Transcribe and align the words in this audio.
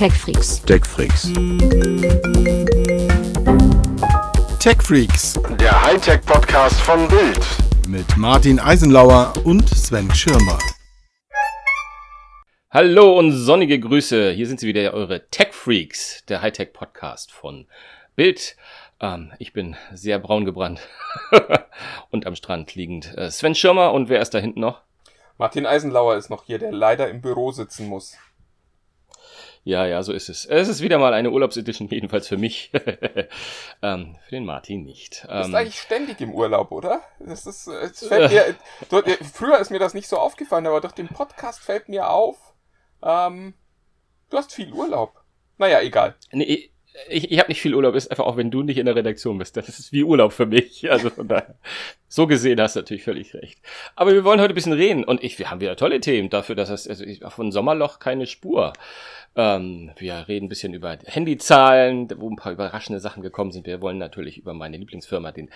TechFreaks. 0.00 0.62
TechFreaks. 0.62 1.30
TechFreaks 4.58 5.38
Der 5.60 5.82
Hightech-Podcast 5.82 6.80
von 6.80 7.06
Bild. 7.06 7.46
mit 7.86 8.16
Martin 8.16 8.58
Eisenlauer 8.58 9.34
und 9.44 9.68
Sven 9.68 10.10
Schirmer. 10.14 10.56
Hallo 12.70 13.18
und 13.18 13.32
sonnige 13.32 13.78
Grüße. 13.78 14.30
Hier 14.30 14.46
sind 14.46 14.58
sie 14.60 14.68
wieder, 14.68 14.94
eure 14.94 15.28
Tech 15.28 15.52
Freaks, 15.52 16.24
der 16.30 16.40
Hightech 16.40 16.72
Podcast 16.72 17.30
von 17.30 17.66
Bild. 18.16 18.56
Ähm, 19.00 19.32
ich 19.38 19.52
bin 19.52 19.76
sehr 19.92 20.18
braun 20.18 20.46
gebrannt 20.46 20.80
und 22.10 22.26
am 22.26 22.36
Strand 22.36 22.74
liegend. 22.74 23.14
Äh, 23.18 23.30
Sven 23.30 23.54
Schirmer 23.54 23.92
und 23.92 24.08
wer 24.08 24.22
ist 24.22 24.30
da 24.30 24.38
hinten 24.38 24.60
noch? 24.60 24.80
Martin 25.36 25.66
Eisenlauer 25.66 26.16
ist 26.16 26.30
noch 26.30 26.44
hier, 26.44 26.58
der 26.58 26.72
leider 26.72 27.10
im 27.10 27.20
Büro 27.20 27.52
sitzen 27.52 27.86
muss. 27.86 28.16
Ja, 29.62 29.86
ja, 29.86 30.02
so 30.02 30.12
ist 30.12 30.28
es. 30.28 30.46
Es 30.46 30.68
ist 30.68 30.80
wieder 30.80 30.98
mal 30.98 31.12
eine 31.12 31.30
Urlaubsedition, 31.30 31.88
jedenfalls 31.90 32.28
für 32.28 32.38
mich. 32.38 32.70
ähm, 33.82 34.16
für 34.26 34.30
den 34.30 34.44
Martin 34.46 34.84
nicht. 34.84 35.24
Du 35.24 35.28
bist 35.28 35.48
Ähm, 35.48 35.54
eigentlich 35.54 35.80
ständig 35.80 36.20
im 36.20 36.32
Urlaub, 36.32 36.72
oder? 36.72 37.02
Das 37.18 37.46
ist, 37.46 37.66
äh, 37.66 37.72
es 37.84 38.06
fällt 38.06 38.32
mir, 38.32 38.54
du, 38.88 38.98
äh, 38.98 39.16
früher 39.24 39.58
ist 39.58 39.70
mir 39.70 39.78
das 39.78 39.94
nicht 39.94 40.08
so 40.08 40.18
aufgefallen, 40.18 40.66
aber 40.66 40.80
durch 40.80 40.94
den 40.94 41.08
Podcast 41.08 41.60
fällt 41.60 41.88
mir 41.88 42.08
auf, 42.08 42.36
ähm, 43.02 43.54
du 44.30 44.36
hast 44.38 44.54
viel 44.54 44.72
Urlaub. 44.72 45.20
Naja, 45.58 45.80
egal. 45.82 46.14
nee, 46.32 46.70
ich, 47.08 47.30
ich 47.30 47.38
habe 47.38 47.48
nicht 47.48 47.60
viel 47.60 47.74
Urlaub, 47.74 47.94
ist 47.94 48.10
einfach 48.10 48.24
auch, 48.24 48.36
wenn 48.36 48.50
du 48.50 48.62
nicht 48.62 48.78
in 48.78 48.86
der 48.86 48.96
Redaktion 48.96 49.38
bist. 49.38 49.56
Das 49.56 49.68
ist 49.68 49.92
wie 49.92 50.02
Urlaub 50.02 50.32
für 50.32 50.46
mich. 50.46 50.80
Also 50.90 51.10
von 51.10 51.28
daher, 51.28 51.54
so 52.08 52.26
gesehen 52.26 52.60
hast 52.60 52.74
du 52.74 52.80
natürlich 52.80 53.04
völlig 53.04 53.32
recht. 53.34 53.60
Aber 53.94 54.12
wir 54.12 54.24
wollen 54.24 54.40
heute 54.40 54.52
ein 54.52 54.54
bisschen 54.54 54.72
reden 54.72 55.04
und 55.04 55.22
ich, 55.22 55.38
wir 55.38 55.50
haben 55.50 55.60
wieder 55.60 55.76
tolle 55.76 56.00
Themen 56.00 56.30
dafür, 56.30 56.56
dass 56.56 56.68
es 56.68 56.88
also 56.88 57.04
ich, 57.04 57.20
von 57.28 57.52
Sommerloch 57.52 58.00
keine 58.00 58.26
Spur. 58.26 58.72
Ähm, 59.36 59.92
wir 59.96 60.26
reden 60.26 60.46
ein 60.46 60.48
bisschen 60.48 60.74
über 60.74 60.98
Handyzahlen, 61.04 62.08
wo 62.16 62.28
ein 62.28 62.36
paar 62.36 62.52
überraschende 62.52 63.00
Sachen 63.00 63.22
gekommen 63.22 63.52
sind. 63.52 63.66
Wir 63.66 63.80
wollen 63.80 63.98
natürlich 63.98 64.38
über 64.38 64.54
meine 64.54 64.76
Lieblingsfirma, 64.76 65.30
den, 65.30 65.50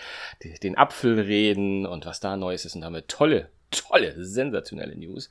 den, 0.63 0.79
Apfel 0.79 1.21
reden 1.21 1.85
und 1.85 2.07
was 2.07 2.21
da 2.21 2.37
Neues 2.37 2.65
ist 2.65 2.77
und 2.77 2.83
damit 2.83 3.09
tolle, 3.09 3.51
tolle, 3.71 4.25
sensationelle 4.25 4.97
News. 4.97 5.31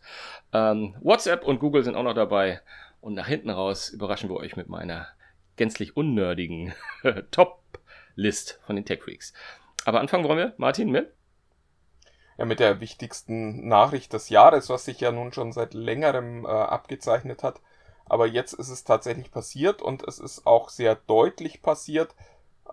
Ähm, 0.52 0.96
WhatsApp 1.02 1.46
und 1.46 1.60
Google 1.60 1.84
sind 1.84 1.96
auch 1.96 2.04
noch 2.04 2.16
dabei 2.16 2.62
und 3.00 3.14
nach 3.14 3.28
hinten 3.28 3.50
raus 3.50 3.90
überraschen 3.90 4.30
wir 4.30 4.38
euch 4.38 4.56
mit 4.58 4.68
meiner 4.68 5.08
gänzlich 5.56 5.96
unnerdigen 5.96 6.74
Top-List 7.32 8.60
von 8.66 8.76
den 8.76 8.86
Tech 8.86 9.04
Freaks. 9.04 9.34
Aber 9.86 10.00
anfangen 10.00 10.26
wollen 10.26 10.38
wir, 10.38 10.54
Martin, 10.58 10.90
mit? 10.90 11.14
Ja, 12.38 12.46
mit 12.46 12.60
der 12.60 12.80
wichtigsten 12.80 13.68
Nachricht 13.68 14.12
des 14.14 14.30
Jahres, 14.30 14.70
was 14.70 14.86
sich 14.86 15.00
ja 15.00 15.12
nun 15.12 15.34
schon 15.34 15.52
seit 15.52 15.74
längerem 15.74 16.46
äh, 16.46 16.50
abgezeichnet 16.50 17.44
hat. 17.44 17.62
Aber 18.06 18.28
jetzt 18.28 18.54
ist 18.54 18.70
es 18.70 18.84
tatsächlich 18.84 19.32
passiert 19.32 19.82
und 19.82 20.04
es 20.08 20.20
ist 20.20 20.46
auch 20.46 20.70
sehr 20.70 20.96
deutlich 20.96 21.62
passiert. 21.62 22.14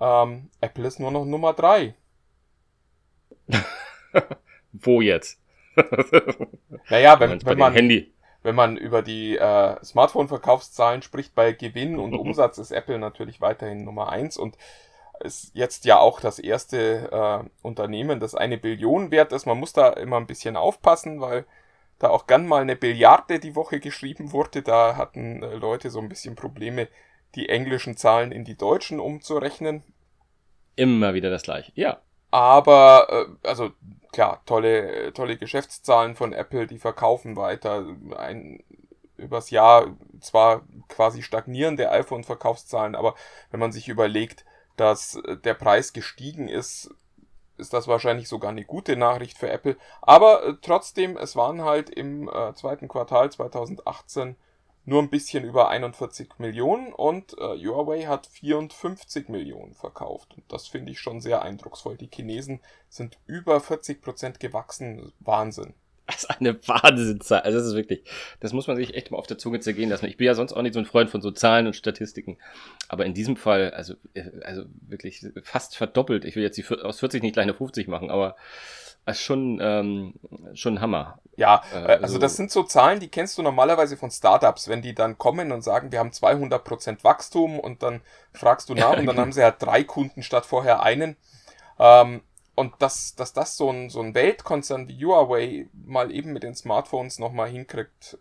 Ähm, 0.01 0.51
Apple 0.61 0.87
ist 0.87 1.01
nur 1.01 1.11
noch 1.11 1.25
Nummer 1.25 1.53
drei. 1.53 1.95
Wo 4.73 5.01
jetzt? 5.01 5.41
Naja, 6.89 7.21
wenn, 7.21 7.45
wenn 7.45 7.59
man 7.59 7.73
Handy. 7.73 8.13
wenn 8.43 8.55
man 8.55 8.77
über 8.77 9.03
die 9.03 9.37
äh, 9.37 9.85
Smartphone-Verkaufszahlen 9.85 11.03
spricht, 11.03 11.35
bei 11.35 11.53
Gewinn 11.53 11.99
und 11.99 12.15
Umsatz 12.19 12.59
ist 12.59 12.73
Apple 12.73 12.99
natürlich 12.99 13.41
weiterhin 13.41 13.85
Nummer 13.85 14.09
eins 14.09 14.37
und 14.37 14.57
ist 15.21 15.51
jetzt 15.55 15.85
ja 15.85 15.99
auch 15.99 16.21
das 16.21 16.39
erste 16.39 17.11
äh, 17.13 17.49
Unternehmen, 17.63 18.21
das 18.21 18.35
eine 18.35 18.59
Billion 18.59 19.11
wert 19.11 19.33
ist. 19.33 19.47
Man 19.47 19.59
muss 19.59 19.73
da 19.73 19.91
immer 19.91 20.17
ein 20.17 20.27
bisschen 20.27 20.57
aufpassen, 20.57 21.21
weil 21.21 21.45
da 22.01 22.09
auch 22.09 22.27
gern 22.27 22.49
mal 22.49 22.63
eine 22.63 22.77
Billiarde 22.77 23.39
die 23.39 23.55
Woche 23.55 23.79
geschrieben 23.79 24.33
wurde. 24.33 24.63
Da 24.63 24.97
hatten 24.97 25.43
äh, 25.43 25.55
Leute 25.55 25.91
so 25.91 26.01
ein 26.01 26.09
bisschen 26.09 26.35
Probleme, 26.35 26.89
die 27.37 27.49
englischen 27.49 27.97
Zahlen 27.97 28.33
in 28.33 28.45
die 28.45 28.57
deutschen 28.57 28.99
umzurechnen. 28.99 29.85
Immer 30.75 31.15
wieder 31.15 31.31
das 31.31 31.43
gleiche. 31.43 31.71
Ja. 31.77 32.01
Aber, 32.33 33.07
äh, 33.43 33.47
also 33.47 33.71
klar, 34.13 34.43
tolle, 34.47 35.13
tolle 35.13 35.37
Geschäftszahlen 35.37 36.17
von 36.17 36.33
Apple, 36.33 36.67
die 36.67 36.79
verkaufen 36.79 37.37
weiter. 37.37 37.85
Ein, 38.17 38.65
übers 39.19 39.51
Jahr 39.51 39.95
zwar 40.21 40.63
quasi 40.89 41.23
stagnierende 41.23 41.91
iPhone-Verkaufszahlen, 41.91 42.95
aber 42.95 43.15
wenn 43.51 43.61
man 43.61 43.73
sich 43.73 43.89
überlegt, 43.89 44.47
dass 44.77 45.17
äh, 45.17 45.37
der 45.37 45.55
Preis 45.55 45.93
gestiegen 45.93 46.49
ist, 46.49 46.95
ist 47.61 47.73
das 47.73 47.87
wahrscheinlich 47.87 48.29
sogar 48.29 48.51
eine 48.51 48.65
gute 48.65 48.97
Nachricht 48.97 49.39
für 49.39 49.51
Apple. 49.51 49.77
Aber 50.03 50.45
äh, 50.45 50.55
trotzdem, 50.61 51.17
es 51.17 51.37
waren 51.37 51.63
halt 51.63 51.91
im 51.91 52.29
äh, 52.29 52.55
zweiten 52.55 52.89
Quartal 52.89 53.31
2018 53.31 54.37
nur 54.87 55.03
ein 55.03 55.11
bisschen 55.11 55.45
über 55.45 55.69
41 55.69 56.39
Millionen 56.39 56.93
und 56.93 57.37
äh, 57.39 57.57
Huawei 57.65 58.07
hat 58.07 58.27
54 58.27 59.29
Millionen 59.29 59.75
verkauft. 59.75 60.35
Und 60.35 60.51
das 60.51 60.69
finde 60.69 60.93
ich 60.93 61.01
schon 61.01 61.21
sehr 61.21 61.43
eindrucksvoll. 61.43 61.97
Die 61.97 62.11
Chinesen 62.13 62.61
sind 62.89 63.19
über 63.27 63.61
40 63.61 64.03
Prozent 64.03 64.41
gewachsen. 64.41 65.13
Wahnsinn. 65.21 65.75
Das 66.07 66.25
ist 66.25 66.31
eine 66.31 66.55
Wahnsinnszahl. 66.67 67.41
Also 67.43 67.59
das 67.59 67.69
ist 67.69 67.75
wirklich, 67.75 68.03
das 68.41 68.53
muss 68.53 68.67
man 68.67 68.77
sich 68.77 68.95
echt 68.95 69.11
mal 69.11 69.19
auf 69.19 69.27
der 69.29 69.39
Zunge 69.39 69.61
zergehen 69.61 69.91
lassen. 69.91 70.07
Ich 70.07 70.17
bin 70.17 70.27
ja 70.27 70.35
sonst 70.35 70.53
auch 70.53 70.63
nicht 70.63 70.75
so 70.75 70.81
ein 70.81 70.87
Freund 70.87 71.09
von 71.09 71.21
so 71.23 71.31
Zahlen 71.31 71.67
und 71.69 71.77
Statistiken. 71.77 72.37
Aber 72.89 73.07
in 73.07 73.15
diesem 73.15 73.37
Fall, 73.37 73.71
also, 73.71 73.95
äh, 74.15 74.25
also 74.43 74.65
wirklich 74.81 75.25
fast 75.45 75.77
verdoppelt. 75.77 76.25
Ich 76.25 76.35
will 76.35 76.43
jetzt 76.43 76.57
die 76.59 76.67
aus 76.83 76.99
40 77.01 77.23
nicht 77.23 77.35
gleich 77.35 77.45
eine 77.45 77.55
50 77.55 77.87
machen, 77.87 78.11
aber 78.11 78.35
ist 79.07 79.23
schon, 79.23 79.59
ähm, 79.63 80.15
schon 80.55 80.75
ein 80.75 80.81
Hammer. 80.81 81.19
Ja, 81.37 81.63
Äh, 81.73 81.77
äh, 81.77 81.79
also 81.87 82.03
also- 82.05 82.19
das 82.19 82.37
sind 82.37 82.51
so 82.51 82.63
Zahlen, 82.63 83.01
die 83.01 83.09
kennst 83.09 83.39
du 83.39 83.43
normalerweise 83.43 83.97
von 83.97 84.11
Startups, 84.11 84.69
wenn 84.69 84.83
die 84.83 84.95
dann 84.95 85.19
kommen 85.19 85.53
und 85.53 85.63
sagen, 85.63 85.91
wir 85.91 85.99
haben 85.99 86.13
200% 86.13 87.03
Wachstum 87.03 87.59
und 87.59 87.83
dann 87.83 88.03
fragst 88.33 88.69
du 88.69 88.75
nach 88.75 88.97
und 88.99 89.07
dann 89.07 89.19
haben 89.19 89.33
sie 89.33 89.41
ja 89.41 89.51
drei 89.51 89.85
Kunden 89.85 90.23
statt 90.23 90.47
vorher 90.47 90.83
einen. 90.83 91.17
Ähm, 91.79 92.21
und 92.55 92.75
dass, 92.81 93.15
dass 93.15 93.33
das 93.33 93.57
so 93.57 93.71
ein, 93.71 93.91
so 93.91 94.01
ein 94.01 94.15
Weltkonzern 94.15 94.89
wie 94.89 95.05
Huawei 95.05 95.69
mal 95.73 96.13
eben 96.13 96.33
mit 96.33 96.43
den 96.43 96.55
Smartphones 96.55 97.19
nochmal 97.19 97.49
hinkriegt, 97.49 98.19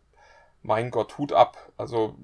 mein 0.62 0.91
Gott, 0.91 1.17
Hut 1.17 1.34
ab. 1.34 1.72
Also 1.78 2.16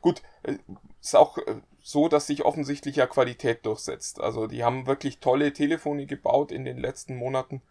gut, 0.00 0.22
äh, 0.42 0.58
ist 1.00 1.16
auch 1.16 1.38
äh, 1.38 1.56
so, 1.82 2.08
dass 2.08 2.26
sich 2.26 2.44
offensichtlich 2.44 2.96
ja 2.96 3.06
Qualität 3.06 3.66
durchsetzt. 3.66 4.20
Also 4.20 4.46
die 4.46 4.64
haben 4.64 4.86
wirklich 4.86 5.18
tolle 5.18 5.52
Telefone 5.52 6.06
gebaut 6.06 6.52
in 6.52 6.64
den 6.64 6.78
letzten 6.78 7.16
Monaten 7.16 7.62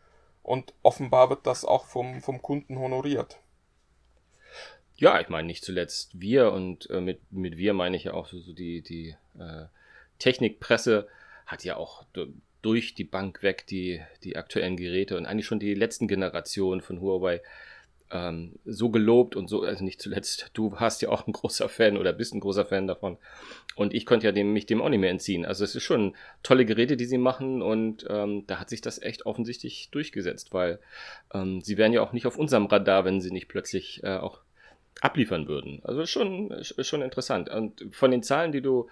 und 0.43 0.73
offenbar 0.81 1.29
wird 1.29 1.45
das 1.45 1.65
auch 1.65 1.85
vom, 1.85 2.21
vom 2.21 2.41
Kunden 2.41 2.77
honoriert. 2.79 3.39
Ja, 4.95 5.19
ich 5.21 5.29
meine 5.29 5.47
nicht 5.47 5.63
zuletzt 5.63 6.19
wir 6.19 6.51
und 6.51 6.89
äh, 6.89 6.99
mit, 6.99 7.31
mit 7.31 7.57
wir 7.57 7.73
meine 7.73 7.95
ich 7.95 8.05
ja 8.05 8.13
auch 8.13 8.27
so, 8.27 8.39
so 8.39 8.51
die, 8.51 8.81
die 8.81 9.15
äh, 9.39 9.65
Technikpresse 10.17 11.07
hat 11.45 11.63
ja 11.63 11.77
auch 11.77 12.03
durch 12.61 12.93
die 12.93 13.03
Bank 13.03 13.41
weg 13.43 13.65
die, 13.67 14.01
die 14.23 14.35
aktuellen 14.35 14.77
Geräte 14.77 15.17
und 15.17 15.25
eigentlich 15.25 15.45
schon 15.45 15.59
die 15.59 15.73
letzten 15.73 16.07
Generationen 16.07 16.81
von 16.81 16.99
Huawei 17.01 17.41
ähm, 18.11 18.53
so 18.65 18.89
gelobt 18.89 19.35
und 19.35 19.47
so, 19.47 19.61
also 19.61 19.83
nicht 19.83 20.01
zuletzt, 20.01 20.51
du 20.53 20.75
hast 20.77 21.01
ja 21.01 21.09
auch 21.09 21.27
ein 21.27 21.33
großer 21.33 21.69
Fan 21.69 21.97
oder 21.97 22.13
bist 22.13 22.33
ein 22.33 22.39
großer 22.39 22.65
Fan 22.65 22.87
davon. 22.87 23.17
Und 23.75 23.93
ich 23.93 24.05
konnte 24.05 24.25
ja 24.25 24.31
dem, 24.31 24.51
mich 24.51 24.65
dem 24.65 24.81
auch 24.81 24.89
nicht 24.89 24.99
mehr 24.99 25.11
entziehen. 25.11 25.45
Also 25.45 25.63
es 25.63 25.75
ist 25.75 25.83
schon 25.83 26.15
tolle 26.43 26.65
Geräte, 26.65 26.97
die 26.97 27.05
sie 27.05 27.17
machen 27.17 27.61
und 27.61 28.05
ähm, 28.09 28.45
da 28.47 28.59
hat 28.59 28.69
sich 28.69 28.81
das 28.81 29.01
echt 29.01 29.25
offensichtlich 29.25 29.89
durchgesetzt, 29.91 30.53
weil 30.53 30.79
ähm, 31.33 31.61
sie 31.61 31.77
wären 31.77 31.93
ja 31.93 32.01
auch 32.01 32.13
nicht 32.13 32.25
auf 32.25 32.37
unserem 32.37 32.65
Radar, 32.65 33.05
wenn 33.05 33.21
sie 33.21 33.31
nicht 33.31 33.47
plötzlich 33.47 34.03
äh, 34.03 34.17
auch 34.17 34.39
abliefern 35.01 35.47
würden. 35.47 35.79
Also 35.83 36.05
schon, 36.05 36.53
schon 36.63 37.01
interessant. 37.01 37.49
Und 37.49 37.85
von 37.91 38.11
den 38.11 38.23
Zahlen, 38.23 38.51
die 38.51 38.61
du, 38.61 38.89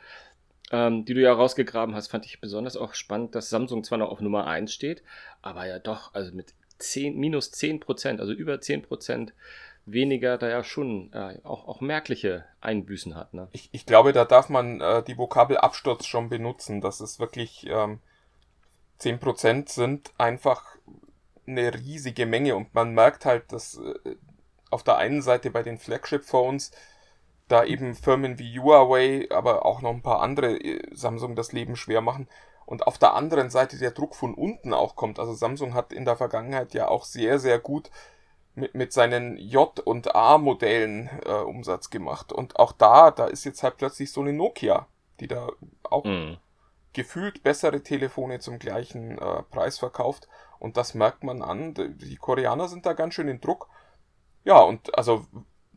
ähm, 0.71 1.05
die 1.05 1.13
du 1.13 1.21
ja 1.21 1.33
rausgegraben 1.33 1.95
hast, 1.95 2.09
fand 2.09 2.25
ich 2.25 2.41
besonders 2.41 2.77
auch 2.77 2.93
spannend, 2.93 3.35
dass 3.35 3.49
Samsung 3.49 3.83
zwar 3.83 3.97
noch 3.97 4.09
auf 4.09 4.21
Nummer 4.21 4.47
1 4.47 4.73
steht, 4.73 5.03
aber 5.41 5.65
ja 5.65 5.79
doch, 5.79 6.13
also 6.13 6.33
mit 6.33 6.53
10, 6.79 7.17
minus 7.17 7.51
10 7.51 7.79
Prozent, 7.79 8.19
also 8.19 8.33
über 8.33 8.59
10 8.61 8.83
Prozent 8.83 9.33
weniger, 9.85 10.37
da 10.37 10.49
ja 10.49 10.63
schon 10.63 11.11
äh, 11.13 11.39
auch, 11.43 11.67
auch 11.67 11.81
merkliche 11.81 12.45
Einbüßen 12.61 13.15
hat. 13.15 13.33
Ne? 13.33 13.47
Ich, 13.53 13.69
ich 13.71 13.85
glaube, 13.85 14.11
da 14.11 14.25
darf 14.25 14.49
man 14.49 14.81
äh, 14.81 15.01
die 15.03 15.17
Vokabel 15.17 15.57
Absturz 15.57 16.05
schon 16.05 16.29
benutzen. 16.29 16.81
Das 16.81 16.99
ist 16.99 17.19
wirklich 17.19 17.65
ähm, 17.67 17.99
10% 18.99 19.69
sind 19.69 20.11
einfach 20.17 20.75
eine 21.47 21.73
riesige 21.73 22.25
Menge 22.25 22.55
und 22.55 22.73
man 22.73 22.93
merkt 22.93 23.25
halt, 23.25 23.51
dass 23.53 23.77
äh, 23.77 24.15
auf 24.69 24.83
der 24.83 24.97
einen 24.97 25.21
Seite 25.21 25.51
bei 25.51 25.63
den 25.63 25.77
Flagship-Phones 25.77 26.71
da 27.47 27.63
eben 27.63 27.95
Firmen 27.95 28.39
wie 28.39 28.59
Huawei, 28.59 29.27
aber 29.31 29.65
auch 29.65 29.81
noch 29.81 29.91
ein 29.91 30.01
paar 30.01 30.21
andere 30.21 30.57
äh, 30.59 30.81
Samsung 30.93 31.35
das 31.35 31.51
Leben 31.53 31.75
schwer 31.75 32.01
machen. 32.01 32.27
Und 32.65 32.85
auf 32.87 32.97
der 32.97 33.13
anderen 33.13 33.49
Seite 33.49 33.77
der 33.77 33.91
Druck 33.91 34.15
von 34.15 34.33
unten 34.33 34.73
auch 34.73 34.95
kommt. 34.95 35.19
Also 35.19 35.33
Samsung 35.33 35.73
hat 35.73 35.93
in 35.93 36.03
der 36.05 36.17
Vergangenheit 36.17 36.73
ja 36.73 36.87
auch 36.89 37.05
sehr, 37.05 37.39
sehr 37.39 37.59
gut 37.59 37.89
mit, 38.55 38.75
mit 38.75 38.91
seinen 38.93 39.37
J- 39.37 39.79
und 39.79 40.15
A-Modellen 40.15 41.09
äh, 41.25 41.31
Umsatz 41.31 41.89
gemacht. 41.89 42.33
Und 42.33 42.59
auch 42.59 42.73
da, 42.73 43.11
da 43.11 43.27
ist 43.27 43.45
jetzt 43.45 43.63
halt 43.63 43.77
plötzlich 43.77 44.11
so 44.11 44.21
eine 44.21 44.33
Nokia, 44.33 44.87
die 45.19 45.27
da 45.27 45.49
auch 45.83 46.03
Mhm. 46.05 46.37
gefühlt 46.93 47.43
bessere 47.43 47.81
Telefone 47.83 48.39
zum 48.39 48.59
gleichen 48.59 49.17
äh, 49.17 49.43
Preis 49.43 49.79
verkauft. 49.79 50.27
Und 50.59 50.75
das 50.77 50.93
merkt 50.93 51.23
man 51.23 51.41
an. 51.41 51.73
Die 51.73 51.93
die 51.97 52.15
Koreaner 52.17 52.67
sind 52.67 52.85
da 52.85 52.93
ganz 52.93 53.13
schön 53.13 53.27
in 53.27 53.39
Druck. 53.41 53.69
Ja, 54.43 54.59
und 54.61 54.97
also 54.97 55.25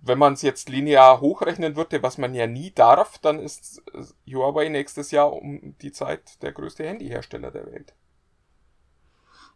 wenn 0.03 0.19
man 0.19 0.33
es 0.33 0.43
jetzt 0.43 0.69
linear 0.69 1.21
hochrechnen 1.21 1.77
würde, 1.77 2.03
was 2.03 2.19
man 2.19 2.35
ja 2.35 2.47
nie 2.47 2.71
darf, 2.71 3.19
dann 3.19 3.39
ist 3.39 3.83
Huawei 4.27 4.69
nächstes 4.69 5.11
Jahr 5.11 5.33
um 5.33 5.77
die 5.83 5.93
Zeit 5.93 6.43
der 6.43 6.53
größte 6.53 6.87
Handyhersteller 6.87 7.51
der 7.51 7.67
Welt. 7.67 7.95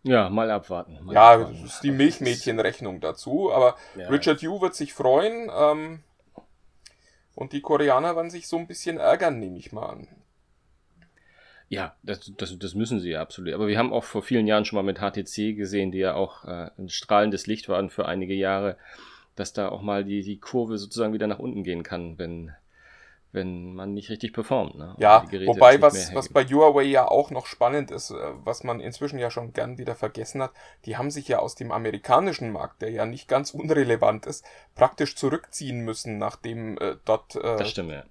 Ja, 0.02 0.28
mal 0.28 0.50
abwarten. 0.50 0.98
Mal 1.02 1.14
ja, 1.14 1.32
abwarten. 1.32 1.62
das 1.62 1.74
ist 1.74 1.82
die 1.82 1.90
Milchmädchenrechnung 1.90 3.00
dazu, 3.00 3.50
aber 3.52 3.76
Ja. 3.96 4.08
Richard 4.08 4.42
Yu 4.42 4.60
wird 4.60 4.74
sich 4.74 4.92
freuen 4.92 5.50
ähm, 5.56 6.02
und 7.34 7.52
die 7.54 7.62
Koreaner 7.62 8.14
werden 8.14 8.30
sich 8.30 8.46
so 8.46 8.58
ein 8.58 8.66
bisschen 8.66 8.98
ärgern, 8.98 9.38
nehme 9.40 9.58
ich 9.58 9.72
mal 9.72 9.86
an. 9.86 10.08
Ja, 11.68 11.96
das, 12.02 12.30
das, 12.36 12.58
das 12.58 12.74
müssen 12.74 13.00
sie 13.00 13.10
ja 13.10 13.22
absolut. 13.22 13.54
Aber 13.54 13.66
wir 13.66 13.78
haben 13.78 13.94
auch 13.94 14.04
vor 14.04 14.22
vielen 14.22 14.46
Jahren 14.46 14.66
schon 14.66 14.76
mal 14.76 14.82
mit 14.82 14.98
HTC 14.98 15.56
gesehen, 15.56 15.90
die 15.90 15.98
ja 15.98 16.14
auch 16.14 16.44
äh, 16.44 16.70
ein 16.78 16.90
strahlendes 16.90 17.46
Licht 17.46 17.70
waren 17.70 17.88
für 17.88 18.04
einige 18.06 18.34
Jahre, 18.34 18.76
dass 19.36 19.52
da 19.52 19.68
auch 19.68 19.82
mal 19.82 20.04
die, 20.04 20.22
die 20.22 20.38
Kurve 20.38 20.78
sozusagen 20.78 21.12
wieder 21.12 21.26
nach 21.26 21.38
unten 21.38 21.64
gehen 21.64 21.82
kann, 21.82 22.18
wenn, 22.18 22.52
wenn 23.32 23.74
man 23.74 23.92
nicht 23.92 24.10
richtig 24.10 24.32
performt. 24.32 24.76
Ne? 24.76 24.94
Ja, 24.98 25.20
Geräte 25.20 25.48
wobei 25.48 25.82
was, 25.82 26.14
was 26.14 26.28
bei 26.28 26.44
Huawei 26.44 26.84
ja 26.84 27.08
auch 27.08 27.30
noch 27.30 27.46
spannend 27.46 27.90
ist, 27.90 28.10
äh, 28.10 28.14
was 28.44 28.62
man 28.62 28.80
inzwischen 28.80 29.18
ja 29.18 29.30
schon 29.30 29.52
gern 29.52 29.76
wieder 29.76 29.96
vergessen 29.96 30.40
hat, 30.40 30.52
die 30.84 30.96
haben 30.96 31.10
sich 31.10 31.26
ja 31.26 31.40
aus 31.40 31.56
dem 31.56 31.72
amerikanischen 31.72 32.52
Markt, 32.52 32.82
der 32.82 32.90
ja 32.90 33.06
nicht 33.06 33.26
ganz 33.28 33.50
unrelevant 33.50 34.26
ist, 34.26 34.44
praktisch 34.74 35.16
zurückziehen 35.16 35.80
müssen, 35.80 36.18
nachdem 36.18 36.78
äh, 36.78 36.96
dort 37.04 37.34
äh, 37.34 37.56
Das 37.56 37.70
stimmt, 37.70 37.90
ja. 37.90 38.04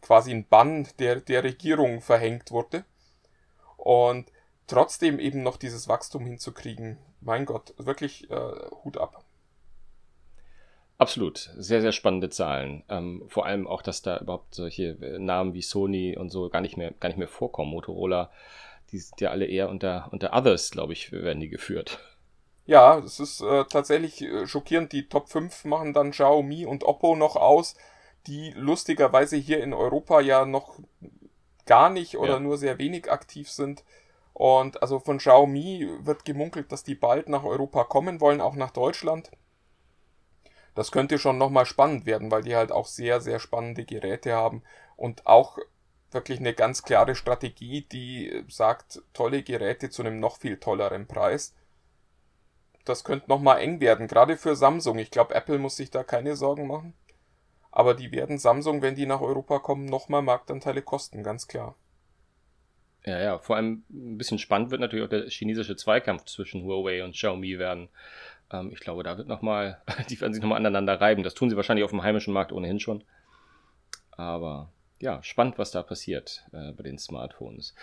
quasi 0.00 0.30
ein 0.30 0.46
Bann 0.46 0.86
der, 1.00 1.16
der 1.16 1.42
Regierung 1.42 2.00
verhängt 2.00 2.52
wurde. 2.52 2.84
Und 3.76 4.30
trotzdem 4.68 5.18
eben 5.18 5.42
noch 5.42 5.56
dieses 5.56 5.88
Wachstum 5.88 6.24
hinzukriegen, 6.24 6.98
mein 7.20 7.46
Gott, 7.46 7.74
wirklich 7.78 8.30
äh, 8.30 8.52
Hut 8.84 8.96
ab. 8.96 9.24
Absolut, 11.00 11.50
sehr, 11.56 11.80
sehr 11.80 11.90
spannende 11.92 12.28
Zahlen. 12.30 12.84
Ähm, 12.88 13.24
vor 13.26 13.44
allem 13.46 13.66
auch, 13.66 13.82
dass 13.82 14.02
da 14.02 14.18
überhaupt 14.18 14.54
solche 14.54 14.96
äh, 15.00 15.18
Namen 15.18 15.52
wie 15.54 15.62
Sony 15.62 16.16
und 16.16 16.28
so 16.30 16.48
gar 16.50 16.60
nicht 16.60 16.76
mehr, 16.76 16.92
gar 16.92 17.08
nicht 17.08 17.18
mehr 17.18 17.26
vorkommen. 17.28 17.70
Motorola, 17.72 18.30
die 18.92 18.98
sind 18.98 19.20
ja 19.20 19.30
alle 19.30 19.46
eher 19.46 19.68
unter, 19.70 20.08
unter 20.12 20.32
Others, 20.34 20.70
glaube 20.70 20.92
ich, 20.92 21.10
werden 21.12 21.40
die 21.40 21.48
geführt. 21.48 21.98
Ja, 22.66 22.98
es 22.98 23.20
ist 23.20 23.40
äh, 23.42 23.64
tatsächlich 23.64 24.22
äh, 24.22 24.46
schockierend. 24.46 24.92
Die 24.92 25.08
Top 25.08 25.28
5 25.28 25.64
machen 25.64 25.92
dann 25.92 26.12
Xiaomi 26.12 26.66
und 26.66 26.84
Oppo 26.84 27.16
noch 27.16 27.36
aus, 27.36 27.74
die 28.26 28.52
lustigerweise 28.56 29.36
hier 29.36 29.62
in 29.62 29.72
Europa 29.74 30.20
ja 30.20 30.44
noch 30.46 30.78
gar 31.66 31.90
nicht 31.90 32.18
oder 32.18 32.34
Ja. 32.34 32.40
nur 32.40 32.58
sehr 32.58 32.78
wenig 32.78 33.10
aktiv 33.10 33.50
sind. 33.50 33.84
Und 34.34 34.82
also 34.82 35.00
von 35.00 35.18
Xiaomi 35.18 35.88
wird 36.02 36.24
gemunkelt, 36.24 36.72
dass 36.72 36.84
die 36.84 36.94
bald 36.94 37.28
nach 37.28 37.44
Europa 37.44 37.84
kommen 37.84 38.20
wollen, 38.20 38.40
auch 38.40 38.56
nach 38.56 38.70
Deutschland. 38.70 39.30
Das 40.80 40.92
könnte 40.92 41.18
schon 41.18 41.36
nochmal 41.36 41.66
spannend 41.66 42.06
werden, 42.06 42.30
weil 42.30 42.42
die 42.42 42.56
halt 42.56 42.72
auch 42.72 42.86
sehr, 42.86 43.20
sehr 43.20 43.38
spannende 43.38 43.84
Geräte 43.84 44.32
haben 44.32 44.62
und 44.96 45.26
auch 45.26 45.58
wirklich 46.10 46.40
eine 46.40 46.54
ganz 46.54 46.82
klare 46.82 47.14
Strategie, 47.16 47.82
die 47.82 48.44
sagt, 48.48 49.02
tolle 49.12 49.42
Geräte 49.42 49.90
zu 49.90 50.00
einem 50.00 50.20
noch 50.20 50.38
viel 50.38 50.56
tolleren 50.56 51.06
Preis. 51.06 51.54
Das 52.86 53.04
könnte 53.04 53.28
nochmal 53.28 53.60
eng 53.60 53.80
werden, 53.80 54.08
gerade 54.08 54.38
für 54.38 54.56
Samsung. 54.56 54.96
Ich 54.96 55.10
glaube, 55.10 55.34
Apple 55.34 55.58
muss 55.58 55.76
sich 55.76 55.90
da 55.90 56.02
keine 56.02 56.34
Sorgen 56.34 56.66
machen. 56.66 56.94
Aber 57.70 57.92
die 57.92 58.10
werden 58.10 58.38
Samsung, 58.38 58.80
wenn 58.80 58.94
die 58.94 59.04
nach 59.04 59.20
Europa 59.20 59.58
kommen, 59.58 59.84
nochmal 59.84 60.22
Marktanteile 60.22 60.80
kosten, 60.80 61.22
ganz 61.22 61.46
klar. 61.46 61.76
Ja, 63.04 63.20
ja, 63.20 63.38
vor 63.38 63.56
allem 63.56 63.84
ein 63.90 64.16
bisschen 64.16 64.38
spannend 64.38 64.70
wird 64.70 64.80
natürlich 64.80 65.04
auch 65.04 65.10
der 65.10 65.28
chinesische 65.28 65.76
Zweikampf 65.76 66.24
zwischen 66.24 66.64
Huawei 66.64 67.04
und 67.04 67.12
Xiaomi 67.12 67.58
werden. 67.58 67.90
Ähm, 68.52 68.70
ich 68.72 68.80
glaube, 68.80 69.02
da 69.02 69.16
wird 69.18 69.28
nochmal, 69.28 69.80
die 70.10 70.20
werden 70.20 70.32
sich 70.32 70.42
nochmal 70.42 70.58
aneinander 70.58 71.00
reiben. 71.00 71.22
Das 71.22 71.34
tun 71.34 71.50
sie 71.50 71.56
wahrscheinlich 71.56 71.84
auf 71.84 71.90
dem 71.90 72.02
heimischen 72.02 72.34
Markt 72.34 72.52
ohnehin 72.52 72.80
schon. 72.80 73.04
Aber 74.12 74.70
ja, 75.00 75.22
spannend, 75.22 75.58
was 75.58 75.70
da 75.70 75.82
passiert 75.82 76.44
äh, 76.52 76.72
bei 76.72 76.82
den 76.82 76.98
Smartphones. 76.98 77.74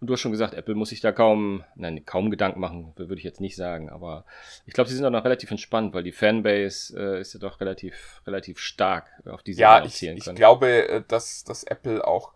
Und 0.00 0.06
du 0.06 0.14
hast 0.14 0.20
schon 0.20 0.32
gesagt, 0.32 0.54
Apple 0.54 0.74
muss 0.74 0.88
sich 0.88 1.00
da 1.02 1.12
kaum, 1.12 1.62
nein, 1.74 2.06
kaum 2.06 2.30
Gedanken 2.30 2.58
machen, 2.60 2.94
würde 2.96 3.16
ich 3.16 3.24
jetzt 3.24 3.40
nicht 3.40 3.54
sagen, 3.54 3.90
aber 3.90 4.24
ich 4.64 4.72
glaube, 4.72 4.88
sie 4.88 4.96
sind 4.96 5.04
auch 5.04 5.10
noch 5.10 5.24
relativ 5.24 5.50
entspannt, 5.50 5.92
weil 5.92 6.02
die 6.02 6.12
Fanbase 6.12 6.98
äh, 6.98 7.20
ist 7.20 7.34
ja 7.34 7.40
doch 7.40 7.60
relativ, 7.60 8.22
relativ 8.26 8.58
stark, 8.60 9.10
auf 9.26 9.42
die 9.42 9.52
sie 9.52 9.60
Ja, 9.60 9.84
ich, 9.84 9.92
zählen 9.96 10.16
ich 10.16 10.24
können. 10.24 10.36
glaube, 10.36 10.88
äh, 10.88 11.02
dass, 11.06 11.44
dass 11.44 11.64
Apple 11.64 12.06
auch 12.06 12.32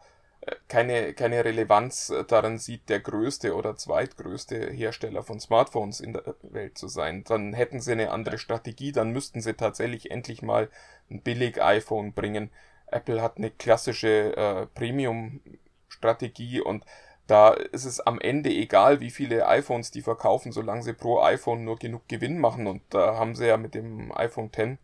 keine, 0.68 1.14
keine 1.14 1.44
Relevanz 1.44 2.10
äh, 2.10 2.24
darin 2.24 2.58
sieht, 2.58 2.88
der 2.88 3.00
größte 3.00 3.54
oder 3.54 3.76
zweitgrößte 3.76 4.70
Hersteller 4.70 5.22
von 5.22 5.40
Smartphones 5.40 6.00
in 6.00 6.14
der 6.14 6.34
Welt 6.42 6.76
zu 6.76 6.88
sein. 6.88 7.24
Dann 7.24 7.54
hätten 7.54 7.80
sie 7.80 7.92
eine 7.92 8.10
andere 8.10 8.38
Strategie, 8.38 8.92
dann 8.92 9.10
müssten 9.10 9.40
sie 9.40 9.54
tatsächlich 9.54 10.10
endlich 10.10 10.42
mal 10.42 10.68
ein 11.10 11.22
billig 11.22 11.62
iPhone 11.62 12.12
bringen. 12.12 12.50
Apple 12.86 13.22
hat 13.22 13.38
eine 13.38 13.50
klassische 13.50 14.36
äh, 14.36 14.66
Premium-Strategie 14.66 16.60
und 16.60 16.84
da 17.26 17.52
ist 17.54 17.86
es 17.86 18.00
am 18.00 18.20
Ende 18.20 18.50
egal, 18.50 19.00
wie 19.00 19.10
viele 19.10 19.48
iPhones 19.48 19.90
die 19.90 20.02
verkaufen, 20.02 20.52
solange 20.52 20.82
sie 20.82 20.92
pro 20.92 21.20
iPhone 21.22 21.64
nur 21.64 21.78
genug 21.78 22.06
Gewinn 22.06 22.38
machen. 22.38 22.66
Und 22.66 22.82
da 22.90 23.16
haben 23.16 23.34
sie 23.34 23.46
ja 23.46 23.56
mit 23.56 23.74
dem 23.74 24.12
iPhone 24.14 24.50
X 24.54 24.78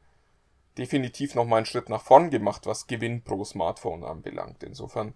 definitiv 0.79 1.35
nochmal 1.35 1.59
einen 1.59 1.67
Schritt 1.67 1.91
nach 1.91 2.03
vorn 2.03 2.31
gemacht, 2.31 2.67
was 2.67 2.87
Gewinn 2.87 3.23
pro 3.23 3.45
Smartphone 3.45 4.05
anbelangt. 4.05 4.63
Insofern 4.63 5.13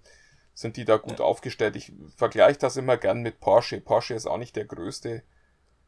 sind 0.55 0.77
die 0.77 0.85
da 0.85 0.97
gut 0.97 1.21
aufgestellt. 1.21 1.77
Ich 1.77 1.93
vergleiche 2.17 2.59
das 2.59 2.77
immer 2.77 2.97
gern 2.97 3.21
mit 3.21 3.41
Porsche. 3.41 3.81
Porsche 3.81 4.15
ist 4.15 4.27
auch 4.27 4.39
nicht 4.39 4.57
der 4.57 4.65
größte 4.65 5.23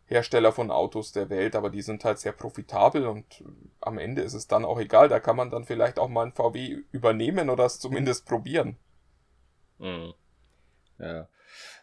Hersteller 0.07 0.53
von 0.53 0.71
Autos 0.71 1.13
der 1.13 1.31
Welt, 1.31 1.57
aber 1.57 1.71
die 1.71 1.83
sind 1.83 2.05
halt 2.05 2.19
sehr 2.19 2.33
profitabel 2.33 3.07
und 3.07 3.45
am 3.81 3.99
Ende 3.99 4.23
ist 4.23 4.35
es 4.35 4.47
dann 4.47 4.65
auch 4.65 4.79
egal. 4.79 5.09
Da 5.09 5.21
kann 5.21 5.37
man 5.37 5.51
dann 5.51 5.65
vielleicht 5.65 5.99
auch 5.99 6.09
mal 6.09 6.27
ein 6.27 6.33
VW 6.33 6.79
übernehmen 6.93 7.49
oder 7.51 7.65
es 7.65 7.81
zumindest 7.81 8.27
probieren. 8.27 8.77
Mhm. 9.79 10.15
Ja. 10.99 11.29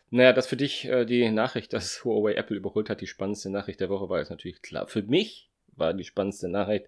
Naja, 0.10 0.34
das 0.34 0.48
für 0.48 0.58
dich 0.58 0.86
äh, 0.86 1.06
die 1.06 1.30
Nachricht, 1.32 1.74
dass 1.74 2.06
Huawei 2.06 2.36
Apple 2.36 2.56
überholt 2.58 2.90
hat, 2.90 3.02
die 3.02 3.08
spannendste 3.08 3.50
Nachricht 3.50 3.80
der 3.80 3.90
Woche 3.90 4.10
war 4.10 4.20
jetzt 4.20 4.30
natürlich 4.30 4.62
klar. 4.62 4.88
Für 4.88 5.02
mich 5.02 5.50
war 5.76 5.94
die 5.94 6.04
spannendste 6.04 6.48
Nachricht, 6.50 6.88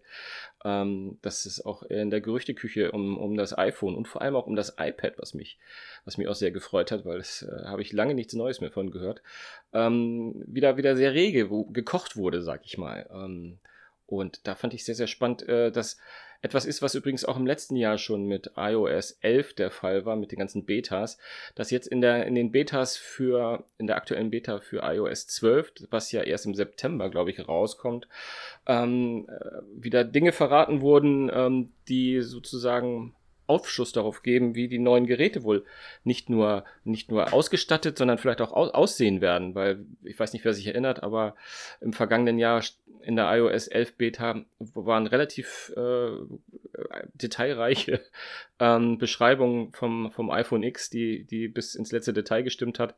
ähm, 0.64 1.18
dass 1.22 1.46
es 1.46 1.64
auch 1.66 1.84
in 1.84 2.10
der 2.10 2.22
Gerüchteküche 2.22 2.92
um, 2.92 3.18
um 3.18 3.38
das 3.38 3.58
iPhone 3.58 3.96
und 3.96 4.08
vor 4.08 4.22
allem 4.22 4.36
auch 4.36 4.48
um 4.48 4.56
das 4.56 4.76
iPad, 4.80 5.18
was 5.18 5.34
mich, 5.34 5.58
was 6.06 6.18
mich 6.18 6.28
auch 6.28 6.36
sehr 6.36 6.52
gefreut 6.52 6.92
hat, 6.92 7.06
weil 7.06 7.18
das 7.18 7.44
äh, 7.44 7.66
habe 7.66 7.82
ich 7.82 7.94
lange 7.94 8.14
nichts 8.14 8.34
Neues 8.34 8.62
mehr 8.62 8.72
von 8.72 8.92
gehört, 8.92 9.22
ähm, 9.74 10.44
wieder, 10.48 10.78
wieder 10.78 10.96
sehr 10.96 11.14
rege 11.14 11.50
wo, 11.50 11.66
gekocht 11.66 12.18
wurde, 12.18 12.42
sag 12.42 12.66
ich 12.66 12.78
mal. 12.78 13.08
Ähm, 13.12 13.60
und 14.08 14.48
da 14.48 14.56
fand 14.56 14.74
ich 14.74 14.86
sehr, 14.86 14.96
sehr 14.96 15.08
spannend, 15.08 15.48
äh, 15.48 15.72
dass 15.72 15.98
etwas 16.42 16.66
ist, 16.66 16.82
was 16.82 16.96
übrigens 16.96 17.26
auch 17.26 17.38
im 17.38 17.46
letzten 17.46 17.76
Jahr 17.76 17.98
schon 17.98 18.26
mit 18.26 18.52
iOS 18.56 19.12
11 19.22 19.54
der 19.56 19.72
Fall 19.72 20.06
war, 20.06 20.16
mit 20.16 20.32
den 20.32 20.40
ganzen 20.40 20.66
Betas, 20.66 21.18
dass 21.56 21.72
jetzt 21.72 21.88
in, 21.88 22.02
der, 22.02 22.26
in 22.26 22.36
den 22.36 22.52
Betas 22.52 22.98
für, 22.98 23.66
in 23.78 23.88
der 23.88 23.98
aktuellen 23.98 24.30
Beta 24.30 24.60
für 24.60 24.82
iOS 24.84 25.28
12, 25.28 25.88
was 25.90 26.12
ja 26.12 26.22
erst 26.22 26.46
im 26.46 26.56
September, 26.56 27.10
glaube 27.10 27.32
ich, 27.32 27.48
rauskommt, 27.48 28.08
ähm, 28.68 29.28
äh, 29.30 29.62
wieder 29.76 30.04
Dinge 30.04 30.32
verraten 30.32 30.82
wurden, 30.82 31.32
ähm, 31.34 31.72
die 31.88 32.22
sozusagen 32.22 33.16
Aufschluss 33.48 33.92
darauf 33.92 34.24
geben, 34.24 34.56
wie 34.56 34.68
die 34.68 34.80
neuen 34.80 35.06
Geräte 35.06 35.44
wohl 35.44 35.66
nicht 36.04 36.30
nur, 36.30 36.64
nicht 36.84 37.12
nur 37.12 37.34
ausgestattet, 37.34 37.98
sondern 37.98 38.18
vielleicht 38.18 38.42
auch 38.42 38.54
au 38.54 38.66
aussehen 38.66 39.22
werden, 39.22 39.56
weil 39.56 39.86
ich 40.04 40.20
weiß 40.20 40.34
nicht, 40.34 40.46
wer 40.46 40.54
sich 40.54 40.68
erinnert, 40.68 41.04
aber 41.04 41.36
im 41.82 41.94
vergangenen 41.94 42.40
Jahr 42.40 42.62
in 43.06 43.16
der 43.16 43.32
iOS 43.38 43.68
11 43.68 43.98
Beta 43.98 44.46
waren 44.60 45.06
relativ 45.06 45.72
äh, 45.78 46.10
detailreiche 47.14 48.02
ähm, 48.60 48.98
Beschreibungen 48.98 49.72
vom, 49.74 50.12
vom 50.12 50.32
iPhone 50.32 50.64
X, 50.64 50.90
die, 50.90 51.24
die 51.24 51.48
bis 51.48 51.76
ins 51.76 51.92
letzte 51.92 52.14
Detail 52.14 52.42
gestimmt 52.42 52.80
hat. 52.80 52.96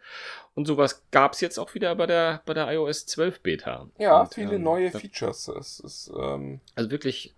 Und 0.56 0.66
sowas 0.66 1.04
gab 1.12 1.34
es 1.34 1.42
jetzt 1.42 1.58
auch 1.58 1.76
wieder 1.76 1.94
bei 1.96 2.06
der, 2.06 2.42
bei 2.46 2.54
der 2.54 2.72
iOS 2.72 3.06
12 3.06 3.42
Beta. 3.42 3.90
Ja, 3.98 4.22
Und, 4.22 4.34
viele 4.34 4.56
ähm, 4.56 4.64
neue 4.64 4.92
Features. 4.92 5.50
Es 5.50 5.80
ist, 5.82 6.12
ähm, 6.18 6.62
Also 6.76 6.90
wirklich, 6.90 7.36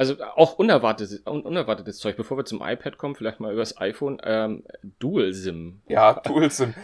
also 0.00 0.16
auch 0.34 0.54
unerwartetes, 0.58 1.26
un 1.26 1.42
unerwartetes 1.42 1.98
Zeug. 1.98 2.16
Bevor 2.16 2.38
wir 2.38 2.46
zum 2.46 2.62
iPad 2.62 2.96
kommen, 2.96 3.14
vielleicht 3.14 3.38
mal 3.38 3.52
übers 3.52 3.78
iPhone. 3.78 4.18
Ähm, 4.24 4.64
Dual 4.98 5.34
SIM. 5.34 5.82
Ja, 5.88 6.14
Tools 6.24 6.58
im, 6.60 6.74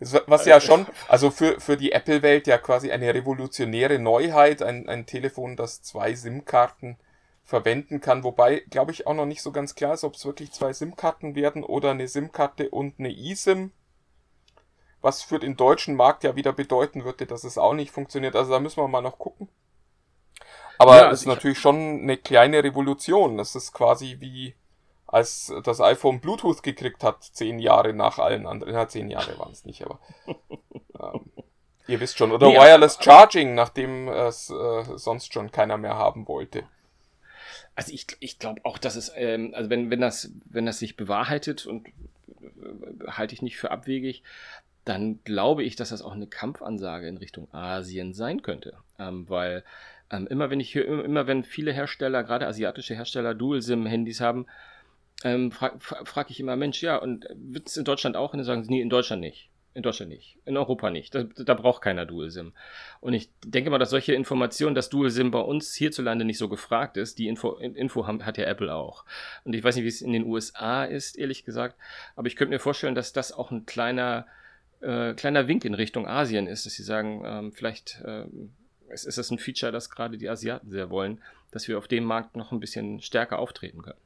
das- 0.00 0.20
was 0.26 0.46
ja 0.46 0.60
schon, 0.60 0.84
also 1.06 1.30
für, 1.30 1.60
für 1.60 1.76
die 1.76 1.92
Apple-Welt 1.92 2.48
ja 2.48 2.58
quasi 2.58 2.90
eine 2.90 3.14
revolutionäre 3.14 4.00
Neuheit, 4.00 4.62
ein, 4.62 4.88
ein 4.88 5.06
Telefon, 5.06 5.56
das 5.56 5.80
zwei 5.80 6.14
SIM-Karten 6.14 6.98
verwenden 7.44 8.00
kann, 8.00 8.24
wobei, 8.24 8.64
glaube 8.70 8.90
ich, 8.90 9.06
auch 9.06 9.14
noch 9.14 9.26
nicht 9.26 9.42
so 9.42 9.52
ganz 9.52 9.76
klar 9.76 9.94
ist, 9.94 10.02
ob 10.04 10.14
es 10.16 10.24
wirklich 10.24 10.50
zwei 10.52 10.72
SIM-Karten 10.72 11.36
werden 11.36 11.62
oder 11.62 11.92
eine 11.92 12.08
SIM-Karte 12.08 12.70
und 12.70 12.98
eine 12.98 13.10
eSIM, 13.16 13.70
was 15.02 15.22
für 15.22 15.38
den 15.38 15.56
deutschen 15.56 15.94
Markt 15.94 16.24
ja 16.24 16.34
wieder 16.34 16.52
bedeuten 16.52 17.04
würde, 17.04 17.26
dass 17.26 17.44
es 17.44 17.58
auch 17.58 17.74
nicht 17.74 17.90
funktioniert. 17.92 18.34
Also 18.36 18.50
da 18.50 18.58
müssen 18.60 18.78
wir 18.82 18.88
mal 18.88 19.00
noch 19.02 19.18
gucken. 19.18 19.48
Aber 20.80 20.92
Ja, 20.96 20.98
es 20.98 21.02
also 21.04 21.14
ist 21.14 21.20
ich- 21.22 21.26
natürlich 21.28 21.58
schon 21.58 21.76
eine 22.02 22.16
kleine 22.16 22.64
Revolution. 22.64 23.36
Das 23.36 23.54
ist 23.54 23.72
quasi 23.72 24.16
wie 24.20 24.54
als 25.06 25.52
das 25.64 25.80
iPhone 25.80 26.20
Bluetooth 26.20 26.62
gekriegt 26.62 27.02
hat, 27.04 27.22
zehn 27.24 27.58
Jahre 27.58 27.92
nach 27.92 28.18
allen 28.18 28.46
anderen. 28.46 28.72
Ja, 28.72 28.88
zehn 28.88 29.10
Jahre 29.10 29.38
waren 29.38 29.52
es 29.52 29.64
nicht, 29.64 29.84
aber 29.84 29.98
ähm, 31.00 31.20
ihr 31.88 32.00
wisst 32.00 32.16
schon. 32.16 32.32
Oder 32.32 32.46
Nee, 32.48 32.54
Wireless 32.56 32.98
Charging, 33.02 33.54
nachdem 33.54 34.08
es 34.08 34.48
äh, 34.50 34.84
sonst 34.96 35.34
schon 35.34 35.50
keiner 35.50 35.76
mehr 35.76 35.96
haben 35.96 36.26
wollte. 36.28 36.62
Also 37.74 37.92
ich, 37.92 38.06
ich 38.20 38.38
glaube 38.38 38.60
auch, 38.64 38.78
dass 38.78 38.96
es, 38.96 39.12
ähm, 39.16 39.52
also 39.54 39.68
wenn, 39.68 39.90
wenn 39.90 40.00
das, 40.00 40.30
wenn 40.44 40.64
das 40.66 40.78
sich 40.78 40.96
bewahrheitet 40.96 41.66
und 41.66 41.88
äh, 41.88 41.92
halte 43.08 43.34
ich 43.34 43.42
nicht 43.42 43.58
für 43.58 43.70
abwegig, 43.70 44.22
dann 44.84 45.18
glaube 45.24 45.62
ich, 45.64 45.76
dass 45.76 45.90
das 45.90 46.02
auch 46.02 46.12
eine 46.12 46.26
Kampfansage 46.26 47.06
in 47.08 47.16
Richtung 47.18 47.52
Asien 47.52 48.14
sein 48.14 48.42
könnte. 48.42 48.78
Ähm, 48.98 49.28
weil 49.28 49.62
ähm, 50.10 50.26
immer 50.26 50.50
wenn 50.50 50.60
ich 50.60 50.72
hier, 50.72 50.86
immer 50.86 51.26
wenn 51.26 51.44
viele 51.44 51.72
Hersteller, 51.72 52.24
gerade 52.24 52.46
asiatische 52.46 52.94
Hersteller, 52.94 53.34
Dual-SIM-Handys 53.34 54.20
haben, 54.20 54.46
ähm, 55.22 55.52
frage 55.52 55.78
frag 55.80 56.30
ich 56.30 56.40
immer, 56.40 56.56
Mensch, 56.56 56.82
ja, 56.82 56.96
und 56.96 57.26
wird 57.34 57.68
es 57.68 57.76
in 57.76 57.84
Deutschland 57.84 58.16
auch? 58.16 58.32
Und 58.32 58.38
dann 58.38 58.46
sagen 58.46 58.64
sie, 58.64 58.70
nee, 58.70 58.80
in 58.80 58.90
Deutschland 58.90 59.20
nicht. 59.20 59.50
In 59.72 59.82
Deutschland 59.82 60.10
nicht. 60.10 60.36
In 60.46 60.56
Europa 60.56 60.90
nicht. 60.90 61.14
Da, 61.14 61.22
da 61.22 61.54
braucht 61.54 61.82
keiner 61.82 62.04
Dual-SIM. 62.04 62.52
Und 63.00 63.12
ich 63.12 63.30
denke 63.44 63.70
mal, 63.70 63.78
dass 63.78 63.90
solche 63.90 64.14
Informationen, 64.14 64.74
dass 64.74 64.88
Dual-SIM 64.88 65.30
bei 65.30 65.38
uns 65.38 65.74
hierzulande 65.74 66.24
nicht 66.24 66.38
so 66.38 66.48
gefragt 66.48 66.96
ist, 66.96 67.18
die 67.18 67.28
Info, 67.28 67.52
Info 67.58 68.06
hat 68.06 68.36
ja 68.36 68.46
Apple 68.46 68.74
auch. 68.74 69.04
Und 69.44 69.54
ich 69.54 69.62
weiß 69.62 69.76
nicht, 69.76 69.84
wie 69.84 69.88
es 69.88 70.02
in 70.02 70.12
den 70.12 70.24
USA 70.24 70.84
ist, 70.84 71.16
ehrlich 71.16 71.44
gesagt. 71.44 71.76
Aber 72.16 72.26
ich 72.26 72.34
könnte 72.34 72.50
mir 72.50 72.58
vorstellen, 72.58 72.96
dass 72.96 73.12
das 73.12 73.30
auch 73.30 73.52
ein 73.52 73.64
kleiner, 73.64 74.26
äh, 74.80 75.14
kleiner 75.14 75.46
Wink 75.46 75.64
in 75.64 75.74
Richtung 75.74 76.08
Asien 76.08 76.48
ist, 76.48 76.66
dass 76.66 76.72
sie 76.72 76.82
sagen, 76.82 77.22
ähm, 77.24 77.52
vielleicht 77.52 78.00
äh, 78.04 78.24
ist, 78.90 79.04
ist 79.04 79.18
das 79.18 79.30
ein 79.30 79.38
Feature, 79.38 79.72
das 79.72 79.90
gerade 79.90 80.18
die 80.18 80.28
Asiaten 80.28 80.70
sehr 80.70 80.90
wollen, 80.90 81.22
dass 81.50 81.68
wir 81.68 81.78
auf 81.78 81.88
dem 81.88 82.04
Markt 82.04 82.36
noch 82.36 82.52
ein 82.52 82.60
bisschen 82.60 83.00
stärker 83.00 83.38
auftreten 83.38 83.82
können. 83.82 84.00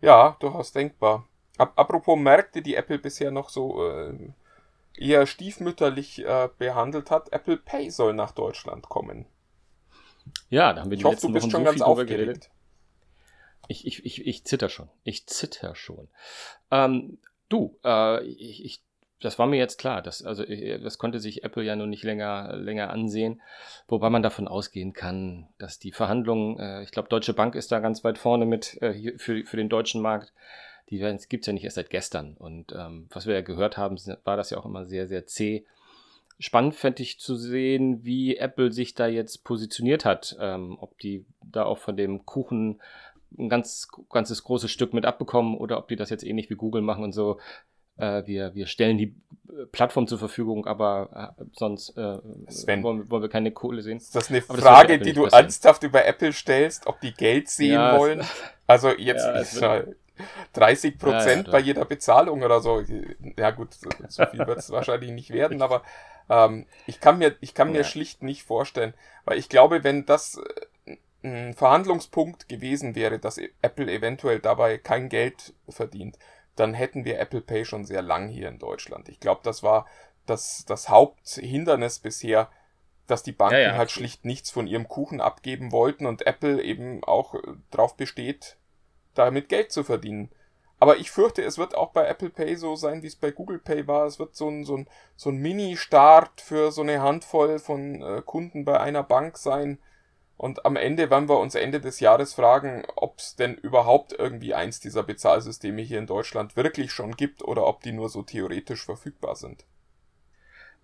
Ja, 0.00 0.36
durchaus 0.40 0.72
denkbar. 0.72 1.26
Apropos 1.58 2.16
Märkte, 2.16 2.62
die 2.62 2.76
Apple 2.76 2.98
bisher 2.98 3.32
noch 3.32 3.48
so 3.48 3.84
äh, 3.84 4.32
eher 4.96 5.26
stiefmütterlich 5.26 6.24
äh, 6.24 6.48
behandelt 6.56 7.10
hat, 7.10 7.32
Apple 7.32 7.56
Pay 7.56 7.90
soll 7.90 8.14
nach 8.14 8.30
Deutschland 8.30 8.88
kommen. 8.88 9.26
Ja, 10.50 10.72
da 10.72 10.82
haben 10.82 10.90
wir 10.90 10.96
die 10.96 11.00
ich 11.00 11.04
hoffe, 11.04 11.14
letzten 11.14 11.28
du 11.28 11.32
bist 11.32 11.44
Wochen 11.46 11.50
schon 11.50 11.64
so 11.64 11.70
ganz 11.70 11.80
aufgeregt. 11.82 12.08
geredet. 12.10 12.50
Ich, 13.66 13.86
ich, 13.86 14.04
ich, 14.04 14.26
ich 14.26 14.44
zitter 14.44 14.68
schon. 14.68 14.88
Ich 15.02 15.26
zitter 15.26 15.74
schon. 15.74 16.08
Ähm, 16.70 17.18
du, 17.48 17.78
äh, 17.84 18.24
ich, 18.24 18.64
ich, 18.64 18.82
das 19.20 19.38
war 19.38 19.46
mir 19.46 19.56
jetzt 19.56 19.78
klar. 19.78 20.02
Das, 20.02 20.22
also, 20.22 20.44
äh, 20.44 20.78
das 20.80 20.98
konnte 20.98 21.20
sich 21.20 21.44
Apple 21.44 21.64
ja 21.64 21.76
nur 21.76 21.86
nicht 21.86 22.04
länger, 22.04 22.56
länger 22.56 22.90
ansehen. 22.90 23.40
Wobei 23.88 24.10
man 24.10 24.22
davon 24.22 24.48
ausgehen 24.48 24.92
kann, 24.92 25.48
dass 25.58 25.78
die 25.78 25.92
Verhandlungen, 25.92 26.58
äh, 26.58 26.82
ich 26.82 26.90
glaube, 26.90 27.08
Deutsche 27.08 27.34
Bank 27.34 27.54
ist 27.54 27.72
da 27.72 27.80
ganz 27.80 28.04
weit 28.04 28.18
vorne 28.18 28.46
mit 28.46 28.80
äh, 28.82 29.18
für, 29.18 29.44
für 29.44 29.56
den 29.56 29.68
deutschen 29.68 30.00
Markt. 30.00 30.32
Die 30.90 30.98
gibt 31.28 31.42
es 31.42 31.46
ja 31.46 31.52
nicht 31.52 31.64
erst 31.64 31.76
seit 31.76 31.90
gestern. 31.90 32.34
Und 32.34 32.72
ähm, 32.72 33.08
was 33.10 33.26
wir 33.26 33.34
ja 33.34 33.42
gehört 33.42 33.76
haben, 33.76 33.98
war 34.24 34.36
das 34.36 34.50
ja 34.50 34.58
auch 34.58 34.64
immer 34.64 34.86
sehr, 34.86 35.06
sehr 35.06 35.26
zäh. 35.26 35.66
Spannend 36.38 36.76
fände 36.76 37.02
ich 37.02 37.18
zu 37.18 37.34
sehen, 37.34 38.04
wie 38.04 38.36
Apple 38.36 38.72
sich 38.72 38.94
da 38.94 39.06
jetzt 39.06 39.44
positioniert 39.44 40.04
hat. 40.04 40.36
Ähm, 40.40 40.78
ob 40.80 40.98
die 40.98 41.26
da 41.42 41.64
auch 41.64 41.78
von 41.78 41.96
dem 41.96 42.24
Kuchen 42.24 42.80
ein 43.36 43.48
ganz, 43.48 43.88
ganzes 44.08 44.44
großes 44.44 44.70
Stück 44.70 44.94
mit 44.94 45.04
abbekommen 45.04 45.58
oder 45.58 45.78
ob 45.78 45.88
die 45.88 45.96
das 45.96 46.08
jetzt 46.10 46.24
ähnlich 46.24 46.48
wie 46.48 46.54
Google 46.54 46.82
machen 46.82 47.04
und 47.04 47.12
so. 47.12 47.38
Äh, 47.98 48.26
wir, 48.26 48.54
wir 48.54 48.66
stellen 48.66 48.98
die 48.98 49.14
äh, 49.48 49.66
Plattform 49.72 50.06
zur 50.06 50.18
Verfügung, 50.18 50.66
aber 50.66 51.34
äh, 51.38 51.44
sonst 51.54 51.96
äh, 51.96 52.18
Sven. 52.48 52.82
wollen, 52.82 53.10
wollen 53.10 53.22
wir 53.22 53.28
keine 53.28 53.52
Kohle 53.52 53.82
sehen. 53.82 53.98
Ist 53.98 54.14
das 54.14 54.30
eine 54.30 54.40
Aber 54.48 54.58
das 54.58 54.64
Frage, 54.64 54.92
Apple 54.94 55.06
die 55.06 55.12
du 55.12 55.24
passieren. 55.24 55.44
ernsthaft 55.44 55.82
über 55.82 56.04
Apple 56.04 56.32
stellst, 56.32 56.86
ob 56.86 57.00
die 57.00 57.12
Geld 57.14 57.48
sehen 57.48 57.80
Ja, 57.80 57.92
wollen? 57.92 58.22
Also 58.66 58.90
jetzt 58.90 59.24
Ja, 59.24 59.32
ist 59.40 59.60
ja 59.60 59.84
30 60.52 60.98
Ja, 61.00 61.28
ja, 61.30 61.42
Prozent 61.42 61.44
doch. 61.44 61.52
bei 61.52 61.58
jeder 61.60 61.84
Bezahlung 61.86 62.42
oder 62.42 62.60
so. 62.60 62.82
Ja 63.36 63.50
gut, 63.50 63.74
so 63.74 63.90
so 64.08 64.24
viel 64.26 64.46
wird 64.46 64.58
es 64.58 64.70
wahrscheinlich 64.70 65.10
nicht 65.10 65.30
werden, 65.32 65.62
aber 65.62 65.82
ähm, 66.28 66.66
ich 66.86 67.00
kann 67.00 67.18
mir, 67.18 67.36
ich 67.40 67.54
kann 67.54 67.72
mir 67.72 67.78
Ja. 67.78 67.84
schlicht 67.84 68.22
nicht 68.22 68.42
vorstellen, 68.42 68.94
weil 69.24 69.38
ich 69.38 69.48
glaube, 69.48 69.84
wenn 69.84 70.04
das 70.06 70.38
äh, 70.86 70.96
ein 71.22 71.54
Verhandlungspunkt 71.54 72.48
gewesen 72.48 72.94
wäre, 72.94 73.18
dass 73.18 73.38
Apple 73.62 73.90
eventuell 73.90 74.38
dabei 74.40 74.78
kein 74.78 75.08
Geld 75.08 75.54
verdient, 75.68 76.18
dann 76.58 76.74
hätten 76.74 77.04
wir 77.04 77.18
Apple 77.20 77.40
Pay 77.40 77.64
schon 77.64 77.84
sehr 77.84 78.02
lang 78.02 78.28
hier 78.28 78.48
in 78.48 78.58
Deutschland. 78.58 79.08
Ich 79.08 79.20
glaube, 79.20 79.40
das 79.44 79.62
war 79.62 79.86
das, 80.26 80.64
das 80.66 80.88
Haupthindernis 80.88 81.98
bisher, 81.98 82.50
dass 83.06 83.22
die 83.22 83.32
Banken 83.32 83.56
Ja, 83.56 83.60
ja, 83.60 83.76
halt 83.76 83.90
schlicht 83.90 84.24
nichts 84.24 84.50
von 84.50 84.66
ihrem 84.66 84.88
Kuchen 84.88 85.20
abgeben 85.20 85.72
wollten 85.72 86.06
und 86.06 86.26
Apple 86.26 86.62
eben 86.62 87.02
auch 87.04 87.34
äh, 87.34 87.40
drauf 87.70 87.96
besteht, 87.96 88.56
damit 89.14 89.48
Geld 89.48 89.72
zu 89.72 89.84
verdienen. 89.84 90.30
Aber 90.80 90.98
ich 90.98 91.10
fürchte, 91.10 91.42
es 91.42 91.58
wird 91.58 91.74
auch 91.74 91.90
bei 91.90 92.06
Apple 92.06 92.30
Pay 92.30 92.56
so 92.56 92.76
sein, 92.76 93.02
wie 93.02 93.08
es 93.08 93.16
bei 93.16 93.30
Google 93.30 93.58
Pay 93.58 93.88
war. 93.88 94.06
Es 94.06 94.18
wird 94.18 94.36
so 94.36 94.48
ein, 94.48 94.64
so 94.64 94.76
ein, 94.76 94.88
so 95.16 95.30
ein 95.30 95.38
Mini-Start 95.38 96.40
für 96.40 96.70
so 96.70 96.82
eine 96.82 97.02
Handvoll 97.02 97.58
von 97.58 98.02
äh, 98.02 98.22
Kunden 98.24 98.64
bei 98.64 98.78
einer 98.78 99.02
Bank 99.02 99.38
sein. 99.38 99.78
Und 100.38 100.64
am 100.64 100.76
Ende 100.76 101.10
werden 101.10 101.28
wir 101.28 101.40
uns 101.40 101.56
Ende 101.56 101.80
des 101.80 101.98
Jahres 101.98 102.32
fragen, 102.32 102.84
ob 102.94 103.18
es 103.18 103.34
denn 103.34 103.56
überhaupt 103.56 104.12
irgendwie 104.12 104.54
eins 104.54 104.78
dieser 104.78 105.02
Bezahlsysteme 105.02 105.82
hier 105.82 105.98
in 105.98 106.06
Deutschland 106.06 106.56
wirklich 106.56 106.92
schon 106.92 107.16
gibt 107.16 107.42
oder 107.42 107.66
ob 107.66 107.82
die 107.82 107.90
nur 107.90 108.08
so 108.08 108.22
theoretisch 108.22 108.84
verfügbar 108.84 109.34
sind. 109.34 109.64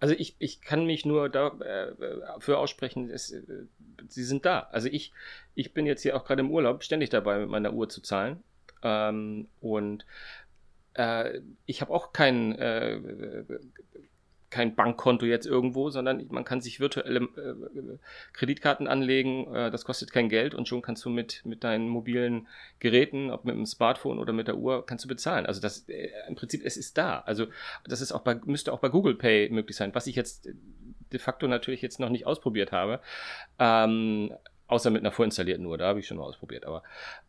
Also 0.00 0.16
ich, 0.18 0.34
ich 0.40 0.60
kann 0.60 0.86
mich 0.86 1.06
nur 1.06 1.28
dafür 1.28 2.58
aussprechen, 2.58 3.10
es, 3.10 3.30
äh, 3.30 3.42
sie 4.08 4.24
sind 4.24 4.44
da. 4.44 4.68
Also 4.72 4.88
ich, 4.88 5.12
ich 5.54 5.72
bin 5.72 5.86
jetzt 5.86 6.02
hier 6.02 6.16
auch 6.16 6.24
gerade 6.24 6.40
im 6.40 6.50
Urlaub 6.50 6.82
ständig 6.82 7.10
dabei, 7.10 7.38
mit 7.38 7.48
meiner 7.48 7.72
Uhr 7.72 7.88
zu 7.88 8.02
zahlen. 8.02 8.42
Ähm, 8.82 9.46
und 9.60 10.04
äh, 10.94 11.40
ich 11.64 11.80
habe 11.80 11.92
auch 11.92 12.12
kein, 12.12 12.58
äh, 12.58 13.44
kein 14.54 14.76
Bankkonto 14.76 15.26
jetzt 15.26 15.46
irgendwo, 15.46 15.90
sondern 15.90 16.24
man 16.30 16.44
kann 16.44 16.60
sich 16.60 16.78
virtuelle 16.78 17.24
äh, 17.24 17.98
Kreditkarten 18.32 18.86
anlegen. 18.86 19.52
Äh, 19.52 19.72
das 19.72 19.84
kostet 19.84 20.12
kein 20.12 20.28
Geld 20.28 20.54
und 20.54 20.68
schon 20.68 20.80
kannst 20.80 21.04
du 21.04 21.10
mit, 21.10 21.44
mit 21.44 21.64
deinen 21.64 21.88
mobilen 21.88 22.46
Geräten, 22.78 23.32
ob 23.32 23.44
mit 23.44 23.56
dem 23.56 23.66
Smartphone 23.66 24.20
oder 24.20 24.32
mit 24.32 24.46
der 24.46 24.56
Uhr, 24.56 24.86
kannst 24.86 25.04
du 25.04 25.08
bezahlen. 25.08 25.44
Also 25.44 25.60
das 25.60 25.88
äh, 25.88 26.08
im 26.28 26.36
Prinzip, 26.36 26.64
es 26.64 26.76
ist 26.76 26.96
da. 26.96 27.18
Also 27.26 27.46
das 27.84 28.00
ist 28.00 28.12
auch 28.12 28.20
bei, 28.20 28.36
müsste 28.44 28.72
auch 28.72 28.78
bei 28.78 28.90
Google 28.90 29.16
Pay 29.16 29.48
möglich 29.50 29.76
sein, 29.76 29.92
was 29.92 30.06
ich 30.06 30.14
jetzt 30.14 30.48
de 31.12 31.18
facto 31.18 31.48
natürlich 31.48 31.82
jetzt 31.82 31.98
noch 31.98 32.08
nicht 32.08 32.24
ausprobiert 32.24 32.70
habe. 32.70 33.00
Ähm, 33.58 34.32
außer 34.68 34.90
mit 34.90 35.02
einer 35.02 35.10
vorinstallierten 35.10 35.66
Uhr, 35.66 35.78
da 35.78 35.88
habe 35.88 35.98
ich 35.98 36.06
schon 36.06 36.18
mal 36.18 36.24
ausprobiert. 36.24 36.64
Aber, 36.64 36.84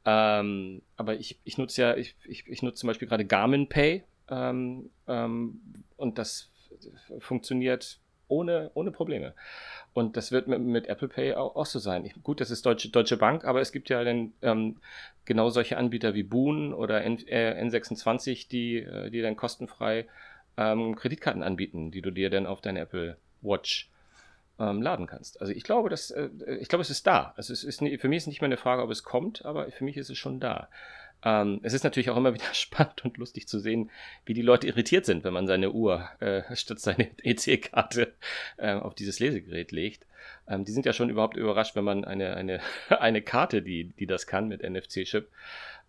ähm, 0.05 0.83
aber 0.95 1.15
ich, 1.15 1.39
ich 1.43 1.57
nutze 1.57 1.81
ja, 1.81 1.97
ich, 1.97 2.15
ich, 2.25 2.47
ich 2.47 2.61
nutze 2.61 2.81
zum 2.81 2.87
Beispiel 2.87 3.07
gerade 3.07 3.25
Garmin 3.25 3.67
Pay 3.67 4.03
ähm, 4.29 4.91
ähm, 5.07 5.59
und 5.97 6.19
das 6.19 6.51
funktioniert 7.19 7.99
ohne, 8.27 8.71
ohne 8.73 8.91
Probleme. 8.91 9.33
Und 9.93 10.17
das 10.17 10.31
wird 10.31 10.47
mit, 10.47 10.59
mit 10.59 10.87
Apple 10.87 11.07
Pay 11.07 11.35
auch, 11.35 11.55
auch 11.55 11.65
so 11.65 11.79
sein. 11.79 12.05
Ich, 12.05 12.21
gut, 12.23 12.41
das 12.41 12.51
ist 12.51 12.65
Deutsche, 12.65 12.89
Deutsche 12.89 13.17
Bank, 13.17 13.45
aber 13.45 13.61
es 13.61 13.71
gibt 13.71 13.89
ja 13.89 14.03
dann 14.03 14.33
ähm, 14.41 14.77
genau 15.25 15.49
solche 15.49 15.77
Anbieter 15.77 16.13
wie 16.13 16.23
Boon 16.23 16.73
oder 16.73 17.03
N, 17.03 17.19
äh, 17.27 17.61
N26, 17.63 18.49
die, 18.49 18.77
äh, 18.77 19.09
die 19.09 19.21
dann 19.21 19.35
kostenfrei 19.35 20.07
ähm, 20.57 20.95
Kreditkarten 20.95 21.43
anbieten, 21.43 21.91
die 21.91 22.01
du 22.01 22.11
dir 22.11 22.29
dann 22.29 22.45
auf 22.45 22.61
deine 22.61 22.81
Apple 22.81 23.17
Watch 23.41 23.89
ähm, 24.59 24.81
laden 24.81 25.07
kannst. 25.07 25.41
Also 25.41 25.53
ich 25.53 25.63
glaube, 25.63 25.89
dass, 25.89 26.11
äh, 26.11 26.29
ich 26.59 26.69
glaube, 26.69 26.81
es 26.81 26.89
ist 26.89 27.05
da. 27.07 27.33
Also 27.35 27.53
es 27.53 27.63
ist 27.63 27.79
für 27.79 28.07
mich 28.07 28.17
ist 28.17 28.27
nicht 28.27 28.41
mehr 28.41 28.47
eine 28.47 28.57
Frage, 28.57 28.81
ob 28.81 28.89
es 28.89 29.03
kommt, 29.03 29.45
aber 29.45 29.69
für 29.71 29.83
mich 29.83 29.97
ist 29.97 30.09
es 30.09 30.17
schon 30.17 30.39
da. 30.39 30.69
Ähm, 31.23 31.59
es 31.63 31.73
ist 31.73 31.83
natürlich 31.83 32.09
auch 32.09 32.17
immer 32.17 32.33
wieder 32.33 32.45
spannend 32.53 33.03
und 33.03 33.17
lustig 33.17 33.47
zu 33.47 33.59
sehen, 33.59 33.89
wie 34.25 34.33
die 34.33 34.41
Leute 34.41 34.67
irritiert 34.67 35.05
sind, 35.05 35.23
wenn 35.23 35.33
man 35.33 35.47
seine 35.47 35.71
Uhr 35.71 36.09
äh, 36.19 36.43
statt 36.55 36.79
seine 36.79 37.09
EC-Karte 37.23 38.13
äh, 38.57 38.73
auf 38.73 38.95
dieses 38.95 39.19
Lesegerät 39.19 39.71
legt. 39.71 40.05
Ähm, 40.47 40.65
die 40.65 40.71
sind 40.71 40.85
ja 40.85 40.93
schon 40.93 41.09
überhaupt 41.09 41.37
überrascht, 41.37 41.75
wenn 41.75 41.83
man 41.83 42.05
eine, 42.05 42.35
eine, 42.35 42.59
eine 42.89 43.21
Karte, 43.21 43.61
die, 43.61 43.85
die 43.85 44.07
das 44.07 44.27
kann 44.27 44.47
mit 44.47 44.61
NFC-Chip. 44.61 45.29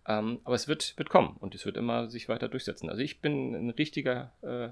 Ähm, 0.07 0.39
aber 0.43 0.55
es 0.55 0.67
wird, 0.67 0.97
wird 0.97 1.09
kommen 1.09 1.35
und 1.39 1.53
es 1.53 1.65
wird 1.65 1.77
immer 1.77 2.09
sich 2.09 2.29
weiter 2.29 2.47
durchsetzen. 2.47 2.89
Also 2.89 3.01
ich 3.01 3.19
bin 3.21 3.53
ein 3.53 3.69
richtiger, 3.71 4.31
äh, 4.41 4.69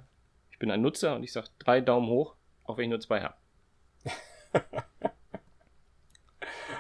ich 0.52 0.60
bin 0.60 0.72
ein 0.72 0.82
Nutzer 0.82 1.16
und 1.16 1.24
ich 1.24 1.34
sage 1.34 1.48
drei 1.60 1.82
Daumen 1.82 2.08
hoch, 2.08 2.36
auch 2.64 2.78
wenn 2.78 2.86
ich 2.86 2.90
nur 2.90 3.02
zwei 3.02 3.22
habe. 3.22 3.36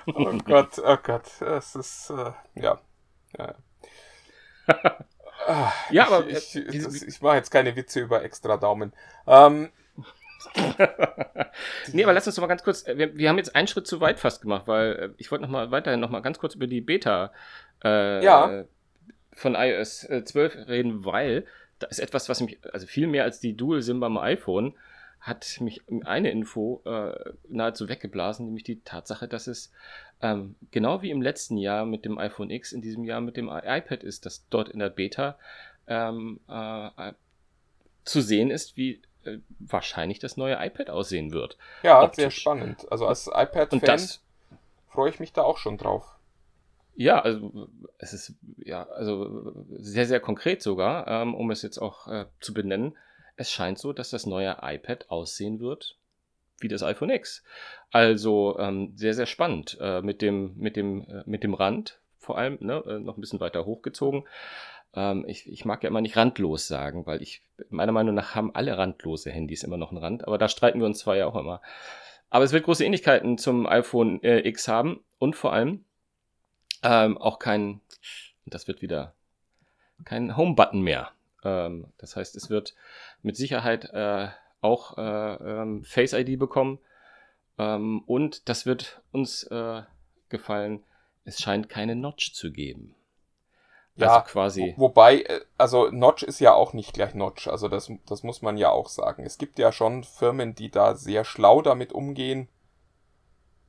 Oh 0.07 0.37
Gott, 0.45 0.79
oh 0.85 0.97
Gott, 1.01 1.41
es 1.41 1.75
ist, 1.75 2.11
äh, 2.11 2.31
ja. 2.55 2.79
ja. 3.37 3.55
Ah, 5.47 5.71
Ja, 5.91 6.07
aber, 6.07 6.27
ich, 6.27 6.55
äh, 6.55 6.59
ich, 6.61 6.67
diese- 6.71 6.85
das, 6.87 7.01
ich 7.03 7.21
mache 7.21 7.35
jetzt 7.35 7.51
keine 7.51 7.75
Witze 7.75 7.99
über 8.01 8.23
extra 8.23 8.57
Daumen. 8.57 8.93
Ähm, 9.27 9.69
nee, 11.93 12.03
aber 12.03 12.13
lass 12.13 12.27
uns 12.27 12.35
doch 12.35 12.41
mal 12.41 12.47
ganz 12.47 12.63
kurz, 12.63 12.87
äh, 12.87 12.97
wir, 12.97 13.15
wir 13.17 13.29
haben 13.29 13.37
jetzt 13.37 13.55
einen 13.55 13.67
Schritt 13.67 13.87
zu 13.87 13.99
weit 14.01 14.19
fast 14.19 14.41
gemacht, 14.41 14.67
weil 14.67 14.91
äh, 14.93 15.09
ich 15.17 15.31
wollte 15.31 15.43
noch 15.43 15.49
mal 15.49 15.71
weiterhin 15.71 15.99
noch 15.99 16.09
mal 16.09 16.21
ganz 16.21 16.39
kurz 16.39 16.55
über 16.55 16.67
die 16.67 16.81
Beta 16.81 17.31
äh, 17.83 18.23
Ja. 18.23 18.63
von 19.33 19.55
iOS 19.55 20.03
äh, 20.05 20.23
12 20.23 20.67
reden, 20.67 21.05
weil 21.05 21.45
da 21.79 21.87
ist 21.87 21.99
etwas, 21.99 22.29
was 22.29 22.41
mich, 22.41 22.57
also 22.73 22.87
viel 22.87 23.07
mehr 23.07 23.23
als 23.23 23.39
die 23.39 23.55
Dual-SIM 23.55 23.99
beim 23.99 24.17
iPhone, 24.17 24.75
hat 25.19 25.57
mich 25.59 25.81
eine 26.05 26.29
Info 26.31 26.81
äh, 26.85 27.31
nahezu 27.49 27.89
weggeblasen, 27.89 28.45
nämlich 28.45 28.63
die 28.63 28.81
Tatsache, 28.81 29.27
dass 29.27 29.47
es 29.47 29.71
ähm, 30.21 30.55
genau 30.71 31.01
wie 31.01 31.11
im 31.11 31.21
letzten 31.21 31.57
Jahr 31.57 31.85
mit 31.85 32.05
dem 32.05 32.17
iPhone 32.17 32.49
X 32.49 32.71
in 32.71 32.81
diesem 32.81 33.03
Jahr 33.03 33.21
mit 33.21 33.37
dem 33.37 33.49
iPad 33.49 34.03
ist, 34.03 34.25
dass 34.25 34.47
dort 34.49 34.69
in 34.69 34.79
der 34.79 34.89
Beta 34.89 35.37
ähm, 35.87 36.39
äh, 36.49 36.87
äh, 36.87 37.13
zu 38.03 38.21
sehen 38.21 38.49
ist, 38.49 38.77
wie 38.77 39.01
äh, 39.23 39.37
wahrscheinlich 39.59 40.19
das 40.19 40.37
neue 40.37 40.55
iPad 40.59 40.89
aussehen 40.89 41.31
wird. 41.31 41.57
ja, 41.83 42.01
Optisch. 42.01 42.15
sehr 42.15 42.31
spannend. 42.31 42.89
Also 42.91 43.07
als 43.07 43.27
iPad-Fan 43.27 44.01
freue 44.89 45.09
ich 45.09 45.19
mich 45.19 45.33
da 45.33 45.43
auch 45.43 45.57
schon 45.57 45.77
drauf. 45.77 46.15
Ja, 46.95 47.19
also 47.19 47.67
es 47.97 48.13
ist 48.13 48.33
ja 48.57 48.83
also 48.83 49.53
sehr, 49.69 50.05
sehr 50.05 50.21
konkret 50.21 50.61
sogar, 50.61 51.07
ähm, 51.07 51.35
um 51.35 51.51
es 51.51 51.61
jetzt 51.61 51.77
auch 51.77 52.07
äh, 52.07 52.25
zu 52.39 52.53
benennen. 52.53 52.95
Es 53.35 53.51
scheint 53.51 53.77
so, 53.79 53.91
dass 53.91 54.11
das 54.11 54.25
neue 54.25 54.57
iPad 54.61 55.09
aussehen 55.09 55.59
wird 55.59 55.97
wie 56.59 56.67
das 56.67 56.83
iPhone 56.83 57.09
X. 57.09 57.43
Also 57.91 58.57
ähm, 58.59 58.93
sehr, 58.95 59.13
sehr 59.13 59.25
spannend 59.25 59.77
äh, 59.79 60.01
mit, 60.01 60.21
dem, 60.21 60.55
mit, 60.57 60.75
dem, 60.75 61.01
äh, 61.03 61.23
mit 61.25 61.43
dem 61.43 61.53
Rand 61.53 61.99
vor 62.17 62.37
allem, 62.37 62.57
ne, 62.59 62.83
äh, 62.87 62.99
noch 62.99 63.17
ein 63.17 63.21
bisschen 63.21 63.39
weiter 63.39 63.65
hochgezogen. 63.65 64.27
Ähm, 64.95 65.25
ich, 65.27 65.47
ich 65.49 65.63
mag 65.63 65.83
ja 65.83 65.89
immer 65.89 66.01
nicht 66.01 66.17
randlos 66.17 66.67
sagen, 66.67 67.05
weil 67.05 67.21
ich, 67.21 67.43
meiner 67.69 67.91
Meinung 67.91 68.15
nach, 68.15 68.35
haben 68.35 68.53
alle 68.55 68.77
randlose 68.77 69.29
Handys 69.31 69.63
immer 69.63 69.77
noch 69.77 69.91
einen 69.91 69.99
Rand, 69.99 70.25
aber 70.25 70.37
da 70.37 70.49
streiten 70.49 70.79
wir 70.79 70.87
uns 70.87 70.99
zwar 70.99 71.15
ja 71.15 71.27
auch 71.27 71.35
immer. 71.35 71.61
Aber 72.29 72.43
es 72.43 72.51
wird 72.51 72.65
große 72.65 72.83
Ähnlichkeiten 72.83 73.37
zum 73.37 73.67
iPhone 73.67 74.21
äh, 74.23 74.39
X 74.47 74.67
haben 74.67 75.03
und 75.19 75.35
vor 75.35 75.53
allem 75.53 75.85
ähm, 76.83 77.17
auch 77.17 77.39
kein, 77.39 77.81
das 78.45 78.67
wird 78.67 78.81
wieder 78.81 79.13
kein 80.03 80.35
Home-Button 80.35 80.81
mehr. 80.81 81.11
Ähm, 81.43 81.87
das 81.97 82.15
heißt, 82.15 82.35
es 82.35 82.49
wird 82.49 82.75
mit 83.21 83.37
Sicherheit 83.37 83.85
äh, 83.93 84.27
auch 84.65 84.97
äh, 84.97 85.01
ähm, 85.01 85.83
Face 85.83 86.13
ID 86.13 86.37
bekommen. 86.37 86.79
Ähm, 87.57 88.03
und 88.05 88.49
das 88.49 88.65
wird 88.65 89.01
uns 89.11 89.43
äh, 89.43 89.83
gefallen. 90.29 90.83
Es 91.23 91.39
scheint 91.39 91.69
keine 91.69 91.95
Notch 91.95 92.33
zu 92.33 92.51
geben. 92.51 92.95
Also 93.97 94.13
ja, 94.13 94.21
quasi. 94.21 94.73
Wo, 94.75 94.89
wobei, 94.89 95.21
äh, 95.21 95.41
also 95.57 95.89
Notch 95.89 96.23
ist 96.23 96.39
ja 96.39 96.53
auch 96.53 96.73
nicht 96.73 96.93
gleich 96.93 97.13
Notch. 97.13 97.47
Also 97.47 97.69
das, 97.69 97.89
das 98.05 98.23
muss 98.23 98.41
man 98.41 98.57
ja 98.57 98.69
auch 98.71 98.89
sagen. 98.89 99.25
Es 99.25 99.37
gibt 99.37 99.57
ja 99.57 99.71
schon 99.71 100.03
Firmen, 100.03 100.53
die 100.53 100.69
da 100.69 100.95
sehr 100.95 101.23
schlau 101.23 101.61
damit 101.61 101.93
umgehen 101.93 102.49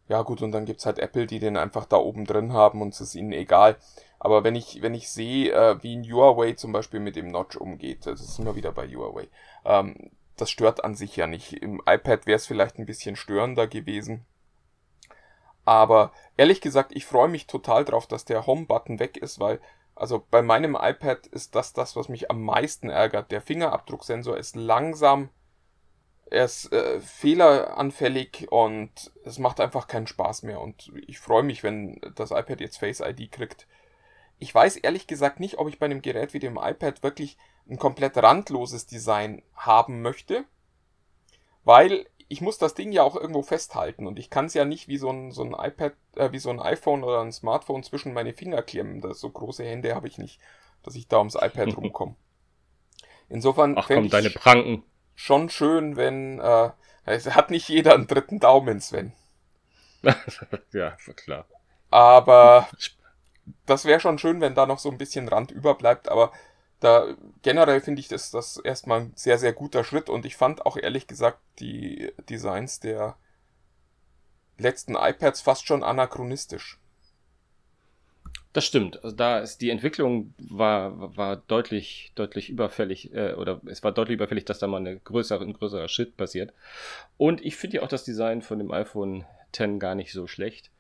ja 0.09 0.23
gut, 0.23 0.41
und 0.41 0.53
dann 0.53 0.67
gibt's 0.67 0.87
halt 0.87 0.99
Apple, 0.99 1.27
die 1.27 1.41
den 1.41 1.57
einfach 1.57 1.85
da 1.85 1.97
oben 1.97 2.27
drin 2.27 2.53
haben 2.53 2.81
und 2.81 2.95
es 2.95 3.01
ist 3.01 3.15
ihnen 3.15 3.33
egal. 3.33 3.77
Aber 4.19 4.45
wenn 4.45 4.55
ich, 4.55 4.81
wenn 4.81 4.95
ich 4.95 5.11
sehe, 5.11 5.53
äh, 5.53 5.83
wie 5.83 5.97
ein 5.97 6.05
Huawei 6.05 6.53
zum 6.53 6.73
Beispiel 6.73 7.01
mit 7.01 7.17
dem 7.17 7.31
Notch 7.31 7.57
umgeht, 7.57 8.07
das 8.07 8.21
ist 8.21 8.39
immer 8.39 8.55
wieder 8.55 8.73
bei 8.73 8.87
Huawei, 8.87 9.29
ähm, 9.65 10.11
das 10.37 10.51
stört 10.51 10.85
an 10.85 10.95
sich 10.95 11.17
ja 11.17 11.27
nicht. 11.27 11.53
Im 11.55 11.81
iPad 11.87 12.27
wäre 12.27 12.37
es 12.37 12.47
vielleicht 12.47 12.79
ein 12.79 12.87
bisschen 12.87 13.17
störender 13.17 13.67
gewesen. 13.67 14.27
Aber 15.65 16.13
ehrlich 16.37 16.61
gesagt, 16.61 16.93
ich 16.95 17.07
freue 17.07 17.29
mich 17.29 17.47
total 17.47 17.85
drauf, 17.85 18.07
dass 18.07 18.25
der 18.25 18.47
Home-Button 18.47 19.01
weg 19.01 19.17
ist, 19.17 19.41
weil, 19.41 19.61
also 19.95 20.25
bei 20.31 20.43
meinem 20.43 20.77
iPad 20.81 21.27
ist 21.27 21.55
das 21.55 21.73
das, 21.73 21.97
was 21.97 22.09
mich 22.09 22.31
am 22.31 22.43
meisten 22.43 22.89
ärgert. 22.89 23.33
Der 23.33 23.41
Fingerabdrucksensor 23.41 24.37
ist 24.37 24.55
langsam 24.55 25.31
er 26.29 26.45
ist 26.45 26.73
äh, 26.73 27.01
fehleranfällig 27.01 28.49
und 28.51 29.13
es 29.25 29.39
macht 29.39 29.61
einfach 29.61 29.87
keinen 29.87 30.07
Spaß 30.09 30.43
mehr. 30.43 30.61
Und 30.61 30.93
ich 31.07 31.21
freue 31.21 31.45
mich, 31.45 31.63
wenn 31.63 32.01
das 32.15 32.33
iPad 32.33 32.61
jetzt 32.61 32.79
Face 32.79 33.01
ID 33.01 33.31
kriegt. 33.31 33.67
Ich 34.39 34.55
weiß 34.55 34.77
ehrlich 34.77 35.07
gesagt 35.07 35.41
nicht, 35.41 35.59
ob 35.59 35.69
ich 35.69 35.79
bei 35.79 35.87
einem 35.87 36.03
Gerät 36.03 36.35
wie 36.35 36.41
dem 36.41 36.59
iPad 36.61 37.03
wirklich 37.03 37.39
ein 37.69 37.79
komplett 37.79 38.17
randloses 38.17 38.87
Design 38.87 39.43
haben 39.55 40.03
möchte, 40.03 40.45
weil 41.65 42.07
ich 42.29 42.41
muss 42.41 42.59
das 42.59 42.75
Ding 42.75 42.93
ja 42.93 43.03
auch 43.03 43.17
irgendwo 43.17 43.43
festhalten 43.43 44.07
und 44.07 44.19
ich 44.19 44.31
kann 44.31 44.47
es 44.47 44.55
ja 44.55 44.65
nicht 44.65 44.89
wie 44.89 44.99
so 44.99 45.11
ein, 45.11 45.31
so 45.31 45.43
ein 45.43 45.53
iPad, 45.53 45.95
äh, 46.17 46.33
wie 46.33 46.39
so 46.39 46.51
ein 46.51 46.61
iPhone 46.61 47.05
oder 47.05 47.21
ein 47.21 47.33
Smartphone 47.33 47.83
zwischen 47.83 48.13
meine 48.13 48.33
Finger 48.33 48.63
klemmen. 48.63 49.01
Das, 49.01 49.21
so 49.21 49.31
große 49.31 49.65
Hände 49.65 49.95
habe 49.95 50.09
ich 50.09 50.19
nicht, 50.19 50.41
dass 50.83 50.97
ich 50.97 51.09
da 51.09 51.19
ums 51.19 51.37
iPad 51.37 51.77
rumkomme. 51.77 52.17
Insofern. 53.29 53.77
Ach 53.77 53.89
komm, 53.89 54.09
deine 54.09 54.31
Pranken 54.31 54.85
schon 55.17 55.49
schön, 55.49 55.97
wenn 55.97 56.39
äh, 56.39 56.71
es 57.05 57.27
hat 57.27 57.51
nicht 57.51 57.69
jeder 57.69 57.95
einen 57.95 58.07
dritten 58.07 58.39
Daumen, 58.39 58.81
Sven. 58.81 59.13
ja, 60.73 60.97
klar. 61.17 61.47
Aber 61.91 62.69
das 63.65 63.85
wäre 63.85 64.01
schon 64.01 64.19
schön, 64.19 64.41
wenn 64.41 64.55
da 64.55 64.67
noch 64.67 64.79
so 64.79 64.91
ein 64.91 64.99
bisschen 64.99 65.29
Rand 65.29 65.51
überbleibt, 65.51 66.09
aber 66.09 66.33
da 66.87 67.17
generell 67.43 67.81
finde 67.81 67.99
ich 67.99 68.07
das, 68.07 68.31
das 68.31 68.59
erstmal 68.59 69.01
ein 69.01 69.13
sehr, 69.17 69.39
sehr 69.39 69.53
guter 69.53 69.83
Schritt 69.83 70.09
und 70.09 70.25
ich 70.25 70.37
fand 70.37 70.65
auch 70.65 70.77
ehrlich 70.77 71.09
gesagt 71.09 71.41
die 71.59 72.13
Designs 72.31 72.79
der 72.79 73.17
letzten 74.57 74.95
iPads 74.95 75.41
fast 75.41 75.67
schon 75.67 75.83
anachronistisch. 75.83 76.79
Das 78.53 78.65
stimmt. 78.65 79.03
Also 79.03 79.17
da 79.17 79.41
ist 79.41 79.61
die 79.63 79.71
Entwicklung 79.71 80.33
war, 80.39 81.17
war 81.17 81.37
deutlich, 81.37 82.13
deutlich 82.15 82.51
überfällig, 82.51 83.13
äh, 83.13 83.35
oder 83.35 83.61
es 83.67 83.83
war 83.83 83.91
deutlich 83.91 84.15
überfällig, 84.15 84.45
dass 84.45 84.61
da 84.61 84.69
mal 84.69 84.79
eine 84.79 84.97
größere, 84.97 85.43
ein 85.43 85.53
größerer 85.53 85.89
Schritt 85.89 86.17
passiert. 86.17 86.55
Und 87.19 87.45
ich 87.45 87.57
finde 87.57 87.79
ja 87.79 87.83
auch 87.83 87.89
das 87.89 88.05
Design 88.05 88.43
von 88.43 88.61
dem 88.61 88.71
iPhone 88.71 89.27
X 89.53 89.79
gar 89.81 89.97
nicht 89.97 90.13
so 90.13 90.29
schlecht. 90.29 90.71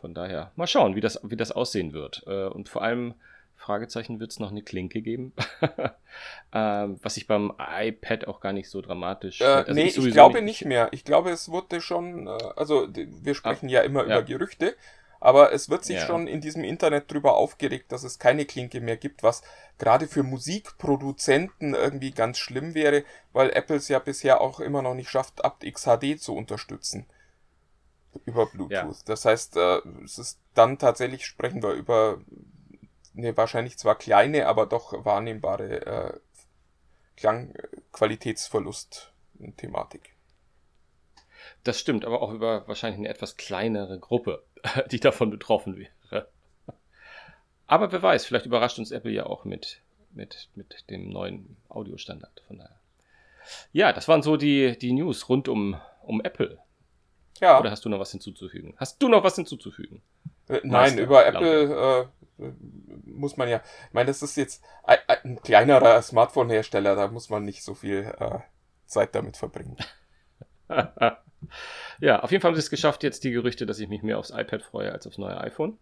Von 0.00 0.14
daher, 0.14 0.52
mal 0.56 0.66
schauen, 0.66 0.96
wie 0.96 1.02
das, 1.02 1.20
wie 1.22 1.36
das 1.36 1.52
aussehen 1.52 1.92
wird. 1.92 2.24
Äh, 2.26 2.46
und 2.46 2.70
vor 2.70 2.82
allem, 2.82 3.14
Fragezeichen, 3.60 4.20
wird 4.20 4.32
es 4.32 4.40
noch 4.40 4.50
eine 4.50 4.62
Klinke 4.62 5.02
geben? 5.02 5.32
ähm, 6.54 6.98
was 7.02 7.16
ich 7.18 7.26
beim 7.26 7.52
iPad 7.58 8.26
auch 8.26 8.40
gar 8.40 8.52
nicht 8.52 8.70
so 8.70 8.80
dramatisch. 8.80 9.40
Äh, 9.42 9.44
also 9.44 9.72
nee, 9.74 9.84
ich, 9.84 9.98
ich 9.98 10.12
glaube 10.12 10.40
nicht, 10.40 10.62
nicht 10.62 10.64
mehr. 10.64 10.88
Ich 10.92 11.04
glaube, 11.04 11.30
es 11.30 11.50
wurde 11.50 11.80
schon, 11.82 12.26
äh, 12.26 12.38
also 12.56 12.88
wir 12.90 13.34
sprechen 13.34 13.66
Ach, 13.66 13.72
ja 13.72 13.82
immer 13.82 14.00
ja. 14.00 14.16
über 14.16 14.22
Gerüchte. 14.22 14.74
Aber 15.22 15.52
es 15.52 15.68
wird 15.68 15.84
sich 15.84 15.96
ja. 15.96 16.06
schon 16.06 16.26
in 16.26 16.40
diesem 16.40 16.64
Internet 16.64 17.12
drüber 17.12 17.36
aufgeregt, 17.36 17.92
dass 17.92 18.04
es 18.04 18.18
keine 18.18 18.46
Klinke 18.46 18.80
mehr 18.80 18.96
gibt, 18.96 19.22
was 19.22 19.42
gerade 19.76 20.08
für 20.08 20.22
Musikproduzenten 20.22 21.74
irgendwie 21.74 22.12
ganz 22.12 22.38
schlimm 22.38 22.72
wäre, 22.72 23.04
weil 23.34 23.50
Apple 23.50 23.76
es 23.76 23.88
ja 23.88 23.98
bisher 23.98 24.40
auch 24.40 24.60
immer 24.60 24.80
noch 24.80 24.94
nicht 24.94 25.10
schafft, 25.10 25.44
aptX 25.44 25.84
HD 25.84 26.18
zu 26.18 26.34
unterstützen. 26.34 27.04
Über 28.24 28.46
Bluetooth. 28.46 28.72
Ja. 28.72 28.90
Das 29.04 29.26
heißt, 29.26 29.56
äh, 29.58 29.82
es 30.02 30.18
ist 30.18 30.40
dann 30.54 30.78
tatsächlich 30.78 31.26
sprechen 31.26 31.62
wir 31.62 31.72
über 31.74 32.18
eine 33.20 33.36
wahrscheinlich 33.36 33.78
zwar 33.78 33.96
kleine, 33.96 34.46
aber 34.46 34.66
doch 34.66 35.04
wahrnehmbare 35.04 35.86
äh, 35.86 36.12
Klangqualitätsverlust-Thematik. 37.16 40.14
Das 41.64 41.78
stimmt, 41.78 42.04
aber 42.04 42.22
auch 42.22 42.32
über 42.32 42.66
wahrscheinlich 42.68 42.98
eine 42.98 43.08
etwas 43.08 43.36
kleinere 43.36 43.98
Gruppe, 43.98 44.44
die 44.90 45.00
davon 45.00 45.30
betroffen 45.30 45.76
wäre. 45.76 46.28
Aber 47.66 47.92
wer 47.92 48.02
weiß, 48.02 48.24
vielleicht 48.24 48.46
überrascht 48.46 48.78
uns 48.78 48.90
Apple 48.90 49.12
ja 49.12 49.26
auch 49.26 49.44
mit, 49.44 49.82
mit, 50.12 50.48
mit 50.54 50.88
dem 50.90 51.10
neuen 51.10 51.58
Audiostandard. 51.68 52.42
Von 52.46 52.56
daher. 52.58 52.80
Ja, 53.72 53.92
das 53.92 54.08
waren 54.08 54.22
so 54.22 54.36
die, 54.36 54.76
die 54.78 54.92
News 54.92 55.28
rund 55.28 55.48
um, 55.48 55.80
um 56.02 56.20
Apple. 56.20 56.58
Ja. 57.40 57.60
Oder 57.60 57.70
hast 57.70 57.84
du 57.84 57.88
noch 57.88 58.00
was 58.00 58.10
hinzuzufügen? 58.10 58.74
Hast 58.76 59.00
du 59.02 59.08
noch 59.08 59.22
was 59.22 59.36
hinzuzufügen? 59.36 60.02
Äh, 60.48 60.60
nein, 60.64 60.98
über 60.98 61.26
Apple 61.26 62.08
muss 63.04 63.36
man 63.36 63.48
ja. 63.48 63.62
Ich 63.88 63.94
meine, 63.94 64.06
das 64.06 64.22
ist 64.22 64.36
jetzt 64.36 64.62
ein, 64.84 64.98
ein 65.06 65.42
kleinerer 65.42 66.00
Smartphone-Hersteller, 66.02 66.96
da 66.96 67.08
muss 67.08 67.30
man 67.30 67.44
nicht 67.44 67.62
so 67.62 67.74
viel 67.74 68.12
äh, 68.18 68.38
Zeit 68.86 69.14
damit 69.14 69.36
verbringen. 69.36 69.76
ja, 72.00 72.20
auf 72.20 72.30
jeden 72.30 72.40
Fall 72.40 72.50
haben 72.50 72.56
sie 72.56 72.60
es 72.60 72.70
geschafft, 72.70 73.02
jetzt 73.02 73.24
die 73.24 73.30
Gerüchte, 73.30 73.66
dass 73.66 73.78
ich 73.78 73.88
mich 73.88 74.02
mehr 74.02 74.18
aufs 74.18 74.30
iPad 74.30 74.62
freue 74.62 74.92
als 74.92 75.06
aufs 75.06 75.18
neue 75.18 75.40
iPhone. 75.40 75.78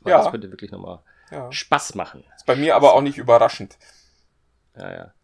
Weil 0.00 0.12
ja. 0.12 0.18
Das 0.18 0.30
könnte 0.30 0.50
wirklich 0.50 0.70
nochmal 0.70 1.00
ja. 1.30 1.50
Spaß 1.50 1.94
machen. 1.94 2.24
Ist 2.36 2.46
bei 2.46 2.56
mir 2.56 2.76
aber 2.76 2.94
auch 2.94 3.02
nicht 3.02 3.18
überraschend. 3.18 3.78
Ja, 4.76 4.92
ja. 4.92 5.14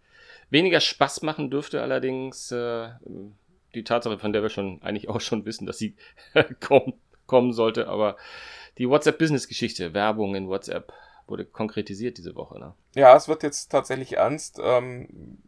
Weniger 0.51 0.81
Spaß 0.81 1.23
machen 1.23 1.51
dürfte 1.51 1.83
allerdings 1.83 2.51
äh, 2.53 2.91
die 3.75 3.85
Tatsache, 3.85 4.19
von 4.19 4.33
der 4.33 4.43
wir 4.43 4.49
schon 4.49 4.83
eigentlich 4.83 5.09
auch 5.09 5.21
schon 5.21 5.45
wissen, 5.45 5.67
dass 5.67 5.79
sie 5.79 5.97
kommen, 6.61 6.95
kommen 7.27 7.53
sollte, 7.53 7.89
aber 7.89 8.17
die 8.79 8.89
WhatsApp-Business-Geschichte, 8.89 9.95
Werbung 9.95 10.35
in 10.35 10.49
WhatsApp, 10.49 10.93
wurde 11.27 11.45
konkretisiert 11.45 12.19
diese 12.19 12.35
Woche. 12.35 12.59
Ne? 12.59 12.75
Ja, 12.95 13.15
es 13.17 13.29
wird 13.29 13.43
jetzt 13.43 13.71
tatsächlich 13.71 14.17
ernst. 14.17 14.59
Ähm, 14.63 15.39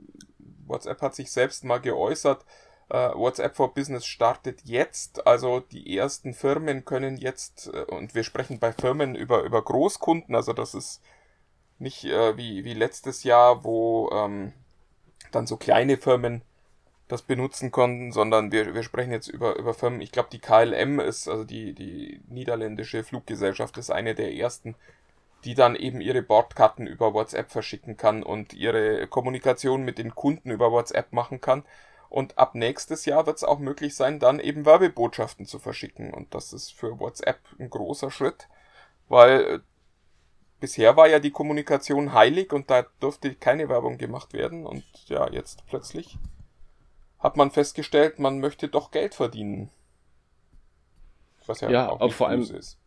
WhatsApp 0.66 1.00
hat 1.00 1.14
sich 1.14 1.30
selbst 1.32 1.64
mal 1.64 1.80
geäußert, 1.80 2.44
Uh, 2.92 3.16
WhatsApp 3.16 3.54
for 3.54 3.72
Business 3.72 4.04
startet 4.04 4.62
jetzt, 4.64 5.24
also 5.24 5.60
die 5.60 5.96
ersten 5.96 6.34
Firmen 6.34 6.84
können 6.84 7.16
jetzt, 7.16 7.70
äh, 7.72 7.84
und 7.84 8.16
wir 8.16 8.24
sprechen 8.24 8.58
bei 8.58 8.72
Firmen 8.72 9.14
über, 9.14 9.44
über 9.44 9.62
Großkunden, 9.62 10.34
also 10.34 10.52
das 10.52 10.74
ist 10.74 11.00
nicht 11.78 12.04
äh, 12.04 12.36
wie, 12.36 12.64
wie 12.64 12.74
letztes 12.74 13.22
Jahr, 13.22 13.62
wo 13.62 14.10
ähm, 14.12 14.54
dann 15.30 15.46
so 15.46 15.56
kleine 15.56 15.98
Firmen 15.98 16.42
das 17.10 17.22
benutzen 17.22 17.72
konnten, 17.72 18.12
sondern 18.12 18.52
wir, 18.52 18.74
wir 18.74 18.84
sprechen 18.84 19.10
jetzt 19.10 19.26
über, 19.26 19.56
über 19.56 19.74
Firmen, 19.74 20.00
ich 20.00 20.12
glaube 20.12 20.28
die 20.30 20.38
KLM 20.38 21.00
ist, 21.00 21.28
also 21.28 21.44
die, 21.44 21.74
die 21.74 22.20
niederländische 22.28 23.02
Fluggesellschaft 23.02 23.76
ist 23.78 23.90
eine 23.90 24.14
der 24.14 24.32
ersten, 24.34 24.76
die 25.44 25.54
dann 25.54 25.74
eben 25.74 26.00
ihre 26.00 26.22
Bordkarten 26.22 26.86
über 26.86 27.12
WhatsApp 27.12 27.50
verschicken 27.50 27.96
kann 27.96 28.22
und 28.22 28.52
ihre 28.52 29.06
Kommunikation 29.08 29.84
mit 29.84 29.98
den 29.98 30.14
Kunden 30.14 30.50
über 30.50 30.70
WhatsApp 30.70 31.12
machen 31.12 31.40
kann. 31.40 31.64
Und 32.08 32.38
ab 32.38 32.54
nächstes 32.54 33.04
Jahr 33.06 33.26
wird 33.26 33.38
es 33.38 33.44
auch 33.44 33.58
möglich 33.58 33.96
sein, 33.96 34.20
dann 34.20 34.38
eben 34.38 34.66
Werbebotschaften 34.66 35.46
zu 35.46 35.58
verschicken. 35.58 36.12
Und 36.12 36.34
das 36.34 36.52
ist 36.52 36.72
für 36.72 37.00
WhatsApp 37.00 37.40
ein 37.58 37.70
großer 37.70 38.10
Schritt, 38.10 38.48
weil 39.08 39.40
äh, 39.40 39.58
bisher 40.60 40.96
war 40.96 41.08
ja 41.08 41.18
die 41.18 41.30
Kommunikation 41.30 42.12
heilig 42.12 42.52
und 42.52 42.70
da 42.70 42.84
durfte 43.00 43.34
keine 43.34 43.68
Werbung 43.68 43.98
gemacht 43.98 44.32
werden. 44.32 44.66
Und 44.66 44.84
ja, 45.06 45.28
jetzt 45.30 45.66
plötzlich 45.66 46.18
hat 47.20 47.36
man 47.36 47.50
festgestellt, 47.50 48.18
man 48.18 48.40
möchte 48.40 48.68
doch 48.68 48.90
Geld 48.90 49.14
verdienen. 49.14 49.70
Was 51.46 51.60
ja, 51.60 51.70
ja 51.70 51.88
auch 51.88 52.00
nicht 52.00 52.14
vor 52.14 52.28
allem 52.28 52.42
ist. 52.42 52.78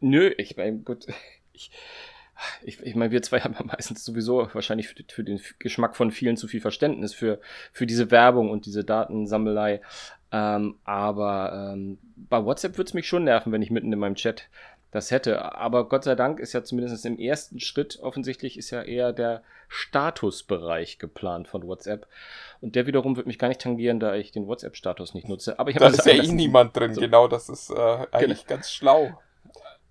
Nö, 0.00 0.32
ich 0.38 0.56
meine, 0.56 0.78
gut, 0.78 1.06
ich, 1.52 1.70
ich, 2.62 2.80
ich 2.80 2.94
meine, 2.94 3.10
wir 3.10 3.22
zwei 3.22 3.40
haben 3.40 3.54
ja 3.58 3.64
meistens 3.64 4.04
sowieso 4.04 4.48
wahrscheinlich 4.52 4.88
für, 4.88 5.02
für, 5.08 5.24
den 5.24 5.40
Geschmack 5.58 5.96
von 5.96 6.10
vielen 6.10 6.36
zu 6.36 6.48
viel 6.48 6.60
Verständnis 6.60 7.14
für, 7.14 7.40
für 7.72 7.86
diese 7.86 8.10
Werbung 8.10 8.50
und 8.50 8.66
diese 8.66 8.84
Datensammelei. 8.84 9.80
Ähm, 10.30 10.78
aber 10.84 11.72
ähm, 11.74 11.98
bei 12.16 12.44
WhatsApp 12.44 12.78
würde 12.78 12.88
es 12.88 12.94
mich 12.94 13.06
schon 13.06 13.24
nerven, 13.24 13.52
wenn 13.52 13.62
ich 13.62 13.70
mitten 13.70 13.92
in 13.92 13.98
meinem 13.98 14.14
Chat 14.14 14.48
das 14.92 15.10
hätte. 15.10 15.56
Aber 15.56 15.88
Gott 15.88 16.04
sei 16.04 16.14
Dank 16.14 16.38
ist 16.38 16.52
ja 16.52 16.62
zumindest 16.62 17.04
im 17.04 17.18
ersten 17.18 17.58
Schritt 17.58 17.98
offensichtlich 18.00 18.56
ist 18.56 18.70
ja 18.70 18.82
eher 18.82 19.12
der 19.12 19.42
Statusbereich 19.68 20.98
geplant 20.98 21.48
von 21.48 21.66
WhatsApp. 21.66 22.06
Und 22.60 22.76
der 22.76 22.86
wiederum 22.86 23.16
wird 23.16 23.26
mich 23.26 23.38
gar 23.38 23.48
nicht 23.48 23.60
tangieren, 23.60 23.98
da 23.98 24.14
ich 24.14 24.30
den 24.30 24.46
WhatsApp-Status 24.46 25.14
nicht 25.14 25.28
nutze. 25.28 25.58
Aber 25.58 25.70
ich 25.70 25.76
da 25.78 25.88
ist 25.88 26.06
ja 26.06 26.12
eh 26.12 26.28
niemand 26.28 26.76
drin, 26.76 26.94
so. 26.94 27.00
genau, 27.00 27.26
das 27.26 27.48
ist 27.48 27.70
äh, 27.70 28.06
eigentlich 28.12 28.46
genau. 28.46 28.56
ganz 28.56 28.70
schlau. 28.70 29.18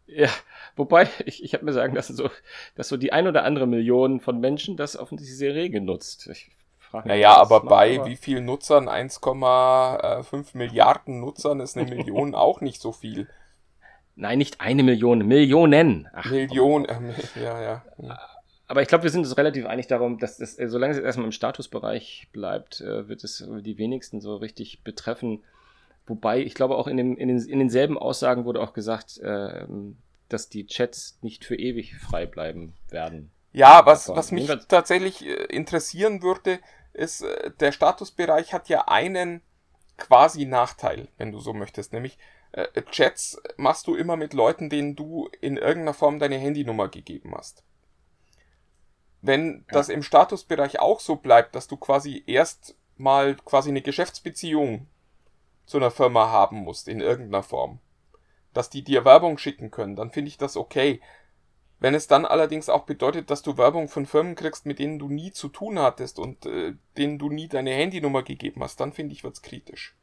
Ja, 0.06 0.30
wobei, 0.76 1.10
ich, 1.26 1.44
ich 1.44 1.56
habe 1.56 1.66
mir 1.66 1.74
sagen 1.74 1.96
lassen, 1.96 2.16
so, 2.16 2.30
dass 2.76 2.88
so 2.88 2.96
die 2.96 3.12
ein 3.12 3.28
oder 3.28 3.44
andere 3.44 3.66
Million 3.66 4.20
von 4.20 4.40
Menschen 4.40 4.78
das 4.78 4.96
offensichtlich 4.96 5.38
sehr 5.38 5.56
rege 5.56 5.82
nutzt. 5.82 6.28
Ich 6.28 6.52
frage 6.78 7.08
mich, 7.08 7.16
naja, 7.16 7.38
aber 7.38 7.62
bei 7.62 7.98
aber 7.98 8.06
wie 8.06 8.18
vielen 8.18 8.46
Nutzern? 8.46 8.88
1,5 8.88 10.56
Milliarden 10.56 11.22
Nutzern 11.22 11.60
ist 11.60 11.76
eine 11.76 11.90
Million 11.96 12.36
auch 12.36 12.62
nicht 12.62 12.80
so 12.82 12.92
viel. 12.92 13.28
Nein, 14.16 14.38
nicht 14.38 14.62
eine 14.62 14.84
Million, 14.84 15.26
Millionen. 15.26 16.08
Ach, 16.14 16.30
Millionen, 16.30 16.86
äh, 16.86 17.44
ja, 17.44 17.62
ja. 17.62 17.84
Aber 18.68 18.82
ich 18.82 18.88
glaube, 18.88 19.04
wir 19.04 19.10
sind 19.10 19.22
uns 19.22 19.38
relativ 19.38 19.66
einig 19.66 19.88
darum, 19.88 20.18
dass 20.18 20.38
das, 20.38 20.58
äh, 20.58 20.68
solange 20.68 20.94
es 20.94 21.00
erstmal 21.00 21.26
im 21.26 21.32
Statusbereich 21.32 22.30
bleibt, 22.32 22.82
äh, 22.82 23.08
wird 23.08 23.24
es 23.24 23.46
die 23.62 23.78
wenigsten 23.78 24.22
so 24.22 24.36
richtig 24.38 24.84
betreffen. 24.84 25.44
Wobei, 26.06 26.40
ich 26.40 26.54
glaube, 26.56 26.78
auch 26.78 26.88
in, 26.88 26.98
dem, 26.98 27.18
in, 27.18 27.28
den, 27.28 27.38
in 27.40 27.60
denselben 27.60 27.98
Aussagen 27.98 28.46
wurde 28.46 28.62
auch 28.62 28.74
gesagt, 28.74 29.18
äh, 29.20 29.66
dass 30.30 30.50
die 30.50 30.66
Chats 30.68 31.18
nicht 31.22 31.44
für 31.44 31.56
ewig 31.56 31.96
frei 31.96 32.26
bleiben 32.26 32.74
werden. 32.90 33.32
Ja, 33.52 33.86
was, 33.86 34.08
was 34.08 34.32
mich 34.32 34.48
tatsächlich 34.70 35.26
interessieren 35.50 36.22
würde, 36.24 36.60
ist, 36.94 37.26
der 37.60 37.74
Statusbereich 37.74 38.54
hat 38.54 38.70
ja 38.70 38.88
einen 38.88 39.42
quasi 39.98 40.46
Nachteil, 40.46 41.10
wenn 41.18 41.34
du 41.34 41.40
so 41.40 41.52
möchtest, 41.52 41.92
nämlich 41.92 42.18
Chats 42.92 43.42
machst 43.58 43.88
du 43.88 43.96
immer 43.96 44.18
mit 44.18 44.34
Leuten, 44.34 44.70
denen 44.70 44.96
du 44.96 45.30
in 45.40 45.58
irgendeiner 45.58 45.94
Form 45.94 46.20
deine 46.20 46.38
Handynummer 46.38 46.90
gegeben 46.90 47.34
hast. 47.36 47.64
Wenn 49.22 49.66
ja. 49.68 49.74
das 49.74 49.90
im 49.90 50.04
Statusbereich 50.04 50.80
auch 50.80 51.00
so 51.00 51.16
bleibt, 51.16 51.56
dass 51.56 51.68
du 51.68 51.78
quasi 51.78 52.24
erst 52.28 52.76
mal 52.98 53.36
quasi 53.36 53.70
eine 53.70 53.82
Geschäftsbeziehung 53.82 54.88
zu 55.66 55.78
einer 55.78 55.92
Firma 55.92 56.30
haben 56.30 56.58
musst 56.58 56.88
in 56.88 57.00
irgendeiner 57.00 57.44
Form, 57.44 57.80
dass 58.54 58.70
die 58.70 58.84
dir 58.84 59.06
Werbung 59.06 59.38
schicken 59.38 59.72
können, 59.72 59.96
dann 59.96 60.12
finde 60.12 60.30
ich 60.30 60.38
das 60.38 60.58
okay. 60.58 61.02
Wenn 61.80 61.96
es 61.96 62.08
dann 62.08 62.26
allerdings 62.26 62.70
auch 62.70 62.84
bedeutet, 62.84 63.32
dass 63.32 63.42
du 63.42 63.58
Werbung 63.58 63.88
von 63.88 64.06
Firmen 64.06 64.36
kriegst, 64.36 64.66
mit 64.66 64.78
denen 64.78 65.00
du 65.00 65.08
nie 65.08 65.32
zu 65.32 65.48
tun 65.48 65.80
hattest 65.80 66.20
und 66.20 66.46
äh, 66.46 66.74
denen 66.98 67.18
du 67.18 67.30
nie 67.30 67.48
deine 67.48 67.72
Handynummer 67.72 68.24
gegeben 68.24 68.62
hast, 68.62 68.80
dann 68.80 68.94
finde 68.94 69.14
ich 69.14 69.24
wird's 69.24 69.42
kritisch. 69.42 69.96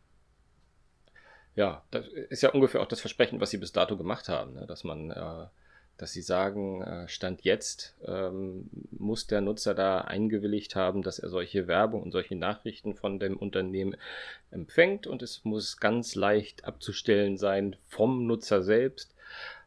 Ja, 1.58 1.82
das 1.90 2.06
ist 2.06 2.44
ja 2.44 2.50
ungefähr 2.50 2.80
auch 2.80 2.86
das 2.86 3.00
Versprechen, 3.00 3.40
was 3.40 3.50
sie 3.50 3.56
bis 3.56 3.72
dato 3.72 3.96
gemacht 3.96 4.28
haben, 4.28 4.54
ne? 4.54 4.64
dass 4.68 4.84
man, 4.84 5.10
äh, 5.10 5.46
dass 5.96 6.12
sie 6.12 6.22
sagen, 6.22 6.82
äh, 6.82 7.08
Stand 7.08 7.42
jetzt 7.42 7.96
ähm, 8.06 8.70
muss 8.92 9.26
der 9.26 9.40
Nutzer 9.40 9.74
da 9.74 10.02
eingewilligt 10.02 10.76
haben, 10.76 11.02
dass 11.02 11.18
er 11.18 11.30
solche 11.30 11.66
Werbung 11.66 12.04
und 12.04 12.12
solche 12.12 12.36
Nachrichten 12.36 12.94
von 12.94 13.18
dem 13.18 13.36
Unternehmen 13.36 13.96
empfängt 14.52 15.08
und 15.08 15.20
es 15.20 15.44
muss 15.44 15.78
ganz 15.78 16.14
leicht 16.14 16.64
abzustellen 16.64 17.36
sein 17.36 17.74
vom 17.88 18.28
Nutzer 18.28 18.62
selbst. 18.62 19.16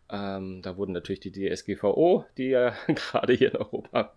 Ähm, 0.09 0.61
da 0.61 0.77
wurden 0.77 0.93
natürlich 0.93 1.19
die 1.19 1.33
DSGVO, 1.33 2.23
die 2.37 2.51
ja 2.51 2.73
gerade 2.87 3.33
hier 3.33 3.49
in 3.49 3.57
Europa 3.57 4.13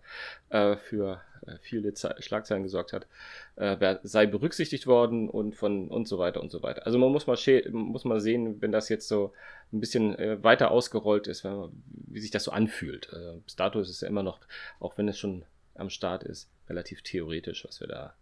äh, 0.49 0.77
für 0.77 1.19
äh, 1.47 1.57
viele 1.61 1.93
Schlagzeilen 1.95 2.63
gesorgt 2.63 2.93
hat, 2.93 3.07
äh, 3.55 3.97
sei 4.03 4.25
berücksichtigt 4.25 4.87
worden 4.87 5.29
und 5.29 5.55
von 5.55 5.87
und 5.89 6.07
so 6.07 6.17
weiter 6.17 6.41
und 6.41 6.51
so 6.51 6.63
weiter. 6.63 6.85
Also 6.85 6.97
man 6.97 7.11
muss 7.11 7.27
mal, 7.27 7.37
muss 7.71 8.05
mal 8.05 8.19
sehen, 8.19 8.61
wenn 8.61 8.71
das 8.71 8.89
jetzt 8.89 9.07
so 9.07 9.33
ein 9.73 9.79
bisschen 9.79 10.17
äh, 10.17 10.43
weiter 10.43 10.71
ausgerollt 10.71 11.27
ist, 11.27 11.43
man, 11.43 11.71
wie 11.87 12.19
sich 12.19 12.31
das 12.31 12.43
so 12.43 12.51
anfühlt. 12.51 13.11
Äh, 13.13 13.39
bis 13.45 13.55
dato 13.55 13.79
ist 13.79 13.89
es 13.89 14.01
ja 14.01 14.07
immer 14.07 14.23
noch, 14.23 14.39
auch 14.79 14.97
wenn 14.97 15.07
es 15.07 15.17
schon 15.17 15.45
am 15.75 15.89
Start 15.89 16.23
ist, 16.23 16.49
relativ 16.69 17.01
theoretisch, 17.01 17.65
was 17.65 17.79
wir 17.79 17.87
da, 17.87 18.13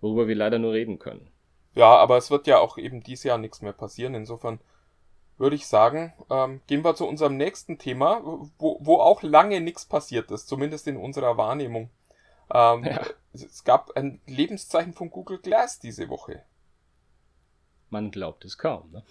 worüber 0.00 0.28
wir 0.28 0.34
leider 0.34 0.58
nur 0.58 0.72
reden 0.72 0.98
können. 0.98 1.28
Ja, 1.74 1.96
aber 1.96 2.16
es 2.16 2.30
wird 2.30 2.46
ja 2.46 2.58
auch 2.58 2.78
eben 2.78 3.02
dieses 3.02 3.24
Jahr 3.24 3.38
nichts 3.38 3.62
mehr 3.62 3.72
passieren. 3.72 4.14
Insofern 4.14 4.60
würde 5.38 5.56
ich 5.56 5.66
sagen, 5.66 6.12
ähm, 6.30 6.60
gehen 6.66 6.84
wir 6.84 6.94
zu 6.94 7.06
unserem 7.06 7.36
nächsten 7.36 7.78
Thema, 7.78 8.22
wo, 8.58 8.78
wo 8.80 8.98
auch 8.98 9.22
lange 9.22 9.60
nichts 9.60 9.84
passiert 9.84 10.30
ist, 10.30 10.46
zumindest 10.46 10.86
in 10.86 10.96
unserer 10.96 11.36
Wahrnehmung. 11.36 11.90
Ähm, 12.52 12.84
ja. 12.84 13.02
Es 13.32 13.64
gab 13.64 13.96
ein 13.96 14.20
Lebenszeichen 14.26 14.92
von 14.94 15.10
Google 15.10 15.38
Glass 15.38 15.78
diese 15.80 16.08
Woche. 16.08 16.42
Man 17.90 18.10
glaubt 18.10 18.44
es 18.44 18.58
kaum, 18.58 18.90
ne? 18.90 19.02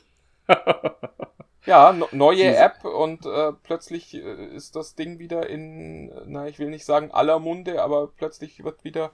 ja, 1.65 1.93
no 1.93 2.07
neue 2.11 2.55
App 2.55 2.83
und 2.83 3.25
äh, 3.25 3.53
plötzlich 3.63 4.13
äh, 4.13 4.45
ist 4.47 4.75
das 4.75 4.95
Ding 4.95 5.19
wieder 5.19 5.49
in, 5.49 6.11
na, 6.25 6.47
ich 6.47 6.59
will 6.59 6.69
nicht 6.69 6.85
sagen 6.85 7.11
aller 7.11 7.39
Munde, 7.39 7.81
aber 7.81 8.07
plötzlich 8.07 8.63
wird 8.63 8.83
wieder 8.83 9.11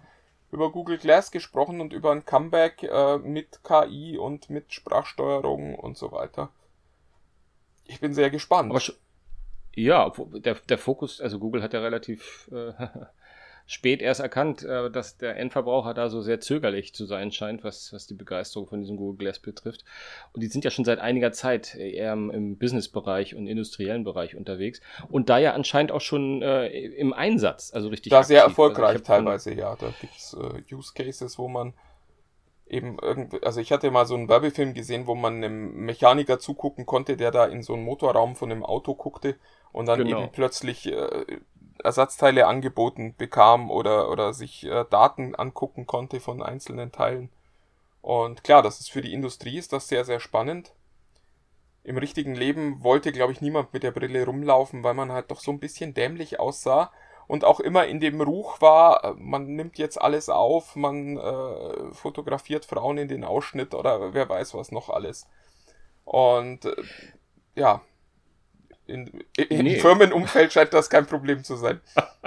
über 0.52 0.72
Google 0.72 0.98
Glass 0.98 1.32
gesprochen 1.32 1.82
und 1.82 1.94
über 1.94 2.12
ein 2.12 2.26
Comeback 2.26 2.84
äh, 2.84 3.18
mit 3.18 3.64
KI 3.64 4.18
und 4.18 4.50
mit 4.50 4.74
Sprachsteuerung 4.74 5.76
und 5.76 5.98
so 5.98 6.12
weiter. 6.12 6.50
Ich 7.86 8.00
bin 8.00 8.14
sehr 8.14 8.30
gespannt. 8.30 8.72
Aber 8.72 8.82
ja, 9.76 10.12
der, 10.34 10.56
der 10.56 10.78
Fokus, 10.78 11.22
also 11.22 11.40
Google 11.40 11.62
hat 11.62 11.74
ja 11.74 11.80
relativ 11.80 12.50
äh, 12.52 12.74
spät 13.70 14.02
erst 14.02 14.20
erkannt, 14.20 14.64
äh, 14.64 14.90
dass 14.90 15.18
der 15.18 15.38
Endverbraucher 15.38 15.94
da 15.94 16.10
so 16.10 16.24
sehr 16.24 16.42
zögerlich 16.42 16.96
zu 16.96 17.06
sein 17.06 17.32
scheint, 17.32 17.64
was, 17.64 17.94
was 17.94 18.08
die 18.08 18.16
Begeisterung 18.16 18.66
von 18.68 18.82
diesem 18.82 18.98
Google 18.98 19.18
Glass 19.18 19.38
betrifft. 19.38 19.86
Und 20.34 20.42
die 20.42 20.48
sind 20.48 20.66
ja 20.66 20.72
schon 20.72 20.86
seit 20.86 20.98
einiger 20.98 21.32
Zeit 21.32 21.76
eher 21.76 22.14
im, 22.14 22.58
Business-Bereich 22.58 23.36
und 23.36 23.46
industriellen 23.46 24.04
Bereich 24.04 24.36
unterwegs. 24.36 24.82
Und 25.08 25.30
da 25.30 25.38
ja 25.38 25.54
anscheinend 25.54 25.92
auch 25.92 26.02
schon 26.02 26.42
äh, 26.42 26.68
im 26.68 27.14
Einsatz, 27.14 27.72
also 27.72 27.90
richtig. 27.90 28.10
Da 28.10 28.24
sehr 28.24 28.42
erfolgreich 28.42 28.94
also 28.94 29.04
teilweise, 29.04 29.54
ja. 29.54 29.76
Da 29.76 29.94
gibt's 30.02 30.34
äh, 30.34 30.74
Use 30.74 30.92
Cases, 30.96 31.38
wo 31.38 31.48
man 31.48 31.76
eben 32.68 32.98
irgendwie, 33.00 33.44
also 33.44 33.62
ich 33.62 33.72
hatte 33.72 33.92
mal 33.92 34.08
so 34.08 34.16
einen 34.16 34.30
Werbefilm 34.30 34.74
gesehen, 34.74 35.06
wo 35.06 35.14
man 35.14 35.36
einem 35.36 35.74
Mechaniker 35.86 36.40
zugucken 36.40 36.88
konnte, 36.88 37.18
der 37.18 37.30
da 37.30 37.46
in 37.46 37.62
so 37.62 37.76
einen 37.76 37.84
Motorraum 37.84 38.36
von 38.36 38.52
einem 38.52 38.66
Auto 38.66 38.96
guckte 38.96 39.36
und 39.72 39.86
dann 39.86 40.04
genau. 40.04 40.24
eben 40.24 40.32
plötzlich 40.32 40.88
äh, 40.88 41.26
Ersatzteile 41.84 42.48
angeboten 42.48 43.16
bekam 43.18 43.72
oder, 43.72 44.10
oder 44.10 44.34
sich 44.34 44.66
äh, 44.66 44.86
Daten 44.90 45.36
angucken 45.36 45.86
konnte 45.86 46.20
von 46.20 46.42
einzelnen 46.42 46.92
Teilen. 46.92 47.30
Und 48.02 48.44
klar, 48.44 48.62
das 48.62 48.80
ist 48.80 48.92
für 48.92 49.02
die 49.02 49.14
Industrie 49.14 49.58
ist 49.58 49.74
das 49.74 49.88
sehr, 49.88 50.06
sehr 50.06 50.20
spannend. 50.20 50.74
Im 51.84 51.98
richtigen 51.98 52.36
Leben 52.36 52.84
wollte, 52.84 53.12
glaube 53.12 53.32
ich, 53.32 53.42
niemand 53.42 53.74
mit 53.74 53.84
der 53.84 53.92
Brille 53.92 54.26
rumlaufen, 54.26 54.84
weil 54.84 54.94
man 54.94 55.12
halt 55.12 55.32
doch 55.32 55.40
so 55.40 55.52
ein 55.52 55.60
bisschen 55.60 55.94
dämlich 55.94 56.40
aussah 56.40 56.92
und 57.30 57.46
auch 57.46 57.60
immer 57.60 57.86
in 57.86 58.00
dem 58.00 58.22
Ruch 58.22 58.60
war, 58.60 59.04
äh, 59.04 59.14
man 59.16 59.46
nimmt 59.56 59.78
jetzt 59.78 60.02
alles 60.02 60.30
auf, 60.30 60.76
man 60.76 61.18
äh, 61.18 61.94
fotografiert 61.94 62.66
Frauen 62.66 62.98
in 62.98 63.08
den 63.08 63.24
Ausschnitt 63.24 63.76
oder 63.76 64.16
wer 64.16 64.28
weiß 64.28 64.56
was 64.56 64.72
noch 64.72 64.90
alles. 64.90 65.28
Und 66.06 66.66
äh, 66.66 66.76
ja, 67.54 67.82
in, 68.90 69.24
im 69.36 69.64
nee. 69.64 69.80
Firmenumfeld 69.80 70.52
scheint 70.52 70.74
das 70.74 70.90
kein 70.90 71.06
Problem 71.06 71.44
zu 71.44 71.56
sein. 71.56 71.80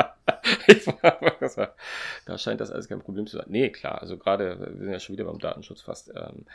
da 2.27 2.39
scheint 2.39 2.61
das 2.61 2.71
alles 2.71 2.89
kein 2.89 3.01
Problem 3.01 3.27
zu 3.27 3.37
sein. 3.37 3.47
Nee, 3.49 3.71
klar, 3.71 4.01
also 4.01 4.17
gerade, 4.17 4.59
wir 4.61 4.79
sind 4.79 4.93
ja 4.93 5.01
schon 5.01 5.15
wieder 5.15 5.25
beim 5.25 5.39
Datenschutz 5.39 5.83
fast, 5.83 6.13
ähm, 6.15 6.47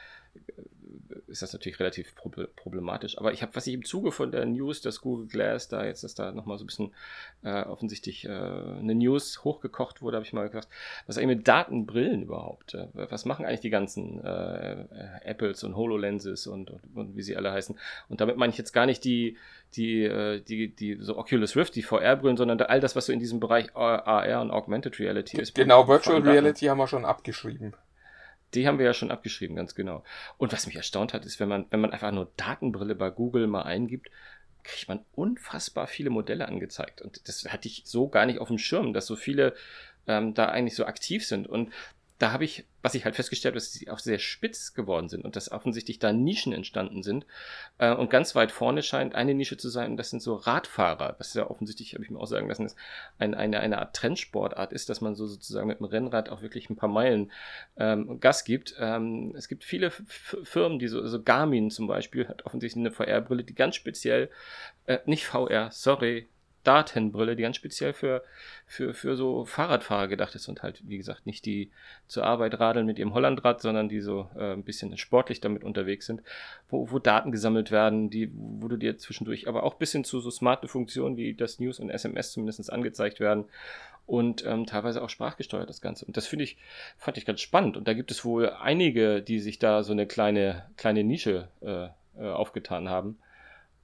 ist 1.28 1.42
das 1.42 1.54
natürlich 1.54 1.80
relativ 1.80 2.16
problematisch. 2.56 3.18
Aber 3.18 3.34
ich 3.34 3.42
habe, 3.42 3.56
was 3.56 3.68
ich 3.68 3.74
im 3.74 3.84
Zuge 3.84 4.12
von 4.12 4.32
der 4.32 4.46
News, 4.46 4.82
dass 4.82 5.02
Google 5.02 5.28
Glass 5.28 5.68
da 5.68 5.86
jetzt, 5.86 6.04
dass 6.04 6.16
da 6.16 6.32
nochmal 6.32 6.58
so 6.58 6.64
ein 6.64 6.68
bisschen 6.68 6.94
äh, 7.44 7.64
offensichtlich 7.64 8.26
äh, 8.26 8.30
eine 8.30 8.96
News 8.96 9.44
hochgekocht 9.44 10.02
wurde, 10.02 10.18
habe 10.18 10.26
ich 10.26 10.34
mal 10.34 10.48
gedacht, 10.48 10.68
was 11.06 11.18
eigentlich 11.18 11.38
mit 11.38 11.48
Datenbrillen 11.48 12.24
überhaupt? 12.24 12.74
Äh, 12.74 12.88
was 12.94 13.26
machen 13.26 13.46
eigentlich 13.46 13.62
die 13.62 13.70
ganzen 13.70 14.24
äh, 14.24 14.86
Apples 15.24 15.64
und 15.64 15.76
HoloLenses 15.76 16.48
und, 16.48 16.72
und, 16.72 16.82
und, 16.96 17.16
wie 17.18 17.22
sie 17.22 17.36
alle 17.36 17.52
heißen? 17.52 17.78
Und 18.10 18.22
damit 18.22 18.38
meine 18.38 18.52
ich 18.52 18.58
jetzt 18.58 18.72
gar 18.72 18.86
nicht 18.86 19.04
die, 19.04 19.38
die, 19.76 20.04
äh, 20.04 20.42
die, 20.42 20.74
die 20.74 20.98
so 21.02 21.18
Oculus 21.18 21.56
Rift, 21.56 21.76
die 21.76 21.84
VR-Brillen, 21.84 22.38
sondern 22.38 22.62
all 22.62 22.80
das, 22.80 22.96
was 22.96 23.06
so 23.06 23.14
in 23.14 23.20
diesem 23.20 23.40
Bereich 23.40 23.76
AR 23.76 24.42
und 24.42 24.52
Augmented 24.52 25.00
Reality 25.00 25.40
ist. 25.42 25.56
Genau, 25.56 25.88
Virtual 25.88 26.22
Reality 26.22 26.66
haben 26.66 26.78
wir 26.78 26.88
schon 26.88 27.06
abgeschrieben. 27.06 27.74
Die 28.54 28.68
haben 28.68 28.80
wir 28.80 28.86
ja 28.86 28.94
schon 28.94 29.12
abgeschrieben, 29.12 29.56
ganz 29.56 29.76
genau. 29.76 30.04
Und 30.38 30.54
was 30.54 30.68
mich 30.68 30.76
erstaunt 30.76 31.14
hat, 31.14 31.26
ist, 31.26 31.40
wenn 31.40 31.50
man, 31.50 31.66
wenn 31.70 31.82
man 31.82 31.92
einfach 31.92 32.12
nur 32.12 32.32
Datenbrille 32.38 32.96
bei 32.96 33.10
Google 33.10 33.48
mal 33.48 33.64
eingibt, 33.64 34.10
kriegt 34.64 34.88
man 34.88 35.06
unfassbar 35.14 35.88
viele 35.88 36.10
Modelle 36.10 36.48
angezeigt. 36.48 37.02
Und 37.02 37.28
das 37.28 37.46
hatte 37.46 37.68
ich 37.68 37.84
so 37.86 38.10
gar 38.10 38.26
nicht 38.26 38.40
auf 38.40 38.50
dem 38.50 38.58
Schirm, 38.58 38.94
dass 38.94 39.06
so 39.06 39.16
viele 39.16 39.56
ähm, 40.08 40.34
da 40.34 40.48
eigentlich 40.48 40.76
so 40.76 40.86
aktiv 40.86 41.26
sind. 41.26 41.48
Und 41.48 41.72
da 42.20 42.32
habe 42.32 42.46
ich, 42.46 42.66
was 42.82 42.96
ich 42.96 43.06
halt 43.06 43.16
festgestellt 43.16 43.54
habe, 43.54 43.60
dass 43.60 43.74
sie 43.74 43.90
auch 43.90 44.00
sehr 44.00 44.18
spitz 44.18 44.74
geworden 44.74 45.08
sind 45.08 45.24
und 45.24 45.36
dass 45.36 45.52
offensichtlich 45.52 46.00
da 46.00 46.12
Nischen 46.12 46.52
entstanden 46.52 47.04
sind. 47.04 47.28
Äh, 47.78 47.94
und 47.94 48.10
ganz 48.10 48.34
weit 48.34 48.52
vorne 48.52 48.82
scheint 48.82 49.14
eine 49.14 49.36
Nische 49.36 49.58
zu 49.58 49.70
sein, 49.70 49.98
das 49.98 50.10
sind 50.10 50.22
so 50.22 50.36
Radfahrer, 50.36 51.16
was 51.20 51.34
ja 51.36 51.50
offensichtlich, 51.50 51.94
habe 51.94 52.04
ich 52.04 52.10
mir 52.10 52.20
auch 52.20 52.28
sagen 52.28 52.48
lassen, 52.48 52.66
ist 52.66 52.78
ein, 53.20 53.36
eine, 53.36 53.60
eine 53.60 53.78
Art 53.78 53.96
Trendsportart 53.96 54.74
ist, 54.74 54.90
dass 54.90 55.02
man 55.02 55.14
so 55.14 55.28
sozusagen 55.28 55.68
mit 55.68 55.80
dem 55.80 55.86
Rennrad 55.86 56.30
auch 56.30 56.42
wirklich 56.42 56.70
ein 56.70 56.76
paar 56.76 56.90
Meilen 56.90 57.32
ähm, 57.78 58.20
Gas 58.20 58.44
gibt. 58.46 58.76
Ähm, 58.80 59.36
es 59.38 59.48
gibt 59.48 59.64
viele 59.64 59.88
F 59.88 60.38
Firmen, 60.44 60.80
die 60.80 60.88
so, 60.88 61.02
also 61.02 61.22
Garmin 61.22 61.70
zum 61.70 61.88
Beispiel 61.88 62.28
hat 62.28 62.46
offensichtlich 62.46 62.84
eine 62.84 62.92
VR-Brille, 62.92 63.44
die 63.44 63.56
ganz 63.56 63.76
speziell, 63.76 64.30
äh, 64.86 65.00
nicht 65.06 65.26
VR, 65.26 65.70
sorry, 65.72 66.30
Datenbrille, 66.68 67.36
die 67.36 67.44
ganz 67.44 67.56
speziell 67.56 67.94
für, 67.94 68.24
für, 68.66 68.94
für 68.94 69.16
so 69.16 69.46
Fahrradfahrer 69.46 70.08
gedacht 70.08 70.36
ist 70.36 70.50
und 70.50 70.64
halt, 70.64 70.82
wie 70.86 70.98
gesagt, 70.98 71.26
nicht 71.26 71.46
die 71.46 71.72
zur 72.08 72.26
Arbeit 72.26 72.60
radeln 72.60 72.86
mit 72.86 73.00
ihrem 73.00 73.14
Hollandrad, 73.14 73.62
sondern 73.62 73.88
die 73.88 74.02
so 74.02 74.30
äh, 74.36 74.54
ein 74.54 74.64
bisschen 74.64 74.98
sportlich 74.98 75.40
damit 75.40 75.64
unterwegs 75.64 76.06
sind, 76.06 76.22
wo, 76.70 76.92
wo 76.92 77.00
Daten 77.00 77.32
gesammelt 77.32 77.72
werden, 77.72 78.10
die, 78.10 78.30
wo 78.34 78.68
du 78.68 78.76
dir 78.76 78.98
zwischendurch, 78.98 79.48
aber 79.48 79.64
auch 79.64 79.76
bis 79.76 79.94
hin 79.94 80.04
zu 80.04 80.20
so 80.20 80.30
smarte 80.30 80.68
Funktionen 80.68 81.16
wie 81.16 81.34
das 81.34 81.60
News 81.60 81.80
und 81.80 81.90
SMS 81.90 82.34
zumindest 82.34 82.72
angezeigt 82.72 83.20
werden 83.22 83.46
und 84.06 84.46
ähm, 84.46 84.66
teilweise 84.66 85.02
auch 85.02 85.10
sprachgesteuert 85.10 85.70
das 85.70 85.82
Ganze. 85.82 86.06
Und 86.06 86.18
das 86.18 86.28
finde 86.28 86.44
ich, 86.44 86.58
fand 86.98 87.18
ich 87.18 87.26
ganz 87.26 87.42
spannend. 87.42 87.78
Und 87.78 87.88
da 87.88 87.94
gibt 87.94 88.12
es 88.12 88.26
wohl 88.26 88.50
einige, 88.50 89.22
die 89.22 89.40
sich 89.40 89.60
da 89.60 89.84
so 89.84 89.92
eine 89.92 90.08
kleine, 90.08 90.66
kleine 90.78 91.04
Nische 91.04 91.50
äh, 91.62 91.88
äh 92.18 92.32
aufgetan 92.32 92.90
haben. 92.90 93.18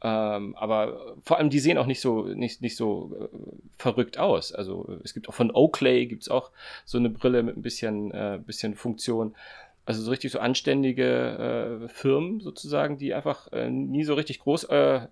Ähm, 0.04 0.54
aber 0.58 1.16
vor 1.24 1.38
allem, 1.38 1.50
die 1.50 1.60
sehen 1.60 1.78
auch 1.78 1.86
nicht 1.86 2.02
so, 2.02 2.24
nicht, 2.24 2.62
nicht 2.62 2.76
so 2.76 3.16
äh, 3.20 3.38
verrückt 3.78 4.18
aus. 4.18 4.52
Also 4.52 5.00
es 5.02 5.14
gibt 5.14 5.30
auch 5.30 5.34
von 5.34 5.50
Oakley 5.52 6.08
gibt 6.08 6.24
es 6.24 6.30
auch 6.30 6.52
so 6.84 6.98
eine 6.98 7.10
Brille 7.10 7.42
mit 7.42 7.56
ein 7.56 7.62
bisschen, 7.62 8.12
äh, 8.12 8.40
bisschen 8.46 8.76
Funktion. 8.76 9.34
Also 9.86 10.02
so 10.02 10.12
richtig 10.12 10.32
so 10.32 10.40
anständige 10.40 11.84
äh, 11.86 11.88
Firmen 11.88 12.42
sozusagen, 12.42 12.98
die 12.98 13.14
einfach 13.14 13.52
äh, 13.54 13.70
nie 13.70 14.04
so 14.04 14.14
richtig 14.14 14.40
groß, 14.40 14.66
äh, 14.66 15.08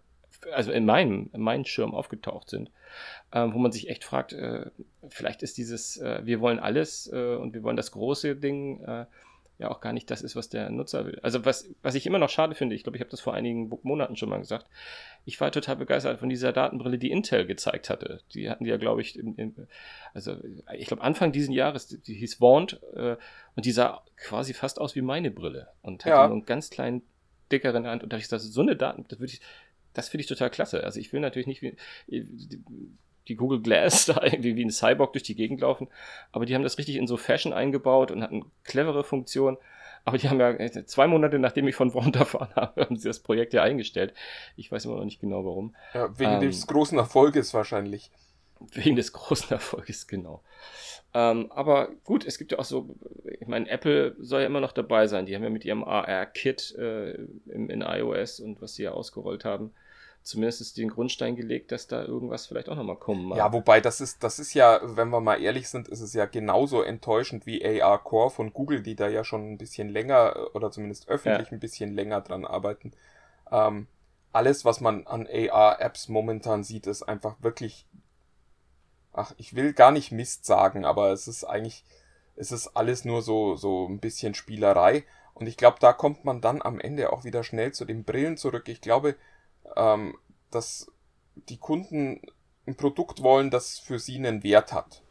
also 0.51 0.73
in 0.73 0.85
meinem, 0.85 1.29
in 1.33 1.41
meinem 1.41 1.63
Schirm 1.63 1.93
aufgetaucht 1.93 2.49
sind. 2.49 2.69
Ähm, 3.31 3.53
wo 3.53 3.59
man 3.59 3.71
sich 3.71 3.89
echt 3.89 4.03
fragt, 4.03 4.33
äh, 4.33 4.71
vielleicht 5.07 5.41
ist 5.41 5.57
dieses, 5.57 6.01
wir 6.01 6.41
wollen 6.41 6.59
alles 6.59 7.07
und 7.07 7.53
wir 7.53 7.63
wollen 7.63 7.77
das 7.77 7.91
große 7.91 8.35
Ding 8.35 8.85
ja 9.61 9.69
auch 9.69 9.79
gar 9.79 9.93
nicht 9.93 10.09
das 10.11 10.21
ist, 10.21 10.35
was 10.35 10.49
der 10.49 10.69
Nutzer 10.69 11.05
will. 11.05 11.19
Also 11.21 11.45
was, 11.45 11.69
was 11.81 11.95
ich 11.95 12.05
immer 12.05 12.19
noch 12.19 12.29
schade 12.29 12.55
finde, 12.55 12.75
ich 12.75 12.83
glaube, 12.83 12.97
ich 12.97 13.01
habe 13.01 13.11
das 13.11 13.21
vor 13.21 13.33
einigen 13.33 13.71
Monaten 13.83 14.15
schon 14.15 14.29
mal 14.29 14.39
gesagt, 14.39 14.67
ich 15.25 15.39
war 15.39 15.51
total 15.51 15.77
begeistert 15.77 16.19
von 16.19 16.29
dieser 16.29 16.51
Datenbrille, 16.51 16.97
die 16.97 17.11
Intel 17.11 17.45
gezeigt 17.45 17.89
hatte. 17.89 18.21
Die 18.33 18.49
hatten 18.49 18.63
die 18.63 18.71
ja, 18.71 18.77
glaube 18.77 19.01
ich, 19.01 19.17
in, 19.17 19.35
in, 19.35 19.67
also 20.13 20.35
ich 20.75 20.87
glaube 20.87 21.03
Anfang 21.03 21.31
diesen 21.31 21.53
Jahres, 21.53 21.87
die, 21.87 21.99
die 21.99 22.15
hieß 22.15 22.35
Vaunt 22.35 22.81
äh, 22.93 23.15
und 23.55 23.65
die 23.65 23.71
sah 23.71 24.03
quasi 24.17 24.53
fast 24.53 24.81
aus 24.81 24.95
wie 24.95 25.01
meine 25.01 25.31
Brille 25.31 25.69
und 25.81 26.03
hatte 26.03 26.15
ja. 26.15 26.27
nur 26.27 26.37
einen 26.37 26.45
ganz 26.45 26.69
kleinen, 26.69 27.03
dickeren 27.51 27.85
Hand 27.85 28.03
und 28.03 28.11
da 28.11 28.17
ich 28.17 28.23
gesagt, 28.23 28.41
so 28.41 28.61
eine 28.61 28.75
Daten, 28.75 29.05
das 29.09 29.19
würde 29.19 29.33
ich, 29.33 29.41
das 29.93 30.09
finde 30.09 30.21
ich 30.21 30.27
total 30.27 30.49
klasse. 30.49 30.83
Also 30.83 30.99
ich 30.99 31.11
will 31.13 31.19
natürlich 31.19 31.47
nicht, 31.47 31.61
wie, 31.61 31.75
die 33.27 33.35
Google 33.35 33.61
Glass 33.61 34.05
da 34.07 34.23
irgendwie 34.23 34.55
wie 34.55 34.65
ein 34.65 34.71
Cyborg 34.71 35.13
durch 35.13 35.23
die 35.23 35.35
Gegend 35.35 35.61
laufen. 35.61 35.87
Aber 36.31 36.45
die 36.45 36.55
haben 36.55 36.63
das 36.63 36.77
richtig 36.77 36.95
in 36.95 37.07
so 37.07 37.17
Fashion 37.17 37.53
eingebaut 37.53 38.11
und 38.11 38.23
hatten 38.23 38.45
clevere 38.63 39.03
Funktionen. 39.03 39.57
Aber 40.03 40.17
die 40.17 40.29
haben 40.29 40.39
ja 40.39 40.49
äh, 40.51 40.85
zwei 40.85 41.07
Monate 41.07 41.37
nachdem 41.37 41.67
ich 41.67 41.75
von 41.75 41.93
Worm 41.93 42.11
erfahren 42.13 42.53
habe, 42.55 42.81
haben 42.85 42.97
sie 42.97 43.07
das 43.07 43.19
Projekt 43.19 43.53
ja 43.53 43.63
eingestellt. 43.63 44.13
Ich 44.57 44.71
weiß 44.71 44.85
immer 44.85 44.95
noch 44.95 45.05
nicht 45.05 45.21
genau 45.21 45.45
warum. 45.45 45.75
Ja, 45.93 46.17
wegen 46.17 46.33
ähm, 46.33 46.41
des 46.41 46.65
großen 46.67 46.97
Erfolges 46.97 47.53
wahrscheinlich. 47.53 48.11
Wegen 48.73 48.95
des 48.95 49.13
großen 49.13 49.51
Erfolges, 49.51 50.07
genau. 50.07 50.41
Ähm, 51.13 51.51
aber 51.51 51.89
gut, 52.05 52.25
es 52.25 52.37
gibt 52.37 52.53
ja 52.53 52.59
auch 52.59 52.65
so, 52.65 52.95
ich 53.39 53.47
meine, 53.47 53.69
Apple 53.69 54.15
soll 54.19 54.41
ja 54.41 54.47
immer 54.47 54.61
noch 54.61 54.71
dabei 54.71 55.07
sein. 55.07 55.25
Die 55.25 55.35
haben 55.35 55.43
ja 55.43 55.49
mit 55.49 55.65
ihrem 55.65 55.83
AR-Kit 55.83 56.75
äh, 56.77 57.11
in, 57.47 57.69
in 57.69 57.81
iOS 57.81 58.39
und 58.39 58.61
was 58.61 58.75
sie 58.75 58.83
ja 58.83 58.91
ausgerollt 58.91 59.43
haben, 59.43 59.71
zumindest 60.23 60.77
den 60.77 60.89
Grundstein 60.89 61.35
gelegt, 61.35 61.71
dass 61.71 61.87
da 61.87 62.03
irgendwas 62.03 62.45
vielleicht 62.45 62.69
auch 62.69 62.75
nochmal 62.75 62.97
kommen 62.97 63.25
mag. 63.25 63.37
Ja, 63.37 63.51
wobei 63.53 63.81
das 63.81 64.01
ist, 64.01 64.23
das 64.23 64.39
ist 64.39 64.53
ja, 64.53 64.79
wenn 64.83 65.09
wir 65.09 65.19
mal 65.19 65.41
ehrlich 65.41 65.67
sind, 65.69 65.87
ist 65.87 66.01
es 66.01 66.13
ja 66.13 66.25
genauso 66.25 66.83
enttäuschend 66.83 67.45
wie 67.45 67.81
AR 67.81 68.03
Core 68.03 68.29
von 68.29 68.53
Google, 68.53 68.81
die 68.83 68.95
da 68.95 69.07
ja 69.07 69.23
schon 69.23 69.51
ein 69.51 69.57
bisschen 69.57 69.89
länger 69.89 70.35
oder 70.53 70.71
zumindest 70.71 71.07
öffentlich 71.07 71.49
ja. 71.49 71.53
ein 71.53 71.59
bisschen 71.59 71.95
länger 71.95 72.21
dran 72.21 72.45
arbeiten. 72.45 72.91
Ähm, 73.51 73.87
alles, 74.31 74.63
was 74.63 74.79
man 74.79 75.07
an 75.07 75.27
AR-Apps 75.27 76.07
momentan 76.07 76.63
sieht, 76.63 76.87
ist 76.87 77.03
einfach 77.03 77.35
wirklich, 77.41 77.85
ach, 79.13 79.33
ich 79.37 79.55
will 79.55 79.73
gar 79.73 79.91
nicht 79.91 80.11
Mist 80.11 80.45
sagen, 80.45 80.85
aber 80.85 81.11
es 81.11 81.27
ist 81.27 81.43
eigentlich, 81.43 81.83
es 82.35 82.51
ist 82.51 82.75
alles 82.75 83.05
nur 83.05 83.21
so, 83.21 83.55
so 83.55 83.87
ein 83.87 83.99
bisschen 83.99 84.33
Spielerei. 84.33 85.03
Und 85.33 85.47
ich 85.47 85.57
glaube, 85.57 85.77
da 85.79 85.91
kommt 85.91 86.23
man 86.23 86.39
dann 86.39 86.61
am 86.61 86.79
Ende 86.79 87.11
auch 87.11 87.23
wieder 87.23 87.43
schnell 87.43 87.73
zu 87.73 87.85
den 87.85 88.03
Brillen 88.03 88.37
zurück. 88.37 88.69
Ich 88.69 88.79
glaube, 88.79 89.15
ähm, 89.75 90.17
dass 90.49 90.91
die 91.35 91.57
Kunden 91.57 92.21
ein 92.67 92.75
Produkt 92.75 93.23
wollen, 93.23 93.49
das 93.49 93.79
für 93.79 93.99
sie 93.99 94.17
einen 94.17 94.43
Wert 94.43 94.73
hat. 94.73 95.03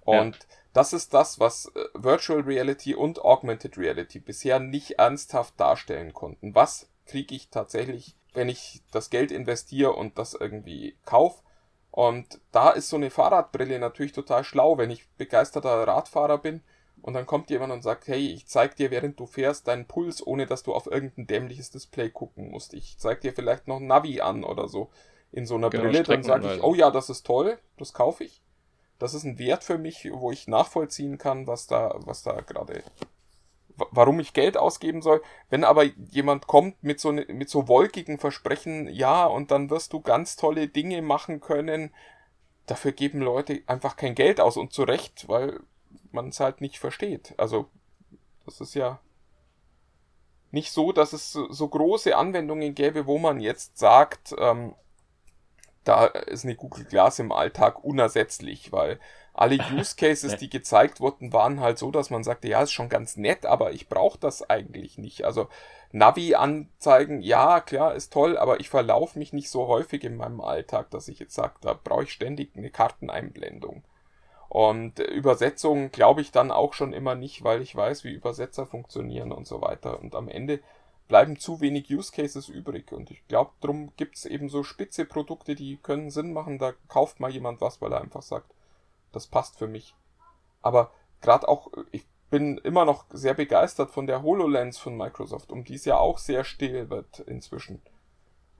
Und 0.00 0.36
ja. 0.36 0.42
das 0.72 0.92
ist 0.92 1.14
das, 1.14 1.40
was 1.40 1.66
äh, 1.74 1.84
Virtual 1.94 2.40
Reality 2.40 2.94
und 2.94 3.24
Augmented 3.24 3.78
Reality 3.78 4.18
bisher 4.18 4.60
nicht 4.60 4.92
ernsthaft 4.92 5.58
darstellen 5.58 6.12
konnten. 6.12 6.54
Was 6.54 6.88
kriege 7.06 7.34
ich 7.34 7.50
tatsächlich, 7.50 8.16
wenn 8.32 8.48
ich 8.48 8.82
das 8.92 9.10
Geld 9.10 9.30
investiere 9.30 9.92
und 9.92 10.18
das 10.18 10.34
irgendwie 10.34 10.96
kaufe? 11.04 11.42
Und 11.90 12.40
da 12.52 12.70
ist 12.70 12.88
so 12.88 12.96
eine 12.96 13.10
Fahrradbrille 13.10 13.78
natürlich 13.78 14.12
total 14.12 14.44
schlau, 14.44 14.78
wenn 14.78 14.90
ich 14.90 15.08
begeisterter 15.16 15.86
Radfahrer 15.86 16.38
bin 16.38 16.62
und 17.02 17.14
dann 17.14 17.26
kommt 17.26 17.50
jemand 17.50 17.72
und 17.72 17.82
sagt, 17.82 18.08
hey, 18.08 18.26
ich 18.28 18.46
zeig 18.46 18.76
dir, 18.76 18.90
während 18.90 19.18
du 19.18 19.26
fährst, 19.26 19.68
deinen 19.68 19.86
Puls, 19.86 20.26
ohne 20.26 20.46
dass 20.46 20.62
du 20.62 20.74
auf 20.74 20.86
irgendein 20.86 21.26
dämliches 21.26 21.70
Display 21.70 22.10
gucken 22.10 22.50
musst. 22.50 22.74
Ich 22.74 22.98
zeig 22.98 23.20
dir 23.20 23.32
vielleicht 23.32 23.68
noch 23.68 23.80
Navi 23.80 24.20
an 24.20 24.44
oder 24.44 24.68
so 24.68 24.90
in 25.32 25.46
so 25.46 25.54
einer 25.54 25.70
genau, 25.70 25.84
Brille. 25.84 26.02
Dann 26.02 26.22
sage 26.22 26.54
ich, 26.54 26.62
oh 26.62 26.74
ja, 26.74 26.90
das 26.90 27.10
ist 27.10 27.24
toll, 27.24 27.58
das 27.76 27.92
kaufe 27.92 28.24
ich. 28.24 28.42
Das 28.98 29.14
ist 29.14 29.24
ein 29.24 29.38
Wert 29.38 29.64
für 29.64 29.78
mich, 29.78 30.10
wo 30.12 30.30
ich 30.30 30.46
nachvollziehen 30.46 31.16
kann, 31.16 31.46
was 31.46 31.66
da, 31.66 31.94
was 32.04 32.22
da 32.22 32.40
gerade, 32.42 32.82
warum 33.76 34.20
ich 34.20 34.34
Geld 34.34 34.58
ausgeben 34.58 35.00
soll. 35.00 35.22
Wenn 35.48 35.64
aber 35.64 35.84
jemand 35.84 36.46
kommt 36.46 36.82
mit 36.82 37.00
so, 37.00 37.12
ne, 37.12 37.24
mit 37.28 37.48
so 37.48 37.66
wolkigen 37.66 38.18
Versprechen, 38.18 38.88
ja, 38.88 39.24
und 39.24 39.50
dann 39.50 39.70
wirst 39.70 39.94
du 39.94 40.00
ganz 40.00 40.36
tolle 40.36 40.68
Dinge 40.68 41.00
machen 41.00 41.40
können, 41.40 41.94
dafür 42.66 42.92
geben 42.92 43.20
Leute 43.20 43.62
einfach 43.66 43.96
kein 43.96 44.14
Geld 44.14 44.38
aus 44.38 44.58
und 44.58 44.72
zu 44.72 44.82
Recht, 44.82 45.28
weil 45.28 45.60
man 46.12 46.28
es 46.28 46.40
halt 46.40 46.60
nicht 46.60 46.78
versteht. 46.78 47.34
Also, 47.36 47.68
das 48.44 48.60
ist 48.60 48.74
ja 48.74 49.00
nicht 50.50 50.72
so, 50.72 50.92
dass 50.92 51.12
es 51.12 51.32
so 51.32 51.68
große 51.68 52.16
Anwendungen 52.16 52.74
gäbe, 52.74 53.06
wo 53.06 53.18
man 53.18 53.40
jetzt 53.40 53.78
sagt, 53.78 54.34
ähm, 54.38 54.74
da 55.84 56.06
ist 56.06 56.44
eine 56.44 56.56
Google 56.56 56.84
Glass 56.84 57.18
im 57.18 57.32
Alltag 57.32 57.84
unersetzlich, 57.84 58.72
weil 58.72 58.98
alle 59.32 59.58
Use 59.72 59.96
Cases, 59.96 60.36
die 60.36 60.50
gezeigt 60.50 61.00
wurden, 61.00 61.32
waren 61.32 61.60
halt 61.60 61.78
so, 61.78 61.90
dass 61.90 62.10
man 62.10 62.24
sagte, 62.24 62.48
ja, 62.48 62.62
ist 62.62 62.72
schon 62.72 62.88
ganz 62.88 63.16
nett, 63.16 63.46
aber 63.46 63.72
ich 63.72 63.88
brauche 63.88 64.18
das 64.18 64.48
eigentlich 64.48 64.98
nicht. 64.98 65.24
Also 65.24 65.48
Navi 65.92 66.34
anzeigen, 66.34 67.22
ja, 67.22 67.60
klar, 67.60 67.94
ist 67.94 68.12
toll, 68.12 68.36
aber 68.36 68.60
ich 68.60 68.68
verlaufe 68.68 69.18
mich 69.18 69.32
nicht 69.32 69.50
so 69.50 69.66
häufig 69.66 70.04
in 70.04 70.16
meinem 70.16 70.40
Alltag, 70.40 70.90
dass 70.90 71.08
ich 71.08 71.18
jetzt 71.18 71.34
sage, 71.34 71.54
da 71.60 71.72
brauche 71.74 72.04
ich 72.04 72.12
ständig 72.12 72.56
eine 72.56 72.70
Karteneinblendung. 72.70 73.82
Und 74.50 74.98
Übersetzungen 74.98 75.92
glaube 75.92 76.22
ich 76.22 76.32
dann 76.32 76.50
auch 76.50 76.74
schon 76.74 76.92
immer 76.92 77.14
nicht, 77.14 77.44
weil 77.44 77.62
ich 77.62 77.74
weiß, 77.74 78.02
wie 78.02 78.10
Übersetzer 78.10 78.66
funktionieren 78.66 79.30
und 79.30 79.46
so 79.46 79.60
weiter. 79.60 80.00
Und 80.00 80.16
am 80.16 80.28
Ende 80.28 80.58
bleiben 81.06 81.38
zu 81.38 81.60
wenig 81.60 81.88
Use 81.88 82.10
Cases 82.10 82.48
übrig. 82.48 82.90
Und 82.90 83.12
ich 83.12 83.24
glaube, 83.28 83.52
darum 83.60 83.92
gibt 83.96 84.16
es 84.16 84.26
eben 84.26 84.48
so 84.48 84.64
spitze 84.64 85.04
Produkte, 85.04 85.54
die 85.54 85.76
können 85.76 86.10
Sinn 86.10 86.32
machen. 86.32 86.58
Da 86.58 86.72
kauft 86.88 87.20
mal 87.20 87.30
jemand 87.30 87.60
was, 87.60 87.80
weil 87.80 87.92
er 87.92 88.00
einfach 88.00 88.22
sagt, 88.22 88.52
das 89.12 89.28
passt 89.28 89.56
für 89.56 89.68
mich. 89.68 89.94
Aber 90.62 90.90
gerade 91.20 91.46
auch, 91.46 91.70
ich 91.92 92.04
bin 92.28 92.58
immer 92.58 92.84
noch 92.84 93.04
sehr 93.10 93.34
begeistert 93.34 93.92
von 93.92 94.08
der 94.08 94.24
HoloLens 94.24 94.78
von 94.78 94.96
Microsoft, 94.96 95.52
um 95.52 95.62
die 95.62 95.74
es 95.74 95.84
ja 95.84 95.96
auch 95.96 96.18
sehr 96.18 96.42
still 96.42 96.90
wird 96.90 97.20
inzwischen. 97.20 97.82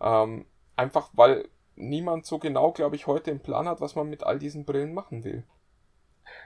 Ähm, 0.00 0.46
einfach 0.76 1.10
weil 1.14 1.48
niemand 1.74 2.26
so 2.26 2.38
genau, 2.38 2.70
glaube 2.70 2.94
ich, 2.94 3.08
heute 3.08 3.32
im 3.32 3.40
Plan 3.40 3.68
hat, 3.68 3.80
was 3.80 3.96
man 3.96 4.08
mit 4.08 4.22
all 4.22 4.38
diesen 4.38 4.64
Brillen 4.64 4.94
machen 4.94 5.24
will. 5.24 5.42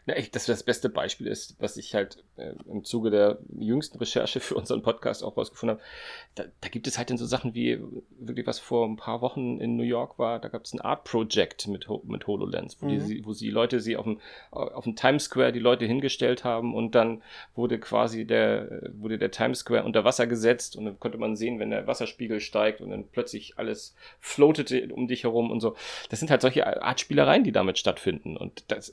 Ja, 0.06 0.16
ich, 0.16 0.30
das 0.30 0.46
das 0.46 0.62
beste 0.62 0.88
Beispiel 0.88 1.26
ist, 1.26 1.56
was 1.60 1.76
ich 1.76 1.94
halt 1.94 2.22
äh, 2.36 2.52
im 2.66 2.84
Zuge 2.84 3.10
der 3.10 3.38
jüngsten 3.58 3.98
Recherche 3.98 4.40
für 4.40 4.54
unseren 4.54 4.82
Podcast 4.82 5.24
auch 5.24 5.36
rausgefunden 5.36 5.76
habe. 5.78 5.86
Da, 6.34 6.44
da 6.60 6.68
gibt 6.68 6.86
es 6.86 6.98
halt 6.98 7.10
dann 7.10 7.16
so 7.16 7.26
Sachen 7.26 7.54
wie 7.54 7.80
wirklich 8.18 8.46
was 8.46 8.58
vor 8.58 8.86
ein 8.86 8.96
paar 8.96 9.20
Wochen 9.20 9.58
in 9.60 9.76
New 9.76 9.82
York 9.82 10.18
war. 10.18 10.40
Da 10.40 10.48
gab 10.48 10.64
es 10.64 10.74
ein 10.74 10.80
Art 10.80 11.04
Project 11.04 11.68
mit, 11.68 11.86
mit 12.04 12.26
HoloLens, 12.26 12.76
wo, 12.80 12.86
mhm. 12.86 13.06
die, 13.06 13.24
wo 13.24 13.32
sie 13.32 13.50
Leute 13.50 13.80
sie 13.80 13.96
auf 13.96 14.04
dem, 14.04 14.20
auf 14.50 14.84
dem 14.84 14.96
Times 14.96 15.24
Square 15.24 15.52
die 15.52 15.60
Leute 15.60 15.86
hingestellt 15.86 16.44
haben 16.44 16.74
und 16.74 16.94
dann 16.94 17.22
wurde 17.54 17.78
quasi 17.78 18.26
der, 18.26 18.90
wurde 18.94 19.18
der 19.18 19.30
Times 19.30 19.60
Square 19.60 19.84
unter 19.84 20.04
Wasser 20.04 20.26
gesetzt 20.26 20.76
und 20.76 20.84
dann 20.84 21.00
konnte 21.00 21.18
man 21.18 21.36
sehen, 21.36 21.58
wenn 21.58 21.70
der 21.70 21.86
Wasserspiegel 21.86 22.40
steigt 22.40 22.80
und 22.80 22.90
dann 22.90 23.08
plötzlich 23.08 23.58
alles 23.58 23.94
floatete 24.20 24.88
um 24.92 25.08
dich 25.08 25.24
herum 25.24 25.50
und 25.50 25.60
so. 25.60 25.76
Das 26.10 26.18
sind 26.18 26.30
halt 26.30 26.42
solche 26.42 26.82
Art 26.82 27.00
Spielereien, 27.00 27.44
die 27.44 27.52
damit 27.52 27.78
stattfinden 27.78 28.36
und 28.36 28.64
das, 28.68 28.92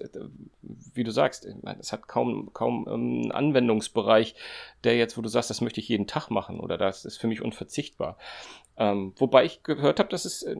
wie 0.93 1.03
du 1.03 1.11
sagst, 1.11 1.47
es 1.79 1.91
hat 1.91 2.07
kaum, 2.07 2.51
kaum 2.53 2.87
ähm, 2.87 2.93
einen 2.93 3.31
Anwendungsbereich, 3.31 4.35
der 4.83 4.97
jetzt, 4.97 5.17
wo 5.17 5.21
du 5.21 5.29
sagst, 5.29 5.49
das 5.49 5.61
möchte 5.61 5.79
ich 5.79 5.89
jeden 5.89 6.07
Tag 6.07 6.29
machen 6.29 6.59
oder 6.59 6.77
das 6.77 7.05
ist 7.05 7.17
für 7.17 7.27
mich 7.27 7.41
unverzichtbar. 7.41 8.17
Ähm, 8.77 9.13
wobei 9.17 9.43
ich 9.43 9.63
gehört 9.63 9.99
habe, 9.99 10.09
dass 10.09 10.25
es 10.25 10.43
äh, 10.43 10.55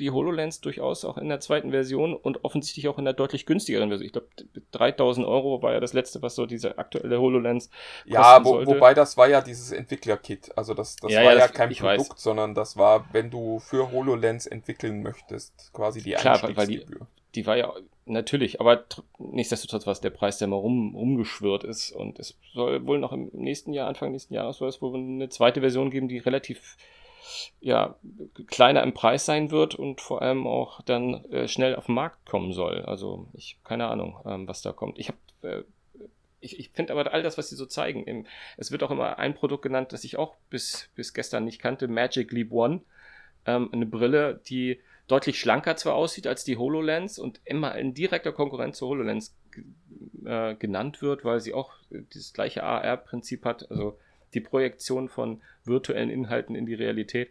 die 0.00 0.10
HoloLens 0.10 0.62
durchaus 0.62 1.04
auch 1.04 1.18
in 1.18 1.28
der 1.28 1.38
zweiten 1.38 1.70
Version 1.70 2.14
und 2.14 2.44
offensichtlich 2.44 2.88
auch 2.88 2.98
in 2.98 3.04
der 3.04 3.12
deutlich 3.14 3.46
günstigeren 3.46 3.90
Version, 3.90 4.06
ich 4.06 4.12
glaube 4.12 4.28
3000 4.72 5.26
Euro 5.26 5.62
war 5.62 5.72
ja 5.72 5.78
das 5.78 5.92
letzte, 5.92 6.22
was 6.22 6.34
so 6.34 6.46
diese 6.46 6.78
aktuelle 6.78 7.20
HoloLens 7.20 7.70
Ja, 8.06 8.42
wo, 8.44 8.66
wobei 8.66 8.94
das 8.94 9.16
war 9.16 9.28
ja 9.28 9.42
dieses 9.42 9.70
Entwicklerkit, 9.70 10.50
also 10.56 10.72
das, 10.74 10.96
das 10.96 11.12
ja, 11.12 11.18
war 11.18 11.34
ja, 11.34 11.38
ja 11.38 11.46
das, 11.46 11.52
kein 11.52 11.70
Produkt, 11.70 12.10
weiß. 12.10 12.22
sondern 12.22 12.54
das 12.54 12.76
war, 12.76 13.06
wenn 13.12 13.30
du 13.30 13.60
für 13.60 13.92
HoloLens 13.92 14.46
entwickeln 14.46 15.02
möchtest, 15.02 15.70
quasi 15.72 16.02
die 16.02 16.14
Klar, 16.14 16.42
Einstiegsgebühr. 16.42 17.00
Weil 17.00 17.06
die, 17.06 17.34
die 17.34 17.46
war 17.46 17.56
ja 17.56 17.72
natürlich, 18.04 18.60
aber 18.60 18.84
nichtsdestotrotz 19.18 19.86
war 19.86 19.92
es 19.92 20.00
der 20.00 20.10
Preis, 20.10 20.38
der 20.38 20.48
mal 20.48 20.56
rum, 20.56 20.94
rumgeschwört 20.94 21.64
ist 21.64 21.90
und 21.92 22.18
es 22.18 22.38
soll 22.52 22.86
wohl 22.86 22.98
noch 22.98 23.12
im 23.12 23.30
nächsten 23.32 23.72
Jahr, 23.72 23.88
Anfang 23.88 24.12
nächsten 24.12 24.34
Jahres 24.34 24.58
soll 24.58 24.68
es 24.68 24.82
wohl 24.82 24.96
eine 24.96 25.28
zweite 25.28 25.60
Version 25.60 25.90
geben, 25.90 26.08
die 26.08 26.18
relativ 26.18 26.76
ja, 27.60 27.96
kleiner 28.48 28.82
im 28.82 28.94
Preis 28.94 29.24
sein 29.24 29.50
wird 29.50 29.74
und 29.74 30.00
vor 30.00 30.22
allem 30.22 30.46
auch 30.46 30.82
dann 30.82 31.24
äh, 31.26 31.48
schnell 31.48 31.76
auf 31.76 31.86
den 31.86 31.94
Markt 31.94 32.26
kommen 32.26 32.52
soll. 32.52 32.82
Also 32.82 33.28
ich 33.32 33.56
keine 33.64 33.88
Ahnung, 33.88 34.18
ähm, 34.26 34.48
was 34.48 34.62
da 34.62 34.72
kommt. 34.72 34.98
Ich 34.98 35.08
habe 35.08 35.18
äh, 35.42 35.62
ich, 36.42 36.58
ich 36.58 36.70
finde 36.70 36.92
aber 36.92 37.12
all 37.12 37.22
das, 37.22 37.38
was 37.38 37.48
sie 37.48 37.56
so 37.56 37.66
zeigen, 37.66 38.04
im, 38.04 38.26
es 38.56 38.72
wird 38.72 38.82
auch 38.82 38.90
immer 38.90 39.18
ein 39.18 39.34
Produkt 39.34 39.62
genannt, 39.62 39.92
das 39.92 40.04
ich 40.04 40.18
auch 40.18 40.34
bis, 40.50 40.90
bis 40.94 41.14
gestern 41.14 41.44
nicht 41.44 41.60
kannte, 41.60 41.88
Magic 41.88 42.32
Leap 42.32 42.52
One. 42.52 42.80
Ähm, 43.46 43.70
eine 43.72 43.86
Brille, 43.86 44.40
die 44.48 44.80
deutlich 45.08 45.38
schlanker 45.38 45.76
zwar 45.76 45.94
aussieht 45.94 46.26
als 46.26 46.44
die 46.44 46.56
HoloLens 46.56 47.18
und 47.18 47.40
immer 47.44 47.74
in 47.76 47.94
direkter 47.94 48.32
Konkurrenz 48.32 48.78
zur 48.78 48.88
HoloLens 48.88 49.34
äh, 50.24 50.54
genannt 50.54 51.02
wird, 51.02 51.24
weil 51.24 51.40
sie 51.40 51.54
auch 51.54 51.72
das 51.90 52.32
gleiche 52.32 52.62
AR-Prinzip 52.62 53.44
hat. 53.44 53.70
Also 53.70 53.98
die 54.34 54.40
Projektion 54.40 55.08
von 55.08 55.42
virtuellen 55.64 56.10
Inhalten 56.10 56.54
in 56.54 56.66
die 56.66 56.74
Realität. 56.74 57.30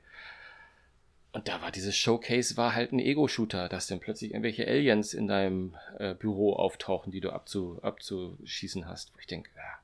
Und 1.34 1.48
da 1.48 1.62
war 1.62 1.72
dieses 1.72 1.96
Showcase 1.96 2.58
war 2.58 2.76
halt 2.76 2.92
ein 2.92 3.00
Ego-Shooter, 3.00 3.70
dass 3.70 3.88
dann 3.88 4.02
plötzlich 4.02 4.32
irgendwelche 4.32 4.68
Aliens 4.68 5.14
in 5.14 5.28
deinem 5.28 5.76
äh, 5.98 6.14
Büro 6.14 6.54
auftauchen, 6.54 7.12
die 7.12 7.22
du 7.22 7.30
abzu, 7.30 7.80
abzuschießen 7.82 8.88
hast. 8.88 9.14
Wo 9.14 9.20
ich 9.20 9.28
denke, 9.28 9.50
ja, 9.56 9.80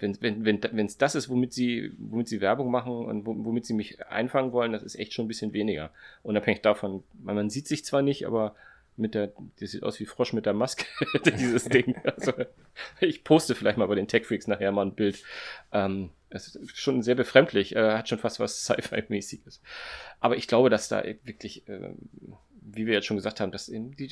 wenn 0.00 0.20
wenn 0.20 0.44
wenn 0.44 0.60
wenn, 0.72 0.90
das 0.98 1.14
ist, 1.14 1.28
womit 1.28 1.52
sie 1.52 1.92
womit 1.98 2.28
sie 2.28 2.40
Werbung 2.40 2.70
machen 2.70 2.92
und 2.92 3.26
womit 3.26 3.66
sie 3.66 3.74
mich 3.74 4.04
einfangen 4.06 4.52
wollen, 4.52 4.72
das 4.72 4.82
ist 4.82 4.98
echt 4.98 5.12
schon 5.12 5.26
ein 5.26 5.28
bisschen 5.28 5.52
weniger. 5.52 5.90
Unabhängig 6.22 6.62
davon, 6.62 7.02
weil 7.14 7.34
man 7.34 7.50
sieht 7.50 7.68
sich 7.68 7.84
zwar 7.84 8.02
nicht, 8.02 8.26
aber 8.26 8.54
mit 8.98 9.14
der, 9.14 9.32
das 9.60 9.70
sieht 9.70 9.82
aus 9.82 9.98
wie 10.00 10.06
Frosch 10.06 10.32
mit 10.32 10.46
der 10.46 10.52
Maske, 10.52 10.84
dieses 11.24 11.64
Ding. 11.68 11.96
Also, 12.04 12.32
ich 13.00 13.24
poste 13.24 13.54
vielleicht 13.54 13.78
mal 13.78 13.86
bei 13.86 13.94
den 13.94 14.08
Tech 14.08 14.26
Freaks 14.26 14.46
nachher 14.46 14.72
mal 14.72 14.86
ein 14.86 14.94
Bild. 14.94 15.22
Ähm, 15.72 16.10
es 16.30 16.54
ist 16.54 16.76
schon 16.76 17.02
sehr 17.02 17.14
befremdlich, 17.14 17.74
äh, 17.74 17.92
hat 17.92 18.08
schon 18.08 18.18
fast 18.18 18.40
was 18.40 18.64
Sci-Fi-mäßiges. 18.64 19.62
Aber 20.20 20.36
ich 20.36 20.48
glaube, 20.48 20.68
dass 20.68 20.88
da 20.88 21.02
wirklich, 21.24 21.66
äh, 21.68 21.90
wie 22.60 22.86
wir 22.86 22.94
jetzt 22.94 23.06
schon 23.06 23.16
gesagt 23.16 23.40
haben, 23.40 23.52
dass 23.52 23.68
in 23.68 23.92
die, 23.92 24.10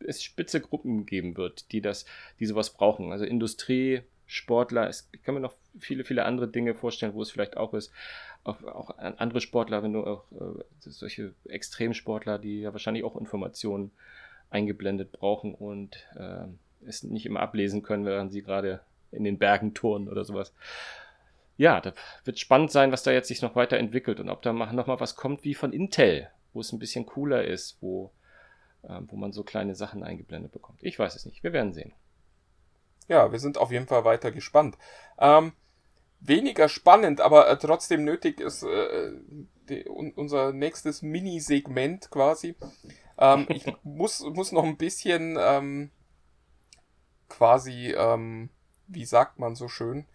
es 0.00 0.22
spitze 0.22 0.60
Gruppen 0.60 1.06
geben 1.06 1.36
wird, 1.36 1.72
die 1.72 1.80
das, 1.80 2.04
die 2.40 2.46
sowas 2.46 2.74
brauchen. 2.74 3.12
Also 3.12 3.24
Industrie, 3.24 4.02
Sportler, 4.26 4.88
es, 4.88 5.08
ich 5.12 5.22
kann 5.22 5.34
mir 5.34 5.40
noch 5.40 5.54
viele, 5.78 6.04
viele 6.04 6.24
andere 6.24 6.48
Dinge 6.48 6.74
vorstellen, 6.74 7.14
wo 7.14 7.22
es 7.22 7.30
vielleicht 7.30 7.56
auch 7.56 7.74
ist. 7.74 7.92
Auch, 8.44 8.62
auch 8.64 8.98
andere 8.98 9.40
Sportler, 9.40 9.82
wenn 9.82 9.92
du 9.92 10.04
auch 10.04 10.24
äh, 10.32 10.62
solche 10.80 11.32
Extremsportler, 11.48 12.38
die 12.38 12.60
ja 12.60 12.72
wahrscheinlich 12.72 13.04
auch 13.04 13.16
Informationen 13.16 13.90
eingeblendet 14.50 15.12
brauchen 15.12 15.54
und 15.54 15.96
äh, 16.16 16.46
es 16.86 17.02
nicht 17.02 17.26
immer 17.26 17.40
ablesen 17.40 17.82
können, 17.82 18.04
während 18.04 18.32
sie 18.32 18.42
gerade 18.42 18.80
in 19.10 19.24
den 19.24 19.38
Bergen 19.38 19.74
turnen 19.74 20.08
oder 20.08 20.24
sowas. 20.24 20.52
Ja, 21.56 21.80
da 21.80 21.94
wird 22.24 22.38
spannend 22.38 22.70
sein, 22.70 22.92
was 22.92 23.02
da 23.02 23.12
jetzt 23.12 23.28
sich 23.28 23.42
noch 23.42 23.56
weiterentwickelt 23.56 24.20
und 24.20 24.28
ob 24.28 24.42
da 24.42 24.52
noch 24.52 24.86
mal 24.86 25.00
was 25.00 25.16
kommt 25.16 25.42
wie 25.44 25.54
von 25.54 25.72
Intel, 25.72 26.28
wo 26.52 26.60
es 26.60 26.72
ein 26.72 26.78
bisschen 26.78 27.06
cooler 27.06 27.44
ist, 27.44 27.78
wo, 27.80 28.12
äh, 28.82 29.00
wo 29.06 29.16
man 29.16 29.32
so 29.32 29.42
kleine 29.42 29.74
Sachen 29.74 30.02
eingeblendet 30.02 30.52
bekommt. 30.52 30.78
Ich 30.82 30.98
weiß 30.98 31.16
es 31.16 31.24
nicht. 31.26 31.42
Wir 31.42 31.52
werden 31.52 31.72
sehen. 31.72 31.92
Ja, 33.08 33.30
wir 33.32 33.38
sind 33.38 33.58
auf 33.58 33.70
jeden 33.70 33.86
Fall 33.86 34.04
weiter 34.04 34.32
gespannt. 34.32 34.76
Ähm, 35.18 35.52
weniger 36.20 36.68
spannend, 36.68 37.20
aber 37.20 37.48
äh, 37.48 37.58
trotzdem 37.58 38.04
nötig 38.04 38.40
ist 38.40 38.62
äh, 38.62 39.12
die, 39.68 39.88
un, 39.88 40.12
unser 40.12 40.52
nächstes 40.52 41.02
Mini-Segment 41.02 42.10
quasi. 42.10 42.56
Ähm, 43.18 43.46
ich 43.48 43.66
muss, 43.84 44.20
muss 44.20 44.52
noch 44.52 44.64
ein 44.64 44.76
bisschen 44.76 45.36
ähm, 45.40 45.90
quasi, 47.28 47.92
ähm, 47.96 48.50
wie 48.86 49.04
sagt 49.04 49.38
man 49.38 49.54
so 49.54 49.68
schön, 49.68 50.06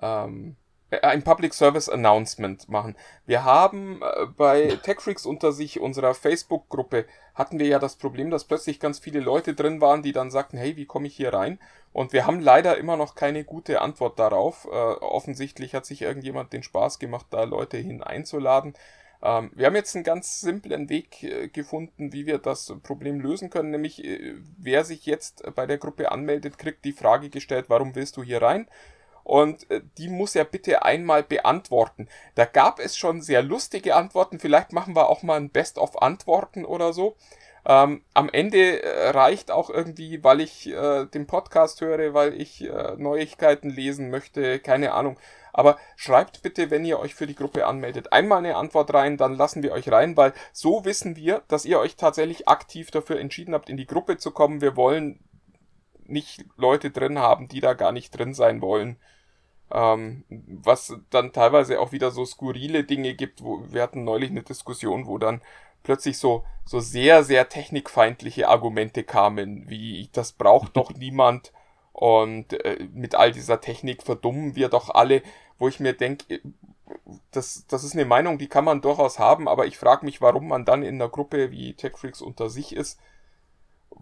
ähm, 0.00 0.56
äh, 0.58 0.59
ein 1.02 1.22
Public 1.22 1.54
Service 1.54 1.88
Announcement 1.88 2.68
machen. 2.68 2.96
Wir 3.26 3.44
haben 3.44 4.02
äh, 4.02 4.26
bei 4.26 4.78
TechFreaks 4.82 5.26
unter 5.26 5.52
sich, 5.52 5.80
unserer 5.80 6.14
Facebook-Gruppe, 6.14 7.06
hatten 7.34 7.58
wir 7.58 7.66
ja 7.66 7.78
das 7.78 7.96
Problem, 7.96 8.30
dass 8.30 8.44
plötzlich 8.44 8.80
ganz 8.80 8.98
viele 8.98 9.20
Leute 9.20 9.54
drin 9.54 9.80
waren, 9.80 10.02
die 10.02 10.12
dann 10.12 10.30
sagten, 10.30 10.58
hey, 10.58 10.76
wie 10.76 10.86
komme 10.86 11.06
ich 11.06 11.16
hier 11.16 11.32
rein? 11.32 11.58
Und 11.92 12.12
wir 12.12 12.26
haben 12.26 12.40
leider 12.40 12.76
immer 12.76 12.96
noch 12.96 13.14
keine 13.14 13.44
gute 13.44 13.80
Antwort 13.80 14.18
darauf. 14.18 14.66
Äh, 14.66 14.68
offensichtlich 14.68 15.74
hat 15.74 15.86
sich 15.86 16.02
irgendjemand 16.02 16.52
den 16.52 16.62
Spaß 16.62 16.98
gemacht, 16.98 17.26
da 17.30 17.44
Leute 17.44 17.78
hineinzuladen. 17.78 18.74
Ähm, 19.22 19.50
wir 19.54 19.66
haben 19.66 19.76
jetzt 19.76 19.94
einen 19.94 20.04
ganz 20.04 20.40
simplen 20.40 20.88
Weg 20.88 21.22
äh, 21.22 21.48
gefunden, 21.48 22.12
wie 22.12 22.26
wir 22.26 22.38
das 22.38 22.74
Problem 22.82 23.20
lösen 23.20 23.50
können, 23.50 23.70
nämlich 23.70 24.04
äh, 24.04 24.34
wer 24.58 24.84
sich 24.84 25.06
jetzt 25.06 25.44
bei 25.54 25.66
der 25.66 25.78
Gruppe 25.78 26.10
anmeldet, 26.10 26.58
kriegt 26.58 26.84
die 26.84 26.92
Frage 26.92 27.28
gestellt, 27.28 27.66
warum 27.68 27.94
willst 27.94 28.16
du 28.16 28.22
hier 28.22 28.42
rein? 28.42 28.66
Und 29.24 29.70
äh, 29.70 29.80
die 29.98 30.08
muss 30.08 30.34
er 30.34 30.44
bitte 30.44 30.84
einmal 30.84 31.22
beantworten. 31.22 32.08
Da 32.34 32.44
gab 32.44 32.80
es 32.80 32.96
schon 32.96 33.22
sehr 33.22 33.42
lustige 33.42 33.94
Antworten. 33.94 34.40
Vielleicht 34.40 34.72
machen 34.72 34.96
wir 34.96 35.08
auch 35.08 35.22
mal 35.22 35.36
ein 35.36 35.50
Best-of-Antworten 35.50 36.64
oder 36.64 36.92
so. 36.92 37.16
Ähm, 37.66 38.02
am 38.14 38.30
Ende 38.30 38.82
äh, 38.82 39.10
reicht 39.10 39.50
auch 39.50 39.68
irgendwie, 39.70 40.24
weil 40.24 40.40
ich 40.40 40.68
äh, 40.68 41.04
den 41.06 41.26
Podcast 41.26 41.80
höre, 41.80 42.14
weil 42.14 42.40
ich 42.40 42.64
äh, 42.64 42.96
Neuigkeiten 42.96 43.70
lesen 43.70 44.10
möchte, 44.10 44.58
keine 44.60 44.92
Ahnung. 44.92 45.18
Aber 45.52 45.78
schreibt 45.96 46.42
bitte, 46.42 46.70
wenn 46.70 46.84
ihr 46.84 46.98
euch 46.98 47.14
für 47.14 47.26
die 47.26 47.34
Gruppe 47.34 47.66
anmeldet, 47.66 48.12
einmal 48.12 48.38
eine 48.38 48.56
Antwort 48.56 48.94
rein, 48.94 49.16
dann 49.16 49.36
lassen 49.36 49.62
wir 49.62 49.72
euch 49.72 49.90
rein, 49.90 50.16
weil 50.16 50.32
so 50.52 50.84
wissen 50.84 51.16
wir, 51.16 51.42
dass 51.48 51.64
ihr 51.64 51.78
euch 51.78 51.96
tatsächlich 51.96 52.48
aktiv 52.48 52.90
dafür 52.90 53.18
entschieden 53.18 53.54
habt, 53.54 53.68
in 53.68 53.76
die 53.76 53.86
Gruppe 53.86 54.16
zu 54.16 54.30
kommen. 54.30 54.60
Wir 54.60 54.76
wollen 54.76 55.20
nicht 56.10 56.44
Leute 56.56 56.90
drin 56.90 57.18
haben, 57.18 57.48
die 57.48 57.60
da 57.60 57.74
gar 57.74 57.92
nicht 57.92 58.16
drin 58.16 58.34
sein 58.34 58.60
wollen. 58.60 58.96
Ähm, 59.72 60.24
was 60.28 60.94
dann 61.10 61.32
teilweise 61.32 61.80
auch 61.80 61.92
wieder 61.92 62.10
so 62.10 62.24
skurrile 62.24 62.84
Dinge 62.84 63.14
gibt, 63.14 63.42
wo 63.42 63.62
wir 63.68 63.82
hatten 63.82 64.04
neulich 64.04 64.30
eine 64.30 64.42
Diskussion, 64.42 65.06
wo 65.06 65.18
dann 65.18 65.42
plötzlich 65.82 66.18
so, 66.18 66.44
so 66.64 66.80
sehr, 66.80 67.22
sehr 67.24 67.48
technikfeindliche 67.48 68.48
Argumente 68.48 69.04
kamen, 69.04 69.68
wie 69.68 70.08
das 70.12 70.32
braucht 70.32 70.76
doch 70.76 70.90
niemand 70.96 71.52
und 71.92 72.52
äh, 72.64 72.88
mit 72.92 73.14
all 73.14 73.32
dieser 73.32 73.60
Technik 73.60 74.02
verdummen 74.02 74.56
wir 74.56 74.68
doch 74.68 74.90
alle, 74.90 75.22
wo 75.58 75.68
ich 75.68 75.80
mir 75.80 75.92
denke, 75.92 76.34
äh, 76.34 76.40
das, 77.30 77.66
das 77.68 77.84
ist 77.84 77.94
eine 77.94 78.04
Meinung, 78.04 78.38
die 78.38 78.48
kann 78.48 78.64
man 78.64 78.80
durchaus 78.80 79.18
haben, 79.18 79.48
aber 79.48 79.66
ich 79.66 79.78
frage 79.78 80.04
mich, 80.04 80.20
warum 80.20 80.48
man 80.48 80.64
dann 80.64 80.82
in 80.82 80.96
einer 80.96 81.08
Gruppe 81.08 81.50
wie 81.50 81.74
TechFreaks 81.74 82.20
unter 82.20 82.50
sich 82.50 82.74
ist, 82.74 82.98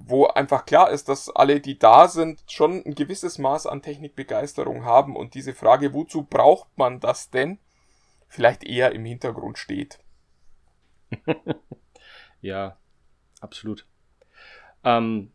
wo 0.07 0.27
einfach 0.27 0.65
klar 0.67 0.91
ist, 0.91 1.09
dass 1.09 1.29
alle, 1.29 1.61
die 1.61 1.79
da 1.79 2.09
sind, 2.09 2.43
schon 2.49 2.85
ein 2.85 2.95
gewisses 2.95 3.39
Maß 3.39 3.67
an 3.67 3.83
Technikbegeisterung 3.83 4.85
haben 4.85 5.17
und 5.17 5.35
diese 5.35 5.55
Frage, 5.55 5.93
wozu 5.93 6.23
braucht 6.23 6.69
man 6.77 7.01
das 7.01 7.31
denn, 7.31 7.59
vielleicht 8.29 8.65
eher 8.65 8.93
im 8.93 9.05
Hintergrund 9.05 9.59
steht. 9.59 9.99
ja, 12.41 12.77
absolut. 13.41 13.87
Ähm, 14.85 15.33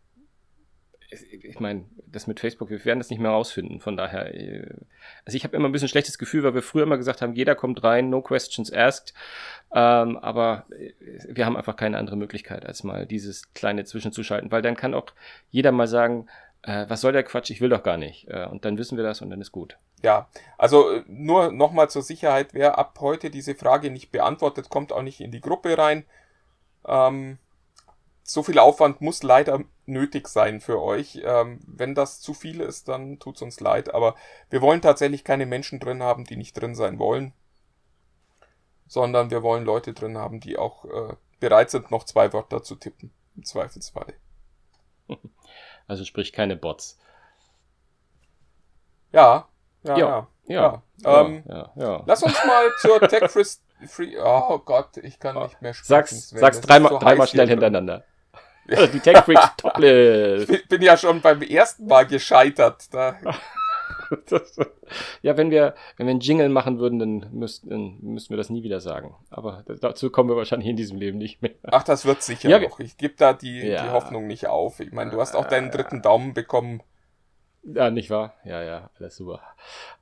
ich 1.22 1.60
meine, 1.60 1.86
das 2.08 2.28
mit 2.28 2.40
Facebook, 2.40 2.70
wir 2.70 2.84
werden 2.86 3.00
das 3.00 3.10
nicht 3.10 3.20
mehr 3.20 3.32
rausfinden. 3.32 3.80
Von 3.80 3.98
daher, 3.98 4.34
äh, 4.34 4.68
also 5.26 5.36
ich 5.36 5.44
habe 5.44 5.56
immer 5.56 5.70
ein 5.70 5.72
bisschen 5.72 5.88
schlechtes 5.88 6.18
Gefühl, 6.18 6.44
weil 6.44 6.56
wir 6.56 6.62
früher 6.62 6.84
immer 6.84 6.98
gesagt 6.98 7.22
haben, 7.22 7.34
jeder 7.34 7.56
kommt 7.56 7.84
rein, 7.84 8.10
no 8.10 8.22
questions 8.22 8.72
asked. 8.72 9.14
Ähm, 9.74 10.18
aber 10.18 10.66
äh, 10.72 10.94
wir 11.28 11.46
haben 11.46 11.58
einfach 11.58 11.76
keine 11.76 11.98
andere 11.98 12.16
Möglichkeit, 12.16 12.66
als 12.66 12.84
mal 12.84 13.06
dieses 13.06 13.54
kleine 13.54 13.86
Zwischenzuschalten, 13.86 14.52
weil 14.52 14.62
dann 14.62 14.76
kann 14.76 14.94
auch 14.94 15.08
jeder 15.50 15.72
mal 15.72 15.88
sagen, 15.88 16.28
äh, 16.64 16.86
was 16.88 17.02
soll 17.02 17.12
der 17.12 17.24
Quatsch, 17.24 17.50
ich 17.50 17.62
will 17.62 17.70
doch 17.70 17.84
gar 17.84 17.98
nicht. 17.98 18.28
Äh, 18.30 18.48
und 18.48 18.66
dann 18.66 18.78
wissen 18.78 18.98
wir 18.98 19.04
das 19.04 19.22
und 19.22 19.30
dann 19.30 19.42
ist 19.42 19.52
gut. 19.52 19.78
Ja, 20.02 20.30
also 20.58 20.92
äh, 20.92 21.04
nur 21.08 21.52
nochmal 21.52 21.90
zur 21.90 22.02
Sicherheit, 22.02 22.54
wer 22.54 22.78
ab 22.78 22.98
heute 23.00 23.30
diese 23.30 23.56
Frage 23.56 23.92
nicht 23.92 24.12
beantwortet, 24.12 24.70
kommt 24.70 24.92
auch 24.92 25.02
nicht 25.02 25.22
in 25.22 25.32
die 25.32 25.42
Gruppe 25.42 25.78
rein. 25.78 26.06
Ähm, 26.86 27.38
so 28.24 28.42
viel 28.42 28.58
Aufwand 28.58 29.02
muss 29.02 29.22
leider 29.22 29.60
nötig 29.86 30.28
sein 30.30 30.62
für 30.62 30.82
euch. 30.82 31.22
Ähm, 31.24 31.60
wenn 31.68 31.94
das 31.94 32.22
zu 32.22 32.34
viel 32.34 32.62
ist, 32.62 32.88
dann 32.88 33.20
tut's 33.20 33.42
uns 33.42 33.60
leid. 33.60 33.94
Aber 33.94 34.16
wir 34.50 34.62
wollen 34.62 34.82
tatsächlich 34.82 35.24
keine 35.24 35.46
Menschen 35.46 35.80
drin 35.80 36.02
haben, 36.02 36.24
die 36.24 36.38
nicht 36.38 36.54
drin 36.54 36.74
sein 36.74 37.00
wollen. 37.00 37.34
Sondern 38.88 39.30
wir 39.30 39.44
wollen 39.44 39.66
Leute 39.66 39.94
drin 39.94 40.18
haben, 40.18 40.40
die 40.40 40.58
auch 40.58 40.86
äh, 40.86 41.16
bereit 41.40 41.70
sind, 41.70 41.92
noch 41.92 42.06
zwei 42.06 42.32
Wörter 42.32 42.64
zu 42.64 42.76
tippen. 42.76 43.12
Im 43.36 43.44
Zweifelsfall. 43.44 44.14
Also 45.86 46.06
sprich 46.06 46.32
keine 46.32 46.56
Bots. 46.56 46.98
Ja, 49.12 49.50
ja, 49.84 49.98
Ja, 49.98 50.28
ja. 50.46 50.84
ja. 51.04 51.22
Ähm, 51.22 51.44
ja, 51.46 51.72
ja. 51.76 52.04
Lass 52.06 52.24
uns 52.24 52.34
mal 52.46 52.72
zur 52.80 53.02
Tech 53.10 53.30
Free. 53.30 54.18
Oh 54.18 54.60
Gott, 54.60 54.96
ich 54.96 55.20
kann 55.20 55.36
nicht 55.36 55.62
mehr 55.62 55.74
sprechen. 55.74 55.88
Sag's, 55.88 56.30
sag's 56.30 56.62
dreimal, 56.62 56.94
so 56.94 57.00
dreimal 57.00 57.28
schnell 57.28 57.50
hintereinander. 57.50 58.06
Also 58.70 58.88
die 58.88 59.00
Tech 59.00 59.18
Freaks 59.20 59.50
Toplist. 59.58 60.50
Ich 60.50 60.68
bin 60.68 60.82
ja 60.82 60.98
schon 60.98 61.22
beim 61.22 61.42
ersten 61.42 61.88
Mal 61.88 62.06
gescheitert. 62.06 62.94
Da, 62.94 63.16
ja, 65.22 65.38
wenn 65.38 65.52
wir, 65.52 65.76
wenn 65.98 66.08
wir 66.08 66.12
einen 66.12 66.20
Jingle 66.20 66.50
machen 66.50 66.80
würden, 66.80 67.00
dann 67.00 67.28
müssten, 67.32 67.70
dann 67.70 67.98
müssten 68.02 68.32
wir 68.32 68.38
das 68.38 68.50
nie 68.50 68.64
wieder 68.64 68.80
sagen. 68.80 69.16
Aber 69.30 69.64
dazu 69.82 70.10
kommen 70.10 70.30
wir 70.30 70.36
wahrscheinlich 70.36 70.70
in 70.70 70.76
diesem 70.76 70.98
Leben 70.98 71.18
nicht 71.18 71.42
mehr. 71.42 71.52
ach, 71.64 71.84
das 71.84 72.06
wird 72.06 72.22
sicher 72.22 72.50
Ja, 72.50 72.60
noch. 72.60 72.80
Ich 72.80 72.98
gebe 72.98 73.16
da 73.18 73.34
die, 73.34 73.68
Ja. 73.68 73.84
die 73.84 73.92
Hoffnung 73.92 74.28
nicht 74.28 74.48
auf. 74.48 74.80
Ich 74.80 74.92
meine, 74.92 75.12
du 75.12 75.20
hast 75.20 75.36
auch 75.36 75.48
deinen 75.48 75.72
dritten 75.72 76.02
Daumen 76.02 76.34
bekommen. 76.34 76.82
Ja, 77.66 77.90
nicht 77.90 78.10
wahr? 78.10 78.34
Ja, 78.44 78.62
ja, 78.62 78.90
alles 79.00 79.16
super. 79.16 79.40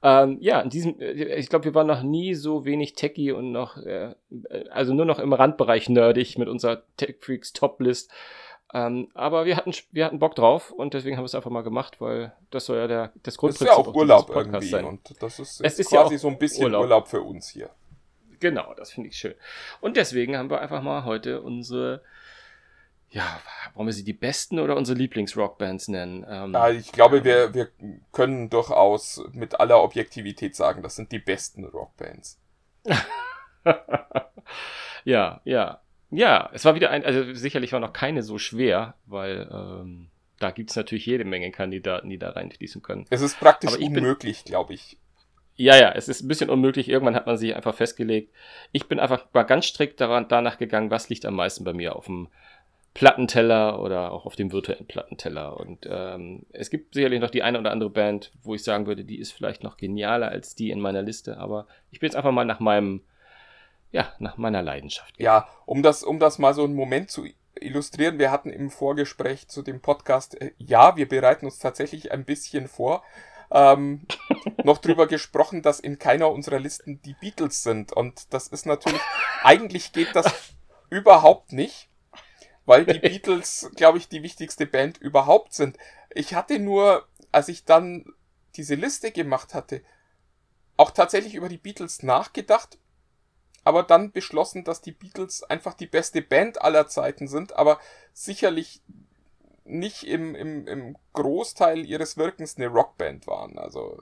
Ähm, 0.02 0.38
ja, 0.42 0.62
in 0.62 0.72
diesem, 0.72 1.00
äh, 1.00 1.12
ich 1.36 1.48
glaube, 1.48 1.66
wir 1.66 1.76
waren 1.76 1.86
noch 1.86 2.02
nie 2.02 2.34
so 2.34 2.66
wenig 2.66 2.96
techy 2.96 3.32
und 3.32 3.52
noch, 3.52 3.78
äh, 3.78 4.16
also 4.72 4.96
nur 4.96 5.06
noch 5.06 5.20
im 5.20 5.32
Randbereich 5.32 5.88
nerdig 5.88 6.40
mit 6.40 6.48
unserer 6.48 6.82
Tech 6.98 7.18
Freaks 7.20 7.54
Top-List. 7.54 8.10
Ähm, 8.74 9.10
aber 9.14 9.46
wir 9.46 9.58
hatten, 9.58 9.74
wir 9.92 10.06
hatten 10.06 10.20
Bock 10.20 10.36
drauf 10.36 10.72
und 10.72 10.94
deswegen 10.94 11.18
haben 11.18 11.24
wir 11.24 11.28
es 11.28 11.36
einfach 11.36 11.52
mal 11.52 11.62
gemacht, 11.64 12.00
weil 12.00 12.32
das 12.52 12.66
soll 12.66 12.78
ja 12.78 12.88
der, 12.88 13.08
das 13.08 13.14
Das 13.24 13.34
ist 13.34 13.38
Grundprinzip 13.40 13.68
ja 13.68 13.74
auch 13.76 13.94
Urlaub 13.94 14.30
irgendwie. 14.34 14.70
sein. 14.70 14.86
Und 14.86 15.22
das 15.22 15.40
ist, 15.40 15.60
Es 15.62 15.74
ist, 15.74 15.80
ist 15.82 15.92
ja 15.92 16.02
quasi 16.02 16.16
auch 16.16 16.20
so 16.20 16.28
ein 16.30 16.38
bisschen 16.40 16.64
Urlaub. 16.66 16.82
Urlaub. 16.84 17.08
für 17.10 17.22
uns 17.22 17.50
hier. 17.50 17.70
Genau, 18.40 18.74
das 18.76 18.92
finde 18.92 19.10
ich 19.10 19.18
schön. 19.18 19.36
Und 19.82 19.98
deswegen 19.98 20.38
haben 20.38 20.50
wir 20.50 20.62
einfach 20.62 20.82
mal 20.82 21.04
heute 21.04 21.42
unsere, 21.42 22.02
ja, 23.10 23.40
wollen 23.76 23.88
wir 23.88 23.94
sie 23.94 24.06
die 24.06 24.14
besten 24.14 24.58
oder 24.58 24.78
unsere 24.78 24.98
Lieblings-Rockbands 24.98 25.90
nennen? 25.90 26.26
Ähm, 26.28 26.54
Ja, 26.54 26.70
ich 26.70 26.92
glaube, 26.94 27.24
wir, 27.26 27.54
wir 27.54 27.68
können 28.14 28.50
durchaus 28.50 29.22
mit 29.34 29.60
aller 29.60 29.84
Objektivität 29.84 30.56
sagen, 30.56 30.82
das 30.82 30.96
sind 30.96 31.12
die 31.12 31.20
besten 31.20 31.66
Rockbands. 31.66 32.40
ja, 35.04 35.42
ja. 35.44 35.82
Ja, 36.12 36.50
es 36.54 36.66
war 36.66 36.76
wieder 36.76 36.90
ein, 36.90 37.06
also 37.06 37.34
sicherlich 37.34 37.72
war 37.72 37.80
noch 37.80 37.94
keine 37.94 38.22
so 38.22 38.38
schwer, 38.38 38.96
weil 39.06 39.50
ähm, 39.52 40.08
da 40.40 40.52
gibt's 40.52 40.76
natürlich 40.76 41.06
jede 41.06 41.24
Menge 41.24 41.52
Kandidaten, 41.52 42.10
die 42.10 42.20
da 42.20 42.32
reinfließen 42.32 42.82
können. 42.82 43.06
Es 43.10 43.22
ist 43.22 43.40
praktisch 43.40 43.78
unmöglich, 43.78 44.44
glaube 44.44 44.74
ich. 44.74 44.98
Ja, 45.56 45.76
ja, 45.76 45.92
es 45.92 46.10
ist 46.10 46.22
ein 46.22 46.28
bisschen 46.28 46.50
unmöglich. 46.50 46.90
Irgendwann 46.90 47.16
hat 47.16 47.28
man 47.28 47.38
sich 47.38 47.56
einfach 47.56 47.76
festgelegt. 47.76 48.34
Ich 48.72 48.88
bin 48.88 49.00
einfach 49.00 49.26
mal 49.34 49.44
ganz 49.44 49.66
strikt 49.66 50.02
daran, 50.02 50.28
danach 50.28 50.58
gegangen, 50.58 50.92
was 50.92 51.10
liegt 51.10 51.26
am 51.26 51.36
meisten 51.36 51.64
bei 51.64 51.74
mir 51.74 51.96
auf 51.96 52.06
dem 52.06 52.30
Plattenteller 52.94 53.82
oder 53.82 54.12
auch 54.12 54.26
auf 54.26 54.36
dem 54.36 54.52
virtuellen 54.52 54.86
Plattenteller. 54.86 55.58
Und 55.58 55.88
ähm, 55.90 56.46
es 56.52 56.70
gibt 56.70 56.94
sicherlich 56.94 57.22
noch 57.22 57.30
die 57.30 57.44
eine 57.44 57.60
oder 57.60 57.72
andere 57.72 57.90
Band, 57.90 58.32
wo 58.44 58.56
ich 58.56 58.64
sagen 58.64 58.86
würde, 58.86 59.06
die 59.06 59.20
ist 59.20 59.32
vielleicht 59.32 59.64
noch 59.64 59.78
genialer 59.78 60.30
als 60.30 60.56
die 60.56 60.72
in 60.72 60.82
meiner 60.82 61.02
Liste. 61.02 61.38
Aber 61.38 61.68
ich 61.92 62.00
bin 62.00 62.08
jetzt 62.08 62.16
einfach 62.16 62.32
mal 62.32 62.46
nach 62.46 62.60
meinem, 62.60 63.02
ja, 63.92 64.14
nach 64.20 64.38
meiner 64.38 64.62
Leidenschaft. 64.62 65.20
Ja, 65.20 65.48
um 65.66 65.84
das, 65.84 66.04
um 66.04 66.20
das 66.20 66.40
mal 66.40 66.54
so 66.54 66.64
einen 66.64 66.76
Moment 66.76 67.12
zu 67.12 67.26
illustrieren, 67.56 68.20
wir 68.20 68.32
hatten 68.32 68.50
im 68.50 68.70
Vorgespräch 68.70 69.48
zu 69.48 69.62
dem 69.62 69.82
Podcast, 69.82 70.40
äh, 70.42 70.54
ja, 70.58 70.96
wir 70.96 71.08
bereiten 71.08 71.46
uns 71.46 71.60
tatsächlich 71.60 72.12
ein 72.12 72.26
bisschen 72.26 72.68
vor, 72.68 73.04
ähm, 73.52 74.08
noch 74.64 74.78
drüber 74.78 75.08
gesprochen, 75.08 75.62
dass 75.62 75.80
in 75.80 76.00
keiner 76.00 76.32
unserer 76.32 76.60
Listen 76.60 77.02
die 77.02 77.16
Beatles 77.20 77.64
sind. 77.64 77.92
Und 77.92 78.34
das 78.34 78.48
ist 78.48 78.66
natürlich, 78.66 79.02
eigentlich 79.44 79.92
geht 79.92 80.16
das 80.16 80.54
überhaupt 80.90 81.52
nicht, 81.52 81.90
weil 82.66 82.86
die 82.86 83.00
Beatles, 83.10 83.70
glaube 83.76 83.98
ich, 83.98 84.08
die 84.08 84.24
wichtigste 84.24 84.66
Band 84.66 84.98
überhaupt 84.98 85.54
sind. 85.54 85.78
Ich 86.10 86.34
hatte 86.34 86.60
nur, 86.60 87.08
als 87.32 87.50
ich 87.50 87.66
dann 87.66 88.06
diese 88.56 88.76
Liste 88.76 89.12
gemacht 89.12 89.54
hatte, 89.54 89.82
auch 90.78 90.92
tatsächlich 90.92 91.36
über 91.36 91.50
die 91.50 91.58
Beatles 91.58 92.04
nachgedacht 92.04 92.78
aber 93.64 93.84
dann 93.84 94.12
beschlossen, 94.12 94.64
dass 94.64 94.82
die 94.82 94.92
Beatles 94.92 95.44
einfach 95.44 95.74
die 95.74 95.88
beste 95.88 96.22
Band 96.22 96.62
aller 96.62 96.88
Zeiten 96.88 97.28
sind, 97.28 97.56
aber 97.56 97.80
sicherlich 98.14 98.82
nicht 99.64 100.04
im, 100.04 100.36
im, 100.36 100.68
im 100.68 100.98
Großteil 101.14 101.86
ihres 101.86 102.18
Wirkens 102.18 102.58
eine 102.58 102.68
Rockband 102.68 103.28
waren. 103.28 103.58
Also 103.58 104.02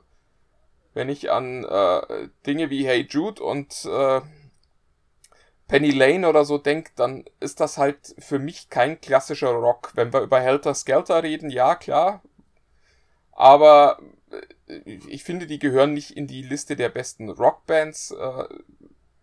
wenn 0.93 1.09
ich 1.09 1.31
an 1.31 1.65
äh, 1.65 2.29
Dinge 2.45 2.69
wie 2.69 2.85
Hey 2.85 3.07
Jude 3.09 3.43
und 3.43 3.85
äh, 3.85 4.21
Penny 5.67 5.91
Lane 5.91 6.27
oder 6.27 6.45
so 6.45 6.57
denke, 6.57 6.91
dann 6.95 7.25
ist 7.39 7.59
das 7.59 7.77
halt 7.77 8.15
für 8.17 8.39
mich 8.39 8.69
kein 8.69 8.99
klassischer 8.99 9.51
Rock. 9.51 9.91
Wenn 9.93 10.11
wir 10.11 10.21
über 10.21 10.39
Helter 10.39 10.73
Skelter 10.73 11.21
reden, 11.21 11.51
ja 11.51 11.75
klar, 11.75 12.23
aber 13.39 13.99
äh, 14.67 14.81
ich 15.07 15.23
finde, 15.23 15.47
die 15.47 15.59
gehören 15.59 15.93
nicht 15.93 16.17
in 16.17 16.27
die 16.27 16.41
Liste 16.41 16.75
der 16.75 16.89
besten 16.89 17.29
Rockbands. 17.29 18.11
Äh, 18.11 18.45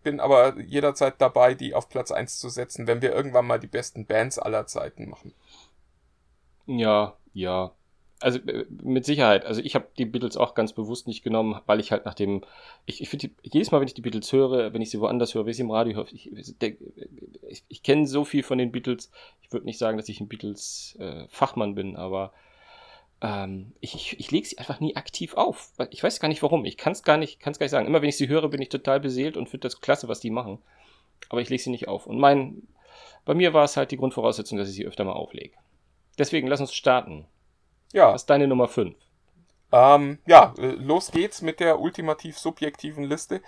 bin 0.07 0.21
aber 0.21 0.57
jederzeit 0.61 1.15
dabei, 1.19 1.53
die 1.53 1.73
auf 1.73 1.89
Platz 1.89 2.11
1 2.11 2.39
zu 2.39 2.47
setzen, 2.47 2.87
wenn 2.87 3.01
wir 3.01 3.13
irgendwann 3.13 3.45
mal 3.45 3.59
die 3.59 3.67
besten 3.67 4.05
Bands 4.05 4.39
aller 4.39 4.65
Zeiten 4.65 5.09
machen. 5.09 5.33
Ja, 6.65 7.17
ja. 7.33 7.73
Also 8.21 8.39
äh, 8.39 8.65
mit 8.69 9.03
Sicherheit. 9.03 9.43
Also 9.43 9.59
ich 9.59 9.75
habe 9.75 9.89
die 9.97 10.05
Beatles 10.05 10.37
auch 10.37 10.55
ganz 10.55 10.71
bewusst 10.71 11.07
nicht 11.07 11.25
genommen, 11.25 11.59
weil 11.65 11.81
ich 11.81 11.91
halt 11.91 12.05
nach 12.05 12.13
dem. 12.13 12.41
Ich, 12.85 13.01
ich 13.01 13.09
finde 13.09 13.31
jedes 13.43 13.71
Mal, 13.71 13.81
wenn 13.81 13.87
ich 13.89 13.95
die 13.95 14.01
Beatles 14.01 14.31
höre, 14.31 14.71
wenn 14.71 14.81
ich 14.81 14.91
sie 14.91 15.01
woanders 15.01 15.35
höre, 15.35 15.43
wenn 15.43 15.51
ich 15.51 15.57
sie 15.57 15.63
im 15.63 15.71
Radio 15.71 15.97
höre, 15.97 16.07
ich, 16.13 16.31
ich, 16.31 17.63
ich 17.67 17.83
kenne 17.83 18.07
so 18.07 18.23
viel 18.23 18.43
von 18.43 18.57
den 18.57 18.71
Beatles. 18.71 19.11
Ich 19.41 19.51
würde 19.51 19.65
nicht 19.65 19.77
sagen, 19.77 19.97
dass 19.97 20.07
ich 20.07 20.21
ein 20.21 20.29
Beatles-Fachmann 20.29 21.75
bin, 21.75 21.97
aber 21.97 22.31
ähm, 23.21 23.73
ich, 23.79 23.95
ich, 23.95 24.19
ich 24.19 24.31
lege 24.31 24.47
sie 24.47 24.57
einfach 24.57 24.79
nie 24.79 24.95
aktiv 24.95 25.33
auf. 25.35 25.71
Ich 25.89 26.03
weiß 26.03 26.19
gar 26.19 26.27
nicht 26.27 26.43
warum. 26.43 26.65
Ich 26.65 26.77
kann 26.77 26.91
es 26.93 27.03
gar 27.03 27.17
nicht, 27.17 27.39
kann's 27.39 27.59
gar 27.59 27.65
nicht 27.65 27.71
sagen. 27.71 27.87
Immer 27.87 28.01
wenn 28.01 28.09
ich 28.09 28.17
sie 28.17 28.27
höre, 28.27 28.47
bin 28.49 28.61
ich 28.61 28.69
total 28.69 28.99
beseelt 28.99 29.37
und 29.37 29.49
finde 29.49 29.67
das 29.67 29.81
klasse, 29.81 30.07
was 30.07 30.19
die 30.19 30.29
machen. 30.29 30.59
Aber 31.29 31.41
ich 31.41 31.49
lege 31.49 31.61
sie 31.61 31.71
nicht 31.71 31.87
auf. 31.87 32.05
Und 32.05 32.19
mein, 32.19 32.67
bei 33.25 33.33
mir 33.33 33.53
war 33.53 33.63
es 33.63 33.75
halt 33.77 33.91
die 33.91 33.97
Grundvoraussetzung, 33.97 34.57
dass 34.57 34.69
ich 34.69 34.75
sie 34.75 34.85
öfter 34.85 35.03
mal 35.03 35.13
auflege. 35.13 35.55
Deswegen 36.17 36.47
lass 36.47 36.61
uns 36.61 36.73
starten. 36.73 37.25
Ja, 37.93 38.13
Was 38.13 38.23
ist 38.23 38.29
deine 38.29 38.47
Nummer 38.47 38.67
5? 38.67 38.95
ähm, 39.71 40.19
ja, 40.25 40.53
äh, 40.57 40.67
los 40.67 41.11
geht's 41.11 41.41
mit 41.41 41.59
der 41.59 41.79
ultimativ 41.79 42.37
subjektiven 42.37 43.03
Liste. 43.03 43.41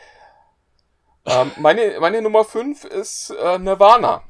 Ähm, 1.26 1.52
meine, 1.58 2.00
meine 2.00 2.22
Nummer 2.22 2.44
5 2.44 2.86
ist 2.86 3.30
äh, 3.32 3.60
Nirvana. 3.60 4.24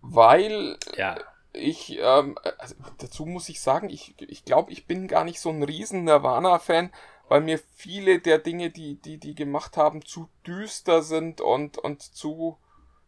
Weil 0.00 0.78
Ja. 0.96 1.16
Ich, 1.52 1.98
ähm, 2.00 2.36
also 2.58 2.74
dazu 2.98 3.26
muss 3.26 3.48
ich 3.48 3.60
sagen, 3.60 3.90
ich, 3.90 4.14
ich 4.20 4.44
glaube, 4.44 4.72
ich 4.72 4.86
bin 4.86 5.08
gar 5.08 5.24
nicht 5.24 5.40
so 5.40 5.50
ein 5.50 5.62
riesen 5.62 6.04
Nirvana-Fan, 6.04 6.92
weil 7.28 7.40
mir 7.40 7.60
viele 7.74 8.20
der 8.20 8.38
Dinge, 8.38 8.70
die, 8.70 8.96
die, 9.00 9.18
die 9.18 9.34
gemacht 9.34 9.76
haben, 9.76 10.04
zu 10.04 10.28
düster 10.46 11.02
sind 11.02 11.40
und, 11.40 11.78
und 11.78 12.02
zu, 12.02 12.58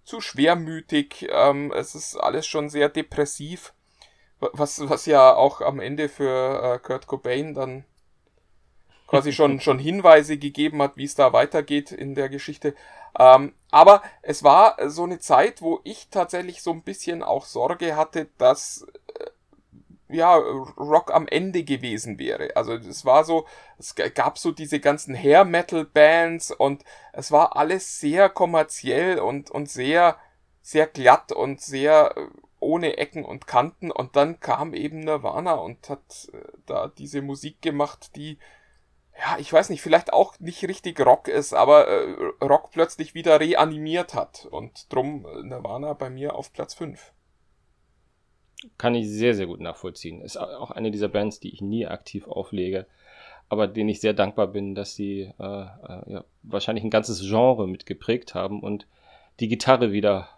zu 0.04 0.20
schwermütig. 0.20 1.28
Ähm, 1.30 1.72
es 1.72 1.94
ist 1.94 2.16
alles 2.16 2.46
schon 2.46 2.68
sehr 2.68 2.88
depressiv. 2.88 3.74
Was, 4.38 4.88
was 4.88 5.04
ja 5.04 5.34
auch 5.34 5.60
am 5.60 5.80
Ende 5.80 6.08
für 6.08 6.62
äh, 6.62 6.78
Kurt 6.78 7.06
Cobain 7.06 7.52
dann 7.52 7.84
quasi 9.10 9.32
schon, 9.32 9.60
schon 9.60 9.80
Hinweise 9.80 10.38
gegeben 10.38 10.80
hat, 10.80 10.96
wie 10.96 11.04
es 11.04 11.16
da 11.16 11.32
weitergeht 11.32 11.90
in 11.90 12.14
der 12.14 12.28
Geschichte. 12.28 12.74
Ähm, 13.18 13.54
aber 13.72 14.02
es 14.22 14.44
war 14.44 14.76
so 14.88 15.02
eine 15.02 15.18
Zeit, 15.18 15.62
wo 15.62 15.80
ich 15.82 16.08
tatsächlich 16.10 16.62
so 16.62 16.70
ein 16.70 16.82
bisschen 16.82 17.24
auch 17.24 17.44
Sorge 17.44 17.96
hatte, 17.96 18.28
dass 18.38 18.86
äh, 19.18 20.16
ja, 20.16 20.36
Rock 20.36 21.12
am 21.12 21.26
Ende 21.26 21.64
gewesen 21.64 22.20
wäre. 22.20 22.54
Also 22.54 22.74
es 22.74 23.04
war 23.04 23.24
so, 23.24 23.46
es 23.78 23.96
gab 23.96 24.38
so 24.38 24.52
diese 24.52 24.78
ganzen 24.78 25.14
Hair 25.14 25.44
Metal 25.44 25.84
Bands 25.84 26.52
und 26.52 26.84
es 27.12 27.32
war 27.32 27.56
alles 27.56 27.98
sehr 27.98 28.28
kommerziell 28.28 29.18
und, 29.18 29.50
und 29.50 29.68
sehr, 29.68 30.16
sehr 30.62 30.86
glatt 30.86 31.32
und 31.32 31.60
sehr 31.60 32.16
äh, 32.16 32.26
ohne 32.60 32.98
Ecken 32.98 33.24
und 33.24 33.48
Kanten 33.48 33.90
und 33.90 34.14
dann 34.14 34.38
kam 34.38 34.72
eben 34.72 35.00
Nirvana 35.00 35.54
und 35.54 35.88
hat 35.88 36.28
äh, 36.32 36.38
da 36.66 36.86
diese 36.86 37.22
Musik 37.22 37.60
gemacht, 37.60 38.14
die 38.14 38.38
ja, 39.20 39.36
ich 39.38 39.52
weiß 39.52 39.68
nicht, 39.68 39.82
vielleicht 39.82 40.12
auch 40.12 40.38
nicht 40.40 40.66
richtig 40.66 40.98
Rock 41.00 41.28
ist, 41.28 41.52
aber 41.52 41.86
äh, 41.88 42.44
Rock 42.44 42.70
plötzlich 42.70 43.14
wieder 43.14 43.38
reanimiert 43.38 44.14
hat. 44.14 44.46
Und 44.50 44.92
drum 44.92 45.26
äh, 45.26 45.42
Nirvana 45.42 45.92
bei 45.92 46.08
mir 46.08 46.34
auf 46.34 46.52
Platz 46.52 46.74
5. 46.74 47.12
Kann 48.78 48.94
ich 48.94 49.08
sehr, 49.08 49.34
sehr 49.34 49.46
gut 49.46 49.60
nachvollziehen. 49.60 50.22
Ist 50.22 50.36
auch 50.36 50.70
eine 50.70 50.90
dieser 50.90 51.08
Bands, 51.08 51.40
die 51.40 51.52
ich 51.52 51.60
nie 51.60 51.86
aktiv 51.86 52.26
auflege, 52.28 52.86
aber 53.48 53.66
denen 53.66 53.88
ich 53.88 54.00
sehr 54.00 54.14
dankbar 54.14 54.48
bin, 54.48 54.74
dass 54.74 54.94
sie 54.94 55.32
äh, 55.38 55.62
äh, 55.62 56.12
ja, 56.12 56.24
wahrscheinlich 56.42 56.84
ein 56.84 56.90
ganzes 56.90 57.20
Genre 57.20 57.66
mitgeprägt 57.66 58.34
haben 58.34 58.60
und 58.60 58.86
die 59.40 59.48
Gitarre 59.48 59.92
wieder 59.92 60.28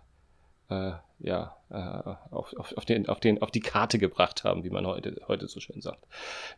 äh, 0.70 0.92
ja, 1.22 1.56
äh, 1.70 2.34
auf, 2.34 2.52
auf, 2.54 2.76
auf, 2.76 2.84
den, 2.84 3.08
auf, 3.08 3.20
den, 3.20 3.40
auf 3.40 3.50
die 3.50 3.60
Karte 3.60 3.98
gebracht 3.98 4.44
haben, 4.44 4.64
wie 4.64 4.70
man 4.70 4.86
heute, 4.86 5.20
heute 5.28 5.46
so 5.46 5.60
schön 5.60 5.80
sagt. 5.80 6.04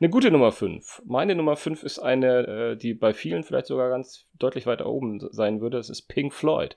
Eine 0.01 0.11
gute 0.11 0.31
Nummer 0.31 0.53
5. 0.53 1.03
Meine 1.05 1.35
Nummer 1.35 1.57
5 1.57 1.83
ist 1.83 1.99
eine, 1.99 2.47
äh, 2.47 2.77
die 2.77 2.95
bei 2.95 3.13
vielen 3.13 3.45
vielleicht 3.45 3.67
sogar 3.67 3.91
ganz 3.91 4.27
deutlich 4.39 4.67
weiter 4.67 4.87
oben 4.87 5.21
sein 5.33 5.61
würde. 5.61 5.77
Das 5.77 5.91
ist 5.91 6.09
Pink 6.09 6.33
Floyd. 6.33 6.77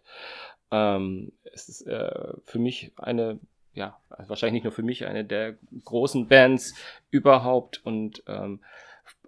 Ähm, 0.70 1.32
es 1.54 1.70
ist 1.70 1.88
äh, 1.88 2.34
für 2.44 2.60
mich 2.60 2.92
eine 2.98 3.40
ja, 3.78 3.96
wahrscheinlich 4.10 4.54
nicht 4.54 4.64
nur 4.64 4.74
für 4.74 4.82
mich, 4.82 5.06
eine 5.06 5.24
der 5.24 5.56
großen 5.86 6.28
Bands 6.28 6.74
überhaupt 7.12 7.86
und 7.86 8.24
ähm, 8.28 8.60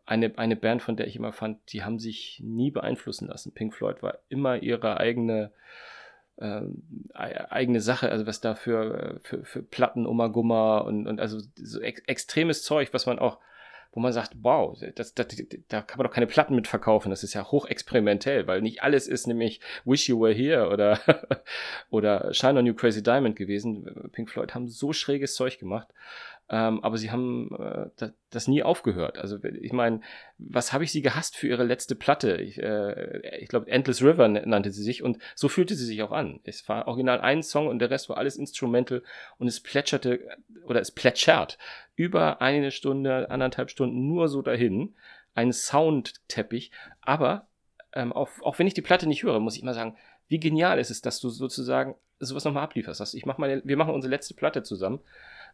eine, 0.07 0.35
eine 0.39 0.55
Band, 0.55 0.81
von 0.81 0.97
der 0.97 1.05
ich 1.05 1.15
immer 1.15 1.31
fand, 1.31 1.59
die 1.71 1.83
haben 1.83 1.99
sich 1.99 2.41
nie 2.43 2.71
beeinflussen 2.71 3.27
lassen. 3.27 3.53
Pink 3.53 3.75
Floyd 3.75 4.01
war 4.01 4.17
immer 4.27 4.57
ihre 4.57 4.97
eigene, 4.97 5.51
äh, 6.39 6.61
eigene 7.13 7.81
Sache, 7.81 8.11
also 8.11 8.25
was 8.25 8.41
da 8.41 8.55
für, 8.55 9.19
für, 9.23 9.43
für 9.43 9.61
Platten, 9.61 10.05
Umagumma 10.05 10.79
und, 10.79 11.07
und 11.07 11.19
also 11.19 11.39
so 11.55 11.81
ex 11.81 12.01
extremes 12.07 12.63
Zeug, 12.63 12.89
was 12.93 13.05
man 13.05 13.19
auch 13.19 13.39
wo 13.91 13.99
man 13.99 14.13
sagt, 14.13 14.33
wow, 14.43 14.77
das, 14.95 15.15
das, 15.15 15.27
da 15.67 15.81
kann 15.81 15.97
man 15.97 16.05
doch 16.05 16.13
keine 16.13 16.27
Platten 16.27 16.55
mit 16.55 16.67
verkaufen. 16.67 17.09
Das 17.09 17.23
ist 17.23 17.33
ja 17.33 17.49
hochexperimentell, 17.49 18.45
weil 18.45 18.61
nicht 18.61 18.83
alles 18.83 19.07
ist 19.07 19.25
nämlich 19.25 19.61
Wish 19.83 20.07
You 20.07 20.21
Were 20.21 20.33
Here 20.33 20.69
oder, 20.69 20.99
oder 21.89 22.31
Shine 22.33 22.59
on 22.59 22.65
You 22.67 22.75
Crazy 22.75 23.01
Diamond 23.01 23.35
gewesen. 23.35 24.09
Pink 24.11 24.29
Floyd 24.29 24.53
haben 24.53 24.67
so 24.67 24.93
schräges 24.93 25.33
Zeug 25.33 25.57
gemacht. 25.57 25.87
Ähm, 26.51 26.83
aber 26.83 26.97
sie 26.97 27.11
haben 27.11 27.55
äh, 27.59 27.89
das, 27.97 28.11
das, 28.31 28.47
nie 28.47 28.63
aufgehört. 28.63 29.19
Also 29.19 29.37
ich 29.43 29.71
meine, 29.71 30.01
was 30.39 30.73
habe 30.73 30.83
ich 30.83 30.91
sie 30.91 31.03
gehasst 31.03 31.37
für 31.37 31.47
ihre 31.47 31.63
letzte 31.63 31.93
Platte? 31.93 32.37
Ich, 32.37 32.57
äh, 32.57 33.37
ich 33.37 33.49
glaube, 33.49 33.69
Endless 33.69 34.01
River 34.01 34.27
nannte 34.27 34.71
sie 34.71 34.81
sich 34.81 35.03
und 35.03 35.19
so 35.35 35.47
fühlte 35.47 35.75
sie 35.75 35.85
sich 35.85 36.01
auch 36.01 36.11
an. 36.11 36.39
Es 36.43 36.67
war 36.67 36.87
original 36.87 37.21
ein 37.21 37.43
Song 37.43 37.67
und 37.67 37.77
der 37.77 37.91
Rest 37.91 38.09
war 38.09 38.17
alles 38.17 38.35
Instrumental 38.35 39.03
und 39.37 39.47
es 39.47 39.59
plätscherte 39.59 40.21
oder 40.65 40.81
es 40.81 40.89
plätschert 40.89 41.59
über 41.95 42.41
eine 42.41 42.71
Stunde, 42.71 43.29
anderthalb 43.29 43.69
Stunden 43.69 44.07
nur 44.07 44.27
so 44.27 44.41
dahin. 44.41 44.95
Ein 45.35 45.53
Soundteppich. 45.53 46.71
Aber 47.01 47.47
ähm, 47.93 48.11
auch, 48.11 48.29
auch 48.41 48.57
wenn 48.57 48.65
ich 48.65 48.73
die 48.73 48.81
Platte 48.81 49.07
nicht 49.07 49.21
höre, 49.21 49.39
muss 49.39 49.55
ich 49.55 49.61
immer 49.61 49.75
sagen, 49.75 49.95
wie 50.27 50.39
genial 50.39 50.79
ist 50.79 50.89
es, 50.89 51.01
dass 51.01 51.19
du 51.19 51.29
sozusagen 51.29 51.93
sowas 52.19 52.43
nochmal 52.43 52.63
ablieferst. 52.63 53.13
Ich 53.13 53.25
mach 53.27 53.37
meine, 53.37 53.61
wir 53.63 53.77
machen 53.77 53.93
unsere 53.93 54.09
letzte 54.09 54.33
Platte 54.33 54.63
zusammen 54.63 54.99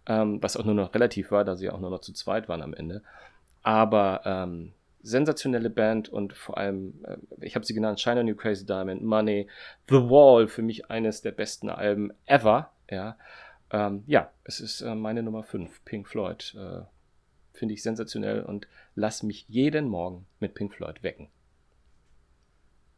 ähm, 0.07 0.41
was 0.41 0.57
auch 0.57 0.65
nur 0.65 0.73
noch 0.73 0.93
relativ 0.93 1.31
war, 1.31 1.43
da 1.43 1.55
sie 1.55 1.69
auch 1.69 1.79
nur 1.79 1.89
noch 1.89 2.01
zu 2.01 2.13
zweit 2.13 2.47
waren 2.47 2.61
am 2.61 2.73
Ende. 2.73 3.03
Aber 3.63 4.21
ähm, 4.25 4.73
sensationelle 5.01 5.69
Band 5.69 6.09
und 6.09 6.33
vor 6.33 6.57
allem, 6.57 7.03
äh, 7.05 7.17
ich 7.41 7.55
habe 7.55 7.65
sie 7.65 7.73
genannt, 7.73 7.99
China 7.99 8.23
New 8.23 8.35
Crazy 8.35 8.65
Diamond, 8.65 9.03
Money, 9.03 9.47
The 9.89 9.95
Wall, 9.95 10.47
für 10.47 10.61
mich 10.61 10.89
eines 10.89 11.21
der 11.21 11.31
besten 11.31 11.69
Alben 11.69 12.11
ever. 12.25 12.71
Ja, 12.89 13.17
ähm, 13.71 14.03
ja 14.07 14.31
es 14.43 14.59
ist 14.59 14.81
äh, 14.81 14.95
meine 14.95 15.23
Nummer 15.23 15.43
5, 15.43 15.83
Pink 15.85 16.07
Floyd. 16.07 16.55
Äh, 16.55 16.81
Finde 17.53 17.73
ich 17.73 17.83
sensationell 17.83 18.41
und 18.41 18.67
lass 18.95 19.23
mich 19.23 19.45
jeden 19.47 19.87
Morgen 19.87 20.25
mit 20.39 20.55
Pink 20.55 20.73
Floyd 20.73 21.03
wecken. 21.03 21.29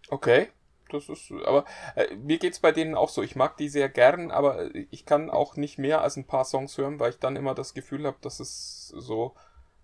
Okay 0.10 0.50
das 0.88 1.10
ist, 1.10 1.32
aber 1.46 1.66
äh, 1.96 2.16
mir 2.16 2.38
geht's 2.38 2.60
bei 2.60 2.72
denen 2.72 2.96
auch 2.96 3.10
so. 3.10 3.22
Ich 3.22 3.36
mag 3.36 3.58
die 3.58 3.70
sehr 3.70 3.90
gern, 3.90 4.32
aber 4.32 4.74
ich 4.92 5.06
kann 5.06 5.30
auch 5.30 5.56
nicht 5.56 5.78
mehr 5.78 6.02
als 6.02 6.18
ein 6.18 6.28
paar 6.28 6.46
Songs 6.46 6.78
hören, 6.78 7.00
weil 7.00 7.12
ich 7.12 7.20
dann 7.20 7.36
immer 7.36 7.56
das 7.56 7.74
Gefühl 7.74 8.06
habe, 8.06 8.18
dass 8.22 8.40
es 8.40 8.88
so 8.90 9.34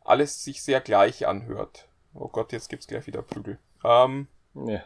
alles 0.03 0.43
sich 0.43 0.63
sehr 0.63 0.81
gleich 0.81 1.27
anhört. 1.27 1.87
Oh 2.13 2.27
Gott, 2.27 2.51
jetzt 2.51 2.69
gibt's 2.69 2.87
gleich 2.87 3.07
wieder 3.07 3.21
Prügel. 3.21 3.57
Ähm, 3.83 4.27
ja. 4.53 4.81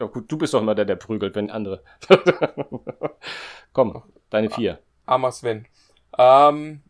ja 0.00 0.06
gut, 0.06 0.30
du 0.30 0.36
bist 0.36 0.54
doch 0.54 0.60
immer 0.60 0.74
der, 0.74 0.84
der 0.84 0.96
prügelt, 0.96 1.34
wenn 1.34 1.50
andere. 1.50 1.82
Komm, 3.72 4.02
deine 4.30 4.50
vier. 4.50 4.78
Armer 5.06 5.32
Sven. 5.32 5.66
Ähm, 6.16 6.82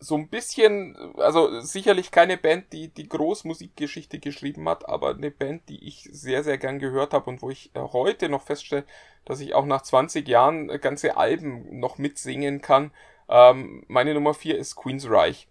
so 0.00 0.16
ein 0.16 0.28
bisschen, 0.28 0.96
also 1.18 1.60
sicherlich 1.60 2.10
keine 2.10 2.38
Band, 2.38 2.72
die 2.72 2.88
die 2.88 3.08
Großmusikgeschichte 3.08 4.18
geschrieben 4.18 4.66
hat, 4.68 4.88
aber 4.88 5.10
eine 5.14 5.30
Band, 5.30 5.68
die 5.68 5.86
ich 5.86 6.08
sehr, 6.10 6.42
sehr 6.42 6.56
gern 6.56 6.78
gehört 6.78 7.12
habe 7.12 7.28
und 7.28 7.42
wo 7.42 7.50
ich 7.50 7.70
äh, 7.74 7.80
heute 7.80 8.30
noch 8.30 8.42
feststelle, 8.42 8.84
dass 9.26 9.40
ich 9.40 9.54
auch 9.54 9.66
nach 9.66 9.82
20 9.82 10.26
Jahren 10.26 10.70
äh, 10.70 10.78
ganze 10.78 11.18
Alben 11.18 11.78
noch 11.78 11.98
mitsingen 11.98 12.62
kann. 12.62 12.92
Ähm, 13.28 13.84
meine 13.88 14.14
Nummer 14.14 14.32
4 14.32 14.56
ist 14.56 14.74
Queensreich, 14.74 15.48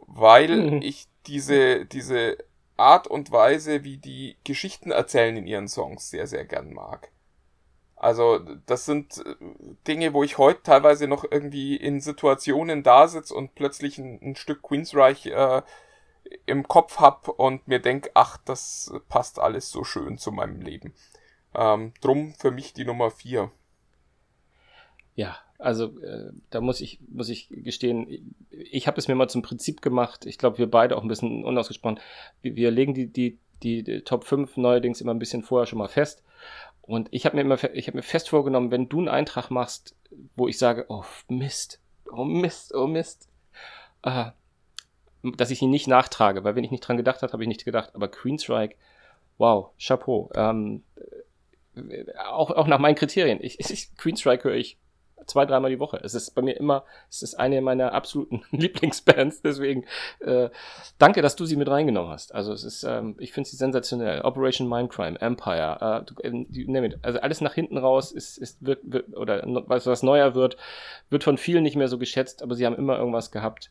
weil 0.00 0.70
mhm. 0.72 0.82
ich 0.82 1.06
diese, 1.26 1.86
diese 1.86 2.38
Art 2.76 3.06
und 3.06 3.30
Weise, 3.30 3.84
wie 3.84 3.98
die 3.98 4.36
Geschichten 4.42 4.90
erzählen 4.90 5.36
in 5.36 5.46
ihren 5.46 5.68
Songs, 5.68 6.10
sehr, 6.10 6.26
sehr 6.26 6.44
gern 6.44 6.72
mag. 6.72 7.12
Also 8.00 8.38
das 8.64 8.86
sind 8.86 9.18
äh, 9.18 9.34
Dinge, 9.86 10.14
wo 10.14 10.24
ich 10.24 10.38
heute 10.38 10.62
teilweise 10.62 11.06
noch 11.06 11.22
irgendwie 11.30 11.76
in 11.76 12.00
Situationen 12.00 12.82
da 12.82 13.06
sitze 13.06 13.34
und 13.34 13.54
plötzlich 13.54 13.98
ein, 13.98 14.18
ein 14.22 14.36
Stück 14.36 14.62
Queensreich 14.62 15.26
äh, 15.26 15.60
im 16.46 16.66
Kopf 16.66 16.98
hab 16.98 17.28
und 17.28 17.68
mir 17.68 17.78
denk, 17.78 18.10
ach, 18.14 18.38
das 18.38 18.90
passt 19.10 19.38
alles 19.38 19.70
so 19.70 19.84
schön 19.84 20.16
zu 20.16 20.32
meinem 20.32 20.62
Leben. 20.62 20.94
Ähm, 21.54 21.92
drum 22.00 22.32
für 22.38 22.50
mich 22.50 22.72
die 22.72 22.86
Nummer 22.86 23.10
vier. 23.10 23.50
Ja, 25.14 25.36
also 25.58 26.00
äh, 26.00 26.32
da 26.48 26.62
muss 26.62 26.80
ich 26.80 27.00
muss 27.06 27.28
ich 27.28 27.48
gestehen, 27.50 28.34
ich 28.48 28.86
habe 28.86 28.96
es 28.96 29.08
mir 29.08 29.14
mal 29.14 29.28
zum 29.28 29.42
Prinzip 29.42 29.82
gemacht. 29.82 30.24
Ich 30.24 30.38
glaube, 30.38 30.56
wir 30.56 30.70
beide 30.70 30.96
auch 30.96 31.02
ein 31.02 31.08
bisschen 31.08 31.44
unausgesprochen. 31.44 32.00
Wir, 32.40 32.56
wir 32.56 32.70
legen 32.70 32.94
die, 32.94 33.08
die 33.08 33.38
die, 33.62 33.82
die 33.82 34.00
Top 34.00 34.24
5 34.24 34.56
neuerdings 34.56 35.02
immer 35.02 35.12
ein 35.12 35.18
bisschen 35.18 35.42
vorher 35.42 35.66
schon 35.66 35.80
mal 35.80 35.88
fest 35.88 36.24
und 36.90 37.08
ich 37.12 37.24
habe 37.24 37.36
mir 37.36 37.42
immer, 37.42 37.62
ich 37.72 37.86
habe 37.86 37.98
mir 37.98 38.02
fest 38.02 38.30
vorgenommen, 38.30 38.72
wenn 38.72 38.88
du 38.88 38.98
einen 38.98 39.08
Eintrag 39.08 39.48
machst, 39.50 39.94
wo 40.34 40.48
ich 40.48 40.58
sage, 40.58 40.86
oh 40.88 41.04
Mist, 41.28 41.80
oh 42.10 42.24
Mist, 42.24 42.74
oh 42.74 42.88
Mist, 42.88 43.28
äh, 44.02 44.32
dass 45.22 45.52
ich 45.52 45.62
ihn 45.62 45.70
nicht 45.70 45.86
nachtrage, 45.86 46.42
weil 46.42 46.56
wenn 46.56 46.64
ich 46.64 46.72
nicht 46.72 46.80
dran 46.80 46.96
gedacht 46.96 47.22
habe, 47.22 47.32
habe 47.32 47.44
ich 47.44 47.48
nicht 47.48 47.64
gedacht. 47.64 47.94
Aber 47.94 48.08
Queenstrike, 48.08 48.74
wow, 49.38 49.70
Chapeau. 49.78 50.32
Ähm, 50.34 50.82
äh, 51.76 52.12
auch, 52.28 52.50
auch 52.50 52.66
nach 52.66 52.80
meinen 52.80 52.96
Kriterien. 52.96 53.38
Ich, 53.40 53.60
ich, 53.70 53.94
Queenstrike 53.96 54.48
höre 54.48 54.56
ich 54.56 54.76
zwei, 55.26 55.46
dreimal 55.46 55.70
die 55.70 55.80
Woche. 55.80 56.00
Es 56.02 56.14
ist 56.14 56.34
bei 56.34 56.42
mir 56.42 56.56
immer, 56.56 56.84
es 57.08 57.22
ist 57.22 57.34
eine 57.34 57.60
meiner 57.60 57.92
absoluten 57.92 58.42
Lieblingsbands. 58.50 59.42
Deswegen 59.42 59.84
äh, 60.20 60.50
danke, 60.98 61.22
dass 61.22 61.36
du 61.36 61.44
sie 61.44 61.56
mit 61.56 61.68
reingenommen 61.68 62.10
hast. 62.10 62.34
Also 62.34 62.52
es 62.52 62.64
ist, 62.64 62.84
ähm, 62.84 63.16
ich 63.18 63.32
finde 63.32 63.48
sie 63.48 63.56
sensationell. 63.56 64.22
Operation 64.22 64.68
Mindcrime, 64.68 65.20
Empire, 65.20 66.06
äh, 66.22 66.28
äh 66.28 66.96
also 67.02 67.20
alles 67.20 67.40
nach 67.40 67.54
hinten 67.54 67.78
raus 67.78 68.12
ist, 68.12 68.38
ist 68.38 68.64
wird, 68.64 68.80
wird 68.84 69.16
oder 69.16 69.42
was, 69.66 69.86
was 69.86 70.02
neuer 70.02 70.34
wird, 70.34 70.56
wird 71.08 71.24
von 71.24 71.38
vielen 71.38 71.62
nicht 71.62 71.76
mehr 71.76 71.88
so 71.88 71.98
geschätzt, 71.98 72.42
aber 72.42 72.54
sie 72.54 72.66
haben 72.66 72.76
immer 72.76 72.98
irgendwas 72.98 73.30
gehabt. 73.30 73.70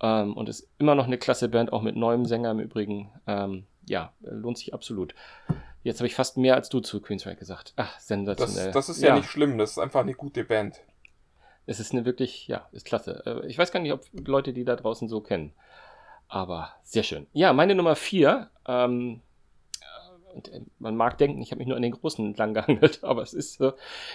Ähm, 0.00 0.36
und 0.36 0.48
ist 0.48 0.68
immer 0.78 0.94
noch 0.94 1.06
eine 1.06 1.16
klasse 1.18 1.48
Band, 1.48 1.72
auch 1.72 1.82
mit 1.82 1.96
neuem 1.96 2.26
Sänger 2.26 2.50
im 2.50 2.60
Übrigen. 2.60 3.10
Ähm, 3.26 3.64
ja, 3.86 4.12
lohnt 4.20 4.58
sich 4.58 4.74
absolut. 4.74 5.14
Jetzt 5.86 6.00
habe 6.00 6.08
ich 6.08 6.16
fast 6.16 6.36
mehr 6.36 6.56
als 6.56 6.68
du 6.68 6.80
zu 6.80 7.00
Queensrÿche 7.00 7.36
gesagt. 7.36 7.72
Ach, 7.76 8.00
sensationell. 8.00 8.72
Das, 8.72 8.86
das 8.86 8.96
ist 8.96 9.02
ja. 9.02 9.10
ja. 9.10 9.16
nicht 9.18 9.30
schlimm, 9.30 9.56
das 9.56 9.70
ist 9.70 9.78
einfach 9.78 10.00
eine 10.00 10.14
gute 10.14 10.42
Band. 10.42 10.80
Es 11.64 11.78
ist 11.78 11.92
eine 11.92 12.04
wirklich, 12.04 12.48
ja, 12.48 12.68
ist 12.72 12.84
klasse. 12.84 13.22
Äh, 13.24 13.46
ich 13.46 13.56
weiß 13.56 13.70
gar 13.70 13.78
nicht, 13.78 13.92
ob 13.92 14.04
Leute 14.12 14.52
die 14.52 14.64
da 14.64 14.74
draußen 14.74 15.08
so 15.08 15.20
kennen. 15.20 15.52
Aber 16.26 16.74
sehr 16.82 17.04
schön. 17.04 17.28
Ja, 17.32 17.52
meine 17.52 17.76
Nummer 17.76 17.94
vier. 17.94 18.50
Ähm, 18.66 19.20
und 20.34 20.48
äh, 20.48 20.62
man 20.80 20.96
mag 20.96 21.18
denken, 21.18 21.40
ich 21.40 21.52
habe 21.52 21.60
mich 21.60 21.68
nur 21.68 21.76
an 21.76 21.82
den 21.82 21.92
Großen 21.92 22.26
entlang 22.26 22.52
gehangelt, 22.54 23.04
aber 23.04 23.22
es 23.22 23.32
ist 23.32 23.60
äh, 23.60 23.70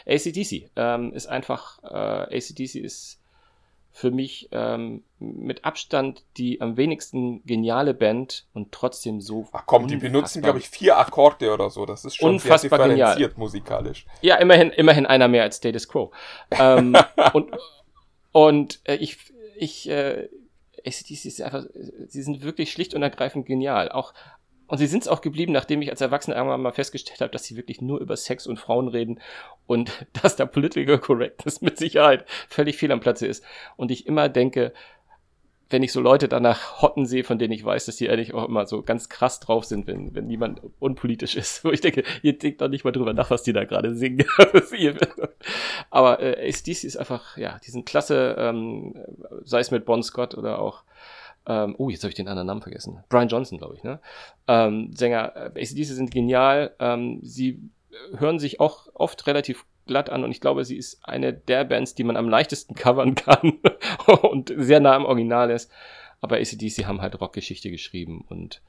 ACDC. 0.05 0.72
Ähm, 0.76 1.13
ist 1.13 1.28
einfach, 1.28 1.82
äh, 1.84 2.36
ACDC 2.38 2.76
ist 2.76 3.20
für 3.91 4.11
mich 4.11 4.49
ähm, 4.51 5.03
mit 5.19 5.65
Abstand 5.65 6.23
die 6.37 6.61
am 6.61 6.77
wenigsten 6.77 7.43
geniale 7.45 7.93
Band 7.93 8.45
und 8.53 8.71
trotzdem 8.71 9.21
so. 9.21 9.47
Ach 9.51 9.63
komm, 9.65 9.87
die 9.87 9.97
benutzen, 9.97 10.41
glaube 10.41 10.59
ich, 10.59 10.69
vier 10.69 10.97
Akkorde 10.97 11.53
oder 11.53 11.69
so. 11.69 11.85
Das 11.85 12.05
ist 12.05 12.15
schon 12.15 12.33
unfassbar 12.33 12.79
sehr 12.79 12.87
differenziert 12.87 13.15
genial. 13.15 13.39
musikalisch. 13.39 14.05
Ja, 14.21 14.35
immerhin, 14.35 14.69
immerhin 14.71 15.05
einer 15.05 15.27
mehr 15.27 15.43
als 15.43 15.57
Status 15.57 15.87
Quo. 15.87 16.11
ähm, 16.51 16.95
und 17.33 17.51
und 18.31 18.79
äh, 18.85 18.95
ich, 18.95 19.17
ich, 19.55 19.89
äh, 19.89 20.29
ACDC 20.85 21.25
ist 21.25 21.41
einfach, 21.41 21.65
sie 22.07 22.23
sind 22.23 22.41
wirklich 22.41 22.71
schlicht 22.71 22.93
und 22.93 23.03
ergreifend 23.03 23.45
genial. 23.45 23.89
Auch 23.89 24.13
und 24.72 24.78
sie 24.78 24.88
sind 24.88 25.01
es 25.01 25.09
auch 25.09 25.19
geblieben, 25.19 25.51
nachdem 25.51 25.82
ich 25.82 25.89
als 25.89 25.99
Erwachsener 25.99 26.38
irgendwann 26.38 26.61
mal 26.61 26.72
festgestellt 26.72 27.19
habe, 27.19 27.34
dass 27.34 27.43
sie 27.43 27.57
wirklich 27.57 27.82
nur 27.82 27.99
über 27.99 28.15
Sex 28.15 28.47
und 28.47 28.57
Frauen 28.57 28.88
reden 28.88 29.19
und 29.67 30.07
dass 30.22 30.38
da 30.38 30.45
Political 30.45 30.97
Correctness 30.97 31.59
mit 31.59 31.78
Sicherheit 31.78 32.24
völlig 32.47 32.78
fehl 32.78 32.93
am 32.93 33.01
Platze 33.01 33.28
ist. 33.28 33.43
Und 33.76 33.91
ich 33.91 34.07
immer 34.07 34.30
denke, 34.30 34.72
wenn 35.69 35.84
ich 35.84 35.91
so 35.91 35.99
Leute 35.99 36.30
danach 36.30 36.82
hotten 36.82 37.05
sehe, 37.05 37.26
von 37.26 37.38
denen 37.38 37.51
ich 37.51 37.65
weiß, 37.65 37.86
dass 37.86 37.97
die 37.97 38.09
eigentlich 38.09 38.34
auch 38.34 38.47
immer 38.47 38.65
so 38.65 38.82
ganz 38.82 39.09
krass 39.09 39.41
drauf 39.41 39.65
sind, 39.65 39.88
wenn, 39.88 40.15
wenn 40.15 40.28
niemand 40.28 40.61
unpolitisch 40.80 41.36
ist. 41.36 41.63
Wo 41.65 41.72
ich 41.72 41.82
denke, 41.82 42.03
ihr 42.22 42.38
denkt 42.38 42.61
doch 42.61 42.69
nicht 42.69 42.86
mal 42.86 42.91
drüber 42.91 43.11
nach, 43.11 43.30
was 43.30 43.43
die 43.43 43.51
da 43.51 43.65
gerade 43.65 43.93
singen. 43.93 44.26
Aber 45.89 46.22
äh, 46.22 46.47
ACDC 46.47 46.86
ist 46.86 46.95
einfach, 46.95 47.36
ja, 47.36 47.59
die 47.65 47.72
sind 47.72 47.86
klasse, 47.86 48.38
ähm, 48.39 48.95
sei 49.43 49.59
es 49.59 49.69
mit 49.69 49.84
Bon 49.84 50.01
Scott 50.01 50.34
oder 50.36 50.59
auch 50.59 50.86
ähm, 51.47 51.75
oh, 51.77 51.89
jetzt 51.89 52.03
habe 52.03 52.09
ich 52.09 52.15
den 52.15 52.27
anderen 52.27 52.47
Namen 52.47 52.61
vergessen. 52.61 53.03
Brian 53.09 53.27
Johnson, 53.27 53.57
glaube 53.57 53.75
ich, 53.75 53.83
ne? 53.83 53.99
Ähm, 54.47 54.91
Sänger, 54.93 55.35
äh, 55.35 55.61
ACDC 55.61 55.85
sind 55.85 56.11
genial. 56.11 56.75
Ähm, 56.79 57.19
sie 57.23 57.69
hören 58.17 58.39
sich 58.39 58.59
auch 58.59 58.87
oft 58.93 59.25
relativ 59.27 59.65
glatt 59.87 60.09
an 60.09 60.23
und 60.23 60.31
ich 60.31 60.39
glaube, 60.39 60.63
sie 60.63 60.77
ist 60.77 61.03
eine 61.03 61.33
der 61.33 61.63
Bands, 61.63 61.95
die 61.95 62.03
man 62.03 62.17
am 62.17 62.29
leichtesten 62.29 62.75
covern 62.75 63.15
kann 63.15 63.59
und 64.21 64.53
sehr 64.55 64.79
nah 64.79 64.95
am 64.95 65.05
Original 65.05 65.49
ist. 65.49 65.71
Aber 66.21 66.37
ACDC 66.37 66.85
haben 66.85 67.01
halt 67.01 67.19
Rockgeschichte 67.19 67.71
geschrieben 67.71 68.23
und 68.29 68.61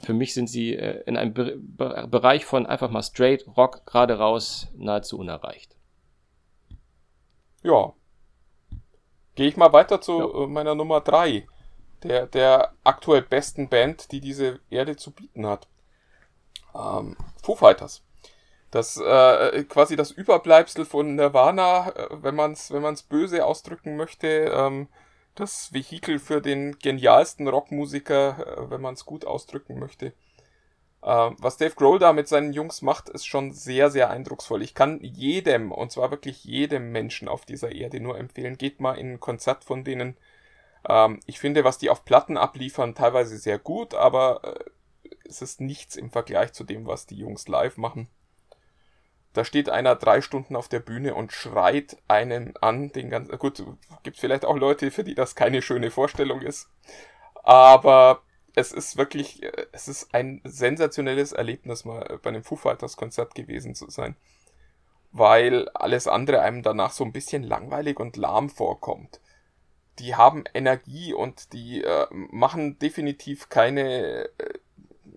für 0.00 0.12
mich 0.12 0.32
sind 0.32 0.48
sie 0.48 0.76
äh, 0.76 1.02
in 1.06 1.16
einem 1.16 1.34
Be 1.34 1.56
Be 1.58 2.06
Bereich 2.08 2.44
von 2.44 2.66
einfach 2.66 2.90
mal 2.90 3.02
straight 3.02 3.44
Rock 3.56 3.84
gerade 3.84 4.18
raus 4.18 4.68
nahezu 4.76 5.18
unerreicht. 5.18 5.74
Ja, 7.64 7.94
Gehe 9.38 9.46
ich 9.46 9.56
mal 9.56 9.72
weiter 9.72 10.00
zu 10.00 10.18
ja. 10.18 10.42
Äh, 10.42 10.46
meiner 10.48 10.74
Nummer 10.74 11.00
3, 11.00 11.46
der, 12.02 12.26
der 12.26 12.72
aktuell 12.84 13.22
besten 13.22 13.68
Band, 13.68 14.12
die 14.12 14.20
diese 14.20 14.60
Erde 14.70 14.96
zu 14.96 15.10
bieten 15.10 15.46
hat. 15.46 15.68
Ähm, 16.74 17.16
Foo 17.42 17.56
Fighters. 17.56 18.02
Das 18.70 18.98
äh, 18.98 19.64
quasi 19.64 19.96
das 19.96 20.10
Überbleibsel 20.10 20.84
von 20.84 21.14
Nirvana, 21.14 21.90
äh, 21.90 22.08
wenn 22.22 22.34
man 22.34 22.52
es 22.52 22.70
wenn 22.70 22.82
man's 22.82 23.02
böse 23.02 23.44
ausdrücken 23.44 23.96
möchte. 23.96 24.52
Ähm, 24.54 24.88
das 25.34 25.72
Vehikel 25.72 26.18
für 26.18 26.40
den 26.40 26.78
genialsten 26.78 27.48
Rockmusiker, 27.48 28.58
äh, 28.58 28.70
wenn 28.70 28.80
man 28.80 28.94
es 28.94 29.06
gut 29.06 29.24
ausdrücken 29.24 29.78
möchte. 29.78 30.12
Äh, 31.02 31.30
was 31.38 31.56
Dave 31.56 31.74
Grohl 31.74 31.98
da 31.98 32.12
mit 32.12 32.28
seinen 32.28 32.52
Jungs 32.52 32.82
macht, 32.82 33.08
ist 33.08 33.26
schon 33.26 33.52
sehr, 33.52 33.90
sehr 33.90 34.10
eindrucksvoll. 34.10 34.62
Ich 34.62 34.74
kann 34.74 35.00
jedem, 35.00 35.72
und 35.72 35.92
zwar 35.92 36.10
wirklich 36.10 36.44
jedem 36.44 36.92
Menschen 36.92 37.28
auf 37.28 37.44
dieser 37.44 37.72
Erde 37.72 38.00
nur 38.00 38.18
empfehlen, 38.18 38.58
geht 38.58 38.80
mal 38.80 38.94
in 38.94 39.12
ein 39.14 39.20
Konzert 39.20 39.64
von 39.64 39.84
denen. 39.84 40.16
Ähm, 40.86 41.20
ich 41.26 41.38
finde, 41.38 41.64
was 41.64 41.78
die 41.78 41.90
auf 41.90 42.04
Platten 42.04 42.36
abliefern, 42.36 42.94
teilweise 42.94 43.38
sehr 43.38 43.58
gut, 43.58 43.94
aber 43.94 44.40
äh, 44.44 45.10
es 45.28 45.42
ist 45.42 45.60
nichts 45.60 45.96
im 45.96 46.10
Vergleich 46.10 46.52
zu 46.52 46.64
dem, 46.64 46.86
was 46.86 47.06
die 47.06 47.16
Jungs 47.16 47.48
live 47.48 47.76
machen. 47.76 48.08
Da 49.34 49.44
steht 49.44 49.68
einer 49.68 49.94
drei 49.94 50.20
Stunden 50.20 50.56
auf 50.56 50.68
der 50.68 50.80
Bühne 50.80 51.14
und 51.14 51.32
schreit 51.32 51.98
einen 52.08 52.56
an, 52.56 52.90
den 52.92 53.10
ganzen, 53.10 53.38
gut, 53.38 53.62
gibt 54.02 54.16
vielleicht 54.16 54.44
auch 54.44 54.56
Leute, 54.56 54.90
für 54.90 55.04
die 55.04 55.14
das 55.14 55.34
keine 55.34 55.62
schöne 55.62 55.90
Vorstellung 55.90 56.40
ist. 56.40 56.68
Aber 57.44 58.22
es 58.54 58.72
ist 58.72 58.96
wirklich, 58.96 59.42
es 59.72 59.86
ist 59.86 60.12
ein 60.14 60.40
sensationelles 60.44 61.32
Erlebnis, 61.32 61.84
mal 61.84 62.18
bei 62.22 62.30
einem 62.30 62.42
Foo 62.42 62.56
Fighters 62.56 62.96
Konzert 62.96 63.34
gewesen 63.34 63.74
zu 63.74 63.88
sein. 63.90 64.16
Weil 65.12 65.68
alles 65.70 66.08
andere 66.08 66.40
einem 66.40 66.62
danach 66.62 66.90
so 66.90 67.04
ein 67.04 67.12
bisschen 67.12 67.42
langweilig 67.42 68.00
und 68.00 68.16
lahm 68.16 68.50
vorkommt. 68.50 69.20
Die 69.98 70.14
haben 70.14 70.44
Energie 70.54 71.12
und 71.12 71.52
die 71.52 71.82
äh, 71.82 72.06
machen 72.10 72.78
definitiv 72.78 73.48
keine, 73.48 74.24
äh, 74.38 74.58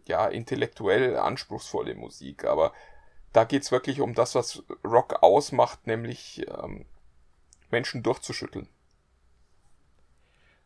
ja, 0.05 0.27
intellektuell 0.27 1.17
anspruchsvolle 1.17 1.95
Musik, 1.95 2.45
aber 2.45 2.73
da 3.33 3.43
geht's 3.43 3.71
wirklich 3.71 4.01
um 4.01 4.13
das, 4.13 4.35
was 4.35 4.63
Rock 4.83 5.23
ausmacht, 5.23 5.87
nämlich 5.87 6.45
ähm, 6.49 6.85
Menschen 7.69 8.03
durchzuschütteln. 8.03 8.67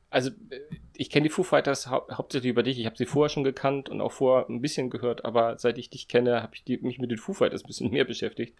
Also 0.09 0.29
äh, 0.49 0.59
ich 0.93 1.09
kenne 1.09 1.23
die 1.23 1.29
Foo 1.29 1.43
Fighters 1.43 1.87
hau 1.87 2.07
hauptsächlich 2.09 2.49
über 2.49 2.63
dich. 2.63 2.79
Ich 2.79 2.85
habe 2.85 2.95
sie 2.95 3.05
vorher 3.05 3.29
schon 3.29 3.43
gekannt 3.43 3.89
und 3.89 3.99
auch 4.01 4.13
vorher 4.13 4.49
ein 4.49 4.61
bisschen 4.61 4.89
gehört, 4.89 5.25
aber 5.25 5.57
seit 5.57 5.77
ich 5.77 5.89
dich 5.89 6.07
kenne, 6.07 6.41
habe 6.41 6.55
ich 6.55 6.63
die, 6.63 6.77
mich 6.77 6.99
mit 6.99 7.11
den 7.11 7.17
Foo 7.17 7.33
Fighters 7.33 7.63
ein 7.63 7.67
bisschen 7.67 7.91
mehr 7.91 8.05
beschäftigt. 8.05 8.57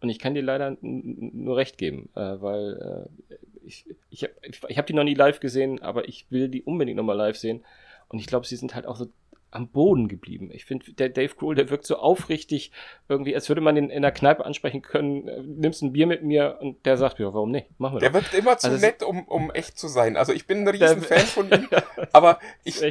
Und 0.00 0.10
ich 0.10 0.18
kann 0.18 0.34
dir 0.34 0.42
leider 0.42 0.76
nur 0.80 1.56
recht 1.56 1.78
geben, 1.78 2.10
äh, 2.14 2.40
weil 2.40 3.08
äh, 3.30 3.34
ich, 3.68 3.84
ich 4.10 4.24
habe 4.24 4.32
ich, 4.42 4.78
hab 4.78 4.86
die 4.86 4.94
noch 4.94 5.04
nie 5.04 5.14
live 5.14 5.40
gesehen, 5.40 5.80
aber 5.82 6.08
ich 6.08 6.26
will 6.30 6.48
die 6.48 6.62
unbedingt 6.62 6.96
nochmal 6.96 7.16
live 7.16 7.36
sehen. 7.36 7.64
Und 8.08 8.18
ich 8.18 8.26
glaube, 8.26 8.46
sie 8.46 8.56
sind 8.56 8.74
halt 8.74 8.86
auch 8.86 8.96
so 8.96 9.06
am 9.50 9.68
Boden 9.68 10.08
geblieben. 10.08 10.50
Ich 10.52 10.64
finde, 10.64 10.92
der 10.92 11.08
Dave 11.08 11.34
Grohl, 11.34 11.54
der 11.54 11.70
wirkt 11.70 11.86
so 11.86 11.96
aufrichtig, 11.96 12.70
irgendwie, 13.08 13.34
als 13.34 13.48
würde 13.48 13.60
man 13.60 13.76
ihn 13.76 13.88
in 13.88 14.02
der 14.02 14.12
Kneipe 14.12 14.44
ansprechen 14.44 14.82
können, 14.82 15.26
äh, 15.26 15.42
nimmst 15.42 15.82
ein 15.82 15.92
Bier 15.92 16.06
mit 16.06 16.22
mir 16.22 16.58
und 16.60 16.84
der 16.84 16.98
sagt, 16.98 17.18
ja, 17.18 17.32
warum 17.32 17.50
nicht? 17.50 17.66
Machen 17.78 17.96
wir 17.96 18.00
Der 18.00 18.10
doch. 18.10 18.16
wirkt 18.16 18.34
immer 18.34 18.58
zu 18.58 18.68
also 18.68 18.84
nett, 18.84 19.02
um, 19.02 19.24
um 19.26 19.50
echt 19.50 19.78
zu 19.78 19.88
sein. 19.88 20.16
Also 20.16 20.32
ich 20.32 20.46
bin 20.46 20.58
ein 20.58 20.68
riesen 20.68 21.00
Fan 21.00 21.20
von 21.20 21.50
ihm, 21.50 21.68
aber 22.12 22.40
ich, 22.64 22.82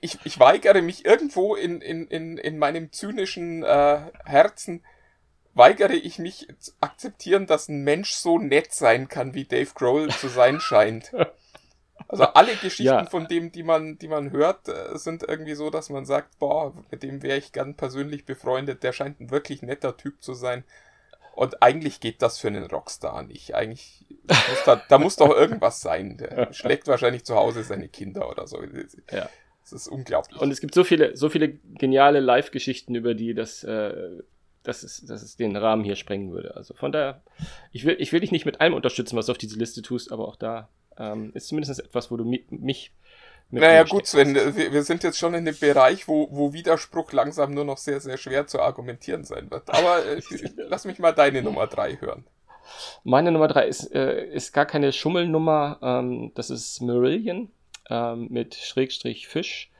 ich, 0.00 0.18
ich 0.24 0.38
weigere 0.38 0.82
mich 0.82 1.04
irgendwo 1.04 1.56
in, 1.56 1.80
in, 1.80 2.06
in, 2.06 2.38
in 2.38 2.58
meinem 2.58 2.92
zynischen 2.92 3.64
äh, 3.64 3.98
Herzen, 4.24 4.84
weigere 5.54 5.94
ich 5.94 6.18
mich 6.18 6.48
zu 6.58 6.72
akzeptieren, 6.80 7.46
dass 7.46 7.68
ein 7.68 7.82
Mensch 7.82 8.12
so 8.12 8.38
nett 8.38 8.72
sein 8.72 9.08
kann, 9.08 9.34
wie 9.34 9.44
Dave 9.44 9.70
Grohl 9.74 10.10
zu 10.10 10.28
sein 10.28 10.60
scheint. 10.60 11.12
Also 12.08 12.24
alle 12.24 12.54
Geschichten 12.56 12.84
ja. 12.84 13.06
von 13.06 13.28
dem, 13.28 13.50
die 13.50 13.62
man, 13.62 13.98
die 13.98 14.08
man 14.08 14.30
hört, 14.30 14.68
äh, 14.68 14.98
sind 14.98 15.22
irgendwie 15.22 15.54
so, 15.54 15.70
dass 15.70 15.90
man 15.90 16.04
sagt, 16.04 16.38
boah, 16.38 16.74
mit 16.90 17.02
dem 17.02 17.22
wäre 17.22 17.38
ich 17.38 17.52
gern 17.52 17.76
persönlich 17.76 18.26
befreundet, 18.26 18.82
der 18.82 18.92
scheint 18.92 19.20
ein 19.20 19.30
wirklich 19.30 19.62
netter 19.62 19.96
Typ 19.96 20.22
zu 20.22 20.34
sein. 20.34 20.64
Und 21.34 21.62
eigentlich 21.62 22.00
geht 22.00 22.22
das 22.22 22.38
für 22.38 22.48
einen 22.48 22.64
Rockstar 22.64 23.22
nicht. 23.22 23.54
Eigentlich 23.54 24.04
muss 24.28 24.64
da, 24.64 24.82
da 24.88 24.98
muss 24.98 25.16
doch 25.16 25.30
irgendwas 25.30 25.80
sein. 25.80 26.18
Der 26.18 26.52
schlägt 26.52 26.86
wahrscheinlich 26.86 27.24
zu 27.24 27.34
Hause 27.36 27.64
seine 27.64 27.88
Kinder 27.88 28.28
oder 28.28 28.46
so. 28.46 28.62
Ja. 29.10 29.28
Das 29.62 29.72
ist 29.72 29.88
unglaublich. 29.88 30.40
Und 30.40 30.50
es 30.50 30.60
gibt 30.60 30.74
so 30.74 30.84
viele, 30.84 31.16
so 31.16 31.28
viele 31.28 31.48
geniale 31.48 32.20
Live-Geschichten 32.20 32.94
über 32.94 33.14
die, 33.14 33.34
dass, 33.34 33.64
äh, 33.64 34.22
dass, 34.64 34.82
es, 34.82 35.04
dass 35.06 35.22
es 35.22 35.36
den 35.36 35.56
Rahmen 35.56 35.84
hier 35.84 35.94
sprengen 35.94 36.32
würde. 36.32 36.56
Also 36.56 36.74
von 36.74 36.90
daher, 36.90 37.22
ich 37.70 37.84
will, 37.84 37.96
ich 37.98 38.12
will 38.12 38.20
dich 38.20 38.32
nicht 38.32 38.46
mit 38.46 38.60
allem 38.60 38.74
unterstützen, 38.74 39.16
was 39.16 39.26
du 39.26 39.32
auf 39.32 39.38
diese 39.38 39.58
Liste 39.58 39.82
tust, 39.82 40.10
aber 40.10 40.26
auch 40.26 40.36
da 40.36 40.68
ähm, 40.98 41.30
ist 41.34 41.48
zumindest 41.48 41.78
etwas, 41.78 42.10
wo 42.10 42.16
du 42.16 42.24
mi 42.24 42.44
mich. 42.50 42.92
Mit 43.50 43.62
naja, 43.62 43.84
gut, 43.84 44.06
Sven, 44.06 44.34
wir, 44.34 44.72
wir, 44.72 44.82
sind 44.82 45.04
jetzt 45.04 45.18
schon 45.18 45.34
in 45.34 45.44
dem 45.44 45.56
Bereich, 45.56 46.08
wo, 46.08 46.28
wo 46.30 46.54
Widerspruch 46.54 47.12
langsam 47.12 47.52
nur 47.52 47.64
noch 47.64 47.76
sehr, 47.76 48.00
sehr 48.00 48.16
schwer 48.16 48.46
zu 48.46 48.58
argumentieren 48.60 49.24
sein 49.24 49.50
wird. 49.50 49.68
Aber 49.68 50.04
äh, 50.04 50.20
lass 50.56 50.86
mich 50.86 50.98
mal 50.98 51.12
deine 51.12 51.42
Nummer 51.42 51.66
drei 51.66 51.96
hören. 52.00 52.24
Meine 53.04 53.30
Nummer 53.30 53.48
drei 53.48 53.66
ist, 53.66 53.94
äh, 53.94 54.26
ist 54.28 54.52
gar 54.52 54.64
keine 54.64 54.92
Schummelnummer. 54.92 55.78
Ähm, 55.82 56.32
das 56.34 56.48
ist 56.48 56.80
Marillion 56.80 57.50
ähm, 57.90 58.28
mit 58.30 58.54
Schrägstrich 58.54 59.28
Fisch. 59.28 59.70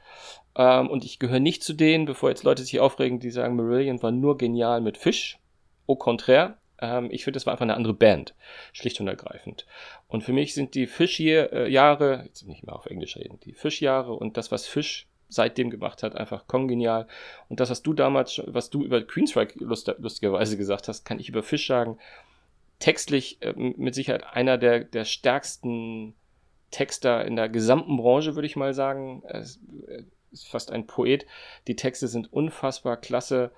Ähm, 0.55 0.89
und 0.89 1.03
ich 1.03 1.19
gehöre 1.19 1.39
nicht 1.39 1.63
zu 1.63 1.73
denen, 1.73 2.05
bevor 2.05 2.29
jetzt 2.29 2.43
Leute 2.43 2.63
sich 2.63 2.79
aufregen, 2.79 3.19
die 3.19 3.31
sagen, 3.31 3.55
Marillion 3.55 4.01
war 4.01 4.11
nur 4.11 4.37
genial 4.37 4.81
mit 4.81 4.97
Fisch. 4.97 5.39
Au 5.87 5.95
contraire. 5.95 6.57
Ähm, 6.79 7.09
ich 7.11 7.23
finde, 7.23 7.37
das 7.37 7.45
war 7.45 7.53
einfach 7.53 7.63
eine 7.63 7.75
andere 7.75 7.93
Band, 7.93 8.33
schlicht 8.73 8.99
und 8.99 9.07
ergreifend. 9.07 9.65
Und 10.07 10.23
für 10.23 10.33
mich 10.33 10.53
sind 10.53 10.75
die 10.75 10.87
Fischjahre, 10.87 12.23
jetzt 12.25 12.47
nicht 12.47 12.65
mehr 12.65 12.75
auf 12.75 12.85
Englisch 12.85 13.17
reden, 13.17 13.39
die 13.43 13.53
Fischjahre 13.53 14.13
und 14.13 14.37
das, 14.37 14.51
was 14.51 14.67
Fisch 14.67 15.07
seitdem 15.27 15.69
gemacht 15.69 16.03
hat, 16.03 16.15
einfach 16.15 16.47
kongenial. 16.47 17.07
Und 17.49 17.59
das, 17.59 17.69
was 17.69 17.81
du 17.81 17.93
damals, 17.93 18.41
was 18.45 18.69
du 18.69 18.83
über 18.83 19.01
Queensryche 19.01 19.63
lust, 19.63 19.93
lustigerweise 19.97 20.57
gesagt 20.57 20.87
hast, 20.87 21.05
kann 21.05 21.19
ich 21.19 21.29
über 21.29 21.43
Fisch 21.43 21.67
sagen. 21.67 21.97
Textlich 22.79 23.41
äh, 23.41 23.53
mit 23.55 23.95
Sicherheit 23.95 24.25
einer 24.25 24.57
der, 24.57 24.83
der 24.83 25.05
stärksten 25.05 26.13
Texter 26.71 27.25
in 27.25 27.35
der 27.35 27.49
gesamten 27.49 27.97
Branche, 27.97 28.35
würde 28.35 28.47
ich 28.47 28.55
mal 28.55 28.73
sagen. 28.73 29.23
Er 29.25 29.41
ist, 29.41 29.59
ist 30.31 30.47
fast 30.47 30.71
ein 30.71 30.87
Poet. 30.87 31.25
Die 31.67 31.75
Texte 31.75 32.07
sind 32.07 32.31
unfassbar 32.31 32.97
klasse 32.97 33.51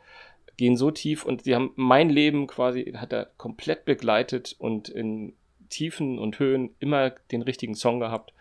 gehen 0.58 0.76
so 0.76 0.92
tief 0.92 1.24
und 1.24 1.44
sie 1.44 1.56
haben 1.56 1.72
mein 1.76 2.10
Leben 2.10 2.48
quasi, 2.48 2.94
hat 2.98 3.14
er 3.14 3.30
komplett 3.38 3.86
begleitet 3.86 4.56
und 4.58 4.90
in 4.90 5.34
Tiefen 5.70 6.18
und 6.18 6.40
Höhen 6.40 6.72
immer 6.80 7.12
den 7.32 7.44
richtigen 7.44 7.76
Song 7.76 8.00
gehabt. 8.00 8.34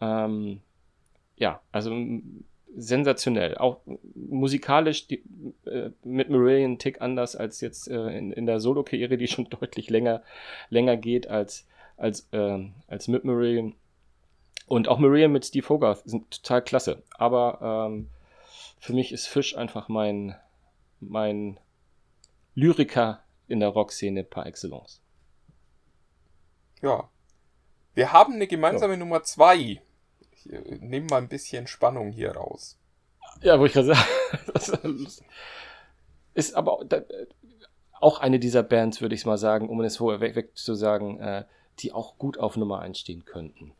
Ähm, 0.00 0.60
ja, 1.36 1.60
also 1.70 1.94
sensationell. 2.74 3.58
Auch 3.58 3.80
musikalisch 4.14 5.06
die, 5.06 5.22
äh, 5.66 5.90
mit 6.04 6.30
Marillion 6.30 6.78
Tick 6.78 7.02
anders 7.02 7.36
als 7.36 7.60
jetzt 7.60 7.88
äh, 7.88 8.16
in, 8.16 8.32
in 8.32 8.46
der 8.46 8.60
Solo-Karriere, 8.60 9.18
die 9.18 9.28
schon 9.28 9.48
deutlich 9.50 9.90
länger, 9.90 10.22
länger 10.70 10.96
geht 10.96 11.26
als, 11.26 11.66
als, 11.96 12.28
äh, 12.32 12.58
als 12.86 13.08
mit 13.08 13.24
Marillion. 13.24 13.74
Und 14.66 14.88
auch 14.88 14.98
Marillion 14.98 15.32
mit 15.32 15.44
Steve 15.44 15.68
Hogarth 15.68 16.02
sind 16.04 16.30
total 16.30 16.62
klasse. 16.62 17.02
Aber 17.16 17.88
ähm, 17.88 18.08
für 18.78 18.92
mich 18.92 19.12
ist 19.12 19.26
Fisch 19.26 19.56
einfach 19.56 19.88
mein, 19.88 20.36
mein 21.00 21.58
Lyriker 22.54 23.22
in 23.48 23.60
der 23.60 23.70
Rockszene 23.70 24.24
par 24.24 24.46
excellence. 24.46 25.00
Ja. 26.80 27.08
Wir 27.94 28.12
haben 28.12 28.34
eine 28.34 28.46
gemeinsame 28.46 28.94
ja. 28.94 28.98
Nummer 28.98 29.22
zwei. 29.22 29.82
Ich 30.30 30.52
äh, 30.52 30.78
nehme 30.80 31.06
mal 31.10 31.18
ein 31.18 31.28
bisschen 31.28 31.66
Spannung 31.66 32.10
hier 32.10 32.32
raus. 32.32 32.78
Ja, 33.42 33.58
wo 33.58 33.66
ich 33.66 33.72
gerade 33.72 33.94
sagen. 33.94 35.06
ist 36.34 36.54
aber 36.54 36.80
auch 38.00 38.18
eine 38.18 38.38
dieser 38.38 38.62
Bands, 38.62 39.00
würde 39.00 39.14
ich 39.14 39.26
mal 39.26 39.38
sagen, 39.38 39.68
um 39.68 39.80
es 39.82 39.98
vorher 39.98 40.20
weg, 40.20 40.34
weg 40.34 40.56
zu 40.56 40.74
sagen, 40.74 41.20
äh, 41.20 41.44
die 41.78 41.92
auch 41.92 42.18
gut 42.18 42.38
auf 42.38 42.56
Nummer 42.56 42.80
1 42.80 42.98
stehen 42.98 43.24
könnten. 43.24 43.72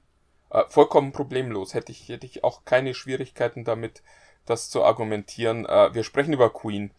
Äh, 0.52 0.64
vollkommen 0.68 1.12
problemlos. 1.12 1.74
Hätte 1.74 1.92
ich, 1.92 2.08
hätte 2.08 2.26
ich 2.26 2.44
auch 2.44 2.64
keine 2.64 2.94
Schwierigkeiten 2.94 3.64
damit, 3.64 4.02
das 4.44 4.68
zu 4.70 4.84
argumentieren. 4.84 5.66
Äh, 5.66 5.94
wir 5.94 6.04
sprechen 6.04 6.34
über 6.34 6.52
Queen. 6.52 6.92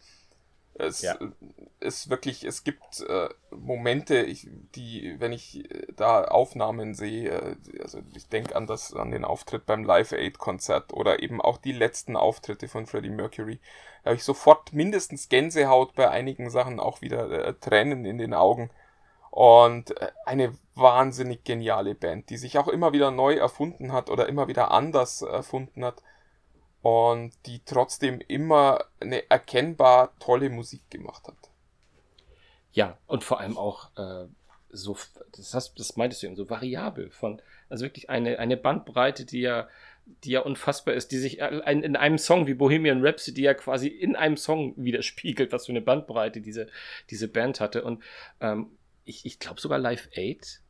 Es 0.76 1.02
ja. 1.02 1.16
ist 1.78 2.10
wirklich, 2.10 2.42
es 2.42 2.64
gibt 2.64 3.00
äh, 3.08 3.28
Momente, 3.52 4.22
ich, 4.22 4.48
die, 4.74 5.14
wenn 5.20 5.32
ich 5.32 5.70
äh, 5.70 5.86
da 5.94 6.24
Aufnahmen 6.24 6.94
sehe, 6.94 7.30
äh, 7.30 7.56
also 7.80 8.00
ich 8.16 8.28
denke 8.28 8.56
an 8.56 8.66
das, 8.66 8.92
an 8.92 9.12
den 9.12 9.24
Auftritt 9.24 9.66
beim 9.66 9.84
Live 9.84 10.10
Aid 10.10 10.38
Konzert 10.38 10.92
oder 10.92 11.22
eben 11.22 11.40
auch 11.40 11.58
die 11.58 11.72
letzten 11.72 12.16
Auftritte 12.16 12.66
von 12.66 12.86
Freddie 12.86 13.10
Mercury, 13.10 13.60
da 14.02 14.10
habe 14.10 14.16
ich 14.16 14.24
sofort 14.24 14.72
mindestens 14.72 15.28
Gänsehaut 15.28 15.94
bei 15.94 16.10
einigen 16.10 16.50
Sachen 16.50 16.80
auch 16.80 17.02
wieder 17.02 17.30
äh, 17.30 17.54
Tränen 17.54 18.04
in 18.04 18.18
den 18.18 18.34
Augen. 18.34 18.70
Und 19.34 20.00
äh, 20.00 20.12
eine 20.26 20.56
wahnsinnig 20.76 21.42
geniale 21.42 21.96
Band, 21.96 22.30
die 22.30 22.36
sich 22.36 22.56
auch 22.56 22.68
immer 22.68 22.92
wieder 22.92 23.10
neu 23.10 23.34
erfunden 23.34 23.92
hat 23.92 24.08
oder 24.08 24.28
immer 24.28 24.46
wieder 24.46 24.70
anders 24.70 25.22
erfunden 25.22 25.84
hat 25.84 26.04
und 26.82 27.32
die 27.46 27.60
trotzdem 27.64 28.20
immer 28.28 28.84
eine 29.00 29.28
erkennbar 29.28 30.12
tolle 30.20 30.50
Musik 30.50 30.88
gemacht 30.88 31.26
hat. 31.26 31.50
Ja, 32.70 32.96
und 33.08 33.24
vor 33.24 33.40
allem 33.40 33.58
auch 33.58 33.90
äh, 33.96 34.28
so, 34.70 34.96
das, 35.36 35.52
hast, 35.52 35.80
das 35.80 35.96
meintest 35.96 36.22
du 36.22 36.28
eben, 36.28 36.36
so 36.36 36.48
variabel 36.48 37.10
von, 37.10 37.42
also 37.68 37.84
wirklich 37.84 38.10
eine, 38.10 38.38
eine 38.38 38.56
Bandbreite, 38.56 39.24
die 39.24 39.40
ja, 39.40 39.66
die 40.22 40.30
ja 40.30 40.42
unfassbar 40.42 40.94
ist, 40.94 41.10
die 41.10 41.18
sich 41.18 41.40
in 41.40 41.96
einem 41.96 42.18
Song 42.18 42.46
wie 42.46 42.54
Bohemian 42.54 43.04
Rhapsody 43.04 43.42
ja 43.42 43.54
quasi 43.54 43.88
in 43.88 44.14
einem 44.14 44.36
Song 44.36 44.74
widerspiegelt, 44.76 45.50
was 45.50 45.66
für 45.66 45.72
eine 45.72 45.80
Bandbreite 45.80 46.40
diese, 46.40 46.68
diese 47.10 47.26
Band 47.26 47.58
hatte. 47.58 47.82
Und 47.82 48.00
ähm, 48.40 48.70
ich, 49.04 49.26
ich 49.26 49.38
glaube 49.38 49.60
sogar 49.60 49.78
Live 49.78 50.08
8, 50.16 50.60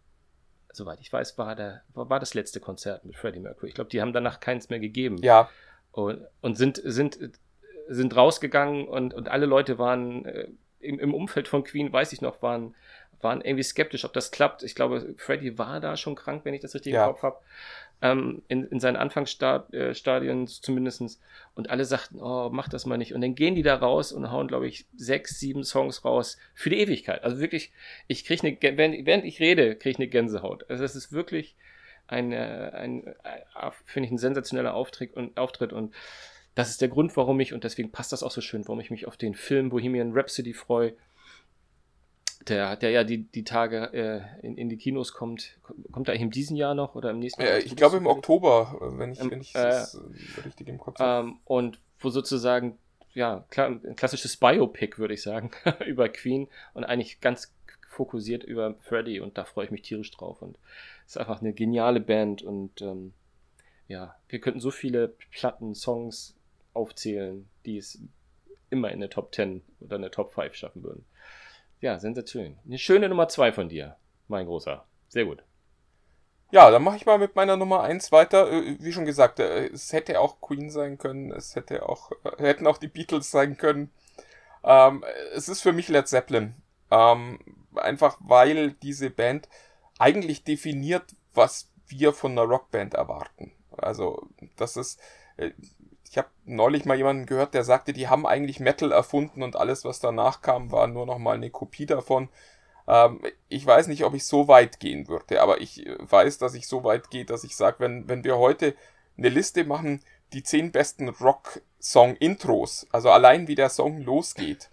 soweit 0.72 1.00
ich 1.00 1.12
weiß, 1.12 1.38
war, 1.38 1.54
der, 1.54 1.82
war 1.94 2.20
das 2.20 2.34
letzte 2.34 2.60
Konzert 2.60 3.04
mit 3.04 3.16
Freddie 3.16 3.40
Mercury. 3.40 3.68
Ich 3.68 3.74
glaube, 3.74 3.90
die 3.90 4.00
haben 4.00 4.12
danach 4.12 4.40
keins 4.40 4.68
mehr 4.68 4.80
gegeben. 4.80 5.18
Ja. 5.18 5.48
Und, 5.92 6.26
und 6.40 6.56
sind, 6.56 6.80
sind, 6.82 7.18
sind 7.88 8.16
rausgegangen 8.16 8.88
und, 8.88 9.14
und 9.14 9.28
alle 9.28 9.46
Leute 9.46 9.78
waren 9.78 10.24
äh, 10.24 10.48
im, 10.80 10.98
im 10.98 11.14
Umfeld 11.14 11.48
von 11.48 11.64
Queen, 11.64 11.92
weiß 11.92 12.12
ich 12.12 12.20
noch, 12.20 12.42
waren, 12.42 12.74
waren 13.20 13.40
irgendwie 13.40 13.62
skeptisch, 13.62 14.04
ob 14.04 14.12
das 14.12 14.30
klappt. 14.30 14.62
Ich 14.62 14.74
glaube, 14.74 15.14
Freddie 15.16 15.56
war 15.58 15.80
da 15.80 15.96
schon 15.96 16.14
krank, 16.16 16.44
wenn 16.44 16.54
ich 16.54 16.60
das 16.60 16.74
richtig 16.74 16.92
ja. 16.92 17.06
im 17.06 17.12
Kopf 17.12 17.22
habe. 17.22 17.38
Ähm, 18.02 18.42
in, 18.48 18.64
in 18.68 18.80
seinen 18.80 18.96
Anfangsstadien 18.96 20.42
äh, 20.42 20.46
zumindest. 20.46 21.20
Und 21.54 21.70
alle 21.70 21.84
sagten, 21.84 22.20
oh, 22.20 22.50
mach 22.52 22.68
das 22.68 22.84
mal 22.84 22.98
nicht. 22.98 23.14
Und 23.14 23.20
dann 23.20 23.34
gehen 23.34 23.54
die 23.54 23.62
da 23.62 23.76
raus 23.76 24.12
und 24.12 24.30
hauen, 24.30 24.48
glaube 24.48 24.66
ich, 24.66 24.86
sechs, 24.96 25.38
sieben 25.38 25.64
Songs 25.64 26.04
raus 26.04 26.36
für 26.54 26.70
die 26.70 26.80
Ewigkeit. 26.80 27.24
Also 27.24 27.38
wirklich, 27.38 27.72
ich 28.06 28.24
kriege 28.24 28.46
eine, 28.46 28.76
während, 28.76 29.06
während 29.06 29.24
ich 29.24 29.40
rede, 29.40 29.76
kriege 29.76 29.90
ich 29.90 29.98
eine 29.98 30.08
Gänsehaut. 30.08 30.68
Also 30.68 30.84
es 30.84 30.94
ist 30.94 31.12
wirklich 31.12 31.54
ein, 32.06 32.32
äh, 32.32 32.70
ein, 32.74 33.14
ein 33.22 33.72
finde 33.84 34.06
ich, 34.06 34.12
ein 34.12 34.18
sensationeller 34.18 34.74
Auftritt 34.74 35.14
und, 35.14 35.36
Auftritt 35.36 35.72
und 35.72 35.94
das 36.54 36.70
ist 36.70 36.80
der 36.80 36.88
Grund, 36.88 37.16
warum 37.16 37.40
ich, 37.40 37.52
und 37.52 37.64
deswegen 37.64 37.90
passt 37.90 38.12
das 38.12 38.22
auch 38.22 38.30
so 38.30 38.40
schön, 38.40 38.66
warum 38.66 38.80
ich 38.80 38.90
mich 38.90 39.06
auf 39.06 39.16
den 39.16 39.34
Film 39.34 39.70
Bohemian 39.70 40.12
Rhapsody 40.12 40.52
freue, 40.52 40.92
der, 42.48 42.76
der 42.76 42.90
ja 42.90 43.04
die, 43.04 43.24
die 43.24 43.44
Tage 43.44 43.92
äh, 43.92 44.46
in, 44.46 44.56
in 44.56 44.68
die 44.68 44.76
Kinos 44.76 45.12
kommt. 45.12 45.58
Kommt 45.92 46.08
er 46.08 46.12
eigentlich 46.12 46.22
in 46.22 46.30
diesem 46.30 46.56
Jahr 46.56 46.74
noch 46.74 46.94
oder 46.94 47.10
im 47.10 47.18
nächsten 47.18 47.42
Jahr? 47.42 47.58
ich 47.58 47.76
glaube 47.76 47.96
im 47.96 48.06
Oktober, 48.06 48.78
wenn 48.98 49.12
ich, 49.12 49.20
ähm, 49.20 49.30
wenn 49.30 49.40
ich 49.40 49.54
es 49.54 49.94
äh, 49.94 50.42
richtig 50.44 50.68
im 50.68 50.78
Kopf 50.78 50.98
habe. 50.98 51.28
Ähm, 51.28 51.38
und 51.44 51.80
wo 52.00 52.10
sozusagen, 52.10 52.78
ja, 53.14 53.44
klar, 53.50 53.68
ein 53.68 53.96
klassisches 53.96 54.36
Biopic, 54.36 54.98
würde 54.98 55.14
ich 55.14 55.22
sagen, 55.22 55.50
über 55.86 56.08
Queen 56.08 56.48
und 56.74 56.84
eigentlich 56.84 57.20
ganz 57.20 57.54
fokussiert 57.88 58.44
über 58.44 58.74
Freddie 58.80 59.20
und 59.20 59.38
da 59.38 59.44
freue 59.44 59.66
ich 59.66 59.70
mich 59.70 59.82
tierisch 59.82 60.10
drauf. 60.10 60.42
Und 60.42 60.58
es 61.06 61.12
ist 61.12 61.18
einfach 61.18 61.40
eine 61.40 61.52
geniale 61.52 62.00
Band 62.00 62.42
und 62.42 62.82
ähm, 62.82 63.14
ja, 63.88 64.16
wir 64.28 64.40
könnten 64.40 64.60
so 64.60 64.70
viele 64.70 65.08
Platten, 65.30 65.74
Songs 65.74 66.34
aufzählen, 66.72 67.48
die 67.64 67.78
es 67.78 68.00
immer 68.70 68.90
in 68.90 69.00
der 69.00 69.10
Top 69.10 69.34
10 69.34 69.62
oder 69.80 69.96
in 69.96 70.02
der 70.02 70.10
Top 70.10 70.32
5 70.34 70.54
schaffen 70.54 70.82
würden. 70.82 71.04
Ja, 71.84 71.98
sensationell. 71.98 72.56
Eine 72.64 72.78
schöne 72.78 73.10
Nummer 73.10 73.28
2 73.28 73.52
von 73.52 73.68
dir, 73.68 73.98
mein 74.26 74.46
Großer. 74.46 74.86
Sehr 75.08 75.26
gut. 75.26 75.44
Ja, 76.50 76.70
dann 76.70 76.82
mache 76.82 76.96
ich 76.96 77.04
mal 77.04 77.18
mit 77.18 77.36
meiner 77.36 77.58
Nummer 77.58 77.82
1 77.82 78.10
weiter. 78.10 78.50
Äh, 78.50 78.78
wie 78.80 78.90
schon 78.90 79.04
gesagt, 79.04 79.38
äh, 79.38 79.66
es 79.66 79.92
hätte 79.92 80.18
auch 80.18 80.40
Queen 80.40 80.70
sein 80.70 80.96
können, 80.96 81.30
es 81.30 81.56
hätte 81.56 81.86
auch, 81.86 82.10
äh, 82.24 82.42
hätten 82.42 82.66
auch 82.66 82.78
die 82.78 82.88
Beatles 82.88 83.30
sein 83.30 83.58
können. 83.58 83.90
Ähm, 84.64 85.04
es 85.34 85.50
ist 85.50 85.60
für 85.60 85.74
mich 85.74 85.88
Led 85.88 86.08
Zeppelin. 86.08 86.54
Ähm, 86.90 87.38
einfach 87.74 88.16
weil 88.20 88.70
diese 88.70 89.10
Band 89.10 89.50
eigentlich 89.98 90.42
definiert, 90.42 91.14
was 91.34 91.70
wir 91.86 92.14
von 92.14 92.32
einer 92.32 92.48
Rockband 92.48 92.94
erwarten. 92.94 93.52
Also, 93.76 94.30
das 94.56 94.78
ist, 94.78 94.98
ich 96.14 96.18
habe 96.18 96.28
neulich 96.44 96.84
mal 96.84 96.96
jemanden 96.96 97.26
gehört, 97.26 97.54
der 97.54 97.64
sagte, 97.64 97.92
die 97.92 98.06
haben 98.06 98.24
eigentlich 98.24 98.60
Metal 98.60 98.92
erfunden 98.92 99.42
und 99.42 99.56
alles, 99.56 99.84
was 99.84 99.98
danach 99.98 100.42
kam, 100.42 100.70
war 100.70 100.86
nur 100.86 101.06
noch 101.06 101.18
mal 101.18 101.34
eine 101.34 101.50
Kopie 101.50 101.86
davon. 101.86 102.28
Ähm, 102.86 103.20
ich 103.48 103.66
weiß 103.66 103.88
nicht, 103.88 104.04
ob 104.04 104.14
ich 104.14 104.24
so 104.24 104.46
weit 104.46 104.78
gehen 104.78 105.08
würde, 105.08 105.42
aber 105.42 105.60
ich 105.60 105.84
weiß, 105.98 106.38
dass 106.38 106.54
ich 106.54 106.68
so 106.68 106.84
weit 106.84 107.10
gehe, 107.10 107.24
dass 107.24 107.42
ich 107.42 107.56
sage, 107.56 107.80
wenn, 107.80 108.08
wenn 108.08 108.22
wir 108.22 108.38
heute 108.38 108.76
eine 109.18 109.28
Liste 109.28 109.64
machen, 109.64 110.04
die 110.32 110.44
zehn 110.44 110.70
besten 110.70 111.08
Rock-Song-Intros, 111.08 112.86
also 112.92 113.10
allein 113.10 113.48
wie 113.48 113.56
der 113.56 113.68
Song 113.68 114.00
losgeht, 114.00 114.70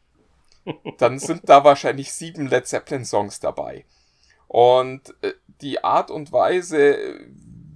dann 0.99 1.17
sind 1.17 1.49
da 1.49 1.63
wahrscheinlich 1.63 2.13
sieben 2.13 2.45
Led 2.45 2.67
Zeppelin-Songs 2.67 3.39
dabei. 3.39 3.85
Und 4.47 5.15
äh, 5.23 5.33
die 5.47 5.83
Art 5.83 6.11
und 6.11 6.31
Weise, 6.31 7.19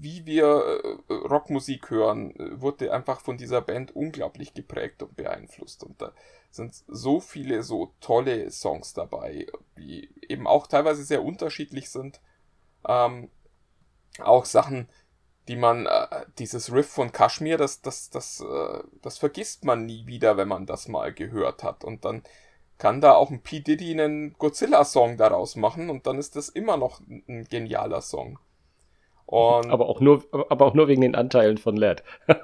wie 0.06 0.28
wir 0.28 1.00
äh, 1.10 1.14
Rockmusik 1.14 1.90
hören, 1.90 2.36
äh, 2.40 2.62
wurde 2.62 2.94
einfach 2.94 3.20
von 3.22 3.38
dieser 3.38 3.60
Band 3.62 3.96
unglaublich 3.96 4.54
geprägt 4.54 5.02
und 5.02 5.18
beeinflusst. 5.18 5.84
Und 5.84 6.00
da 6.00 6.14
sind 6.52 6.76
so 6.88 7.20
viele 7.20 7.64
so 7.64 7.92
tolle 8.02 8.52
Songs 8.52 8.94
dabei, 8.94 9.48
die 9.80 10.08
eben 10.30 10.46
auch 10.46 10.68
teilweise 10.68 11.04
sehr 11.04 11.24
unterschiedlich 11.24 11.90
sind. 11.90 12.22
Ähm, 12.88 13.32
auch 14.20 14.46
Sachen, 14.46 14.88
die 15.48 15.56
man, 15.56 15.88
äh, 15.88 16.26
dieses 16.38 16.72
Riff 16.72 16.88
von 16.88 17.12
Kashmir, 17.12 17.58
das, 17.58 17.82
das, 17.82 18.12
das, 18.12 18.42
äh, 18.42 18.84
das 19.02 19.18
vergisst 19.18 19.66
man 19.66 19.88
nie 19.88 20.06
wieder, 20.06 20.38
wenn 20.38 20.48
man 20.48 20.68
das 20.68 20.88
mal 20.88 21.12
gehört 21.14 21.64
hat. 21.64 21.84
Und 21.84 22.06
dann 22.06 22.22
kann 22.78 23.02
da 23.02 23.16
auch 23.16 23.32
ein 23.32 23.42
P. 23.42 23.62
Diddy 23.62 23.92
einen 23.92 24.34
Godzilla-Song 24.34 25.18
daraus 25.18 25.56
machen 25.56 25.90
und 25.90 26.06
dann 26.06 26.20
ist 26.20 26.36
das 26.36 26.50
immer 26.50 26.78
noch 26.78 27.02
ein 27.08 27.46
genialer 27.50 28.02
Song. 28.02 28.38
Und 29.26 29.72
aber, 29.72 29.88
auch 29.88 30.02
nur, 30.02 30.24
aber 30.50 30.66
auch 30.66 30.74
nur 30.74 30.88
wegen 30.88 31.02
den 31.02 31.16
Anteilen 31.16 31.58
von 31.58 31.76
LED. 31.76 32.04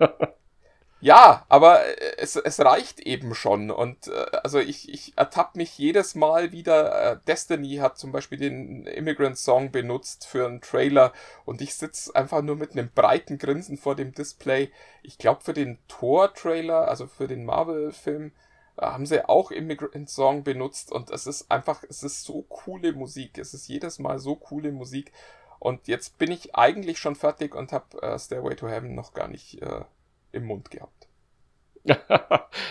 ja, 0.99 1.45
aber 1.47 1.81
es, 2.17 2.35
es 2.35 2.59
reicht 2.59 2.99
eben 2.99 3.35
schon. 3.35 3.69
Und 3.69 4.07
äh, 4.07 4.37
also 4.43 4.57
ich, 4.57 4.91
ich 4.91 5.13
ertappe 5.15 5.59
mich 5.59 5.77
jedes 5.77 6.15
Mal 6.15 6.51
wieder. 6.51 7.11
Äh, 7.11 7.17
Destiny 7.27 7.77
hat 7.77 7.99
zum 7.99 8.11
Beispiel 8.11 8.39
den 8.39 8.87
Immigrant 8.87 9.37
Song 9.37 9.71
benutzt 9.71 10.25
für 10.25 10.47
einen 10.47 10.61
Trailer 10.61 11.13
und 11.45 11.61
ich 11.61 11.75
sitze 11.75 12.15
einfach 12.15 12.41
nur 12.41 12.55
mit 12.55 12.71
einem 12.71 12.89
breiten 12.89 13.37
Grinsen 13.37 13.77
vor 13.77 13.95
dem 13.95 14.13
Display. 14.13 14.71
Ich 15.03 15.19
glaube, 15.19 15.41
für 15.41 15.53
den 15.53 15.77
Thor-Trailer, 15.87 16.87
also 16.87 17.05
für 17.05 17.27
den 17.27 17.45
Marvel-Film, 17.45 18.31
äh, 18.77 18.85
haben 18.85 19.05
sie 19.05 19.27
auch 19.29 19.51
Immigrant 19.51 20.09
Song 20.09 20.43
benutzt 20.43 20.91
und 20.91 21.11
es 21.11 21.27
ist 21.27 21.51
einfach, 21.51 21.83
es 21.87 22.01
ist 22.01 22.23
so 22.23 22.41
coole 22.49 22.93
Musik. 22.93 23.37
Es 23.37 23.53
ist 23.53 23.67
jedes 23.67 23.99
Mal 23.99 24.17
so 24.17 24.35
coole 24.35 24.71
Musik. 24.71 25.11
Und 25.61 25.87
jetzt 25.87 26.17
bin 26.17 26.31
ich 26.31 26.55
eigentlich 26.55 26.97
schon 26.97 27.13
fertig 27.13 27.53
und 27.53 27.71
habe 27.71 28.01
äh, 28.01 28.17
Stairway 28.17 28.55
to 28.55 28.67
Heaven 28.67 28.95
noch 28.95 29.13
gar 29.13 29.27
nicht 29.27 29.61
äh, 29.61 29.81
im 30.31 30.45
Mund 30.45 30.71
gehabt. 30.71 31.07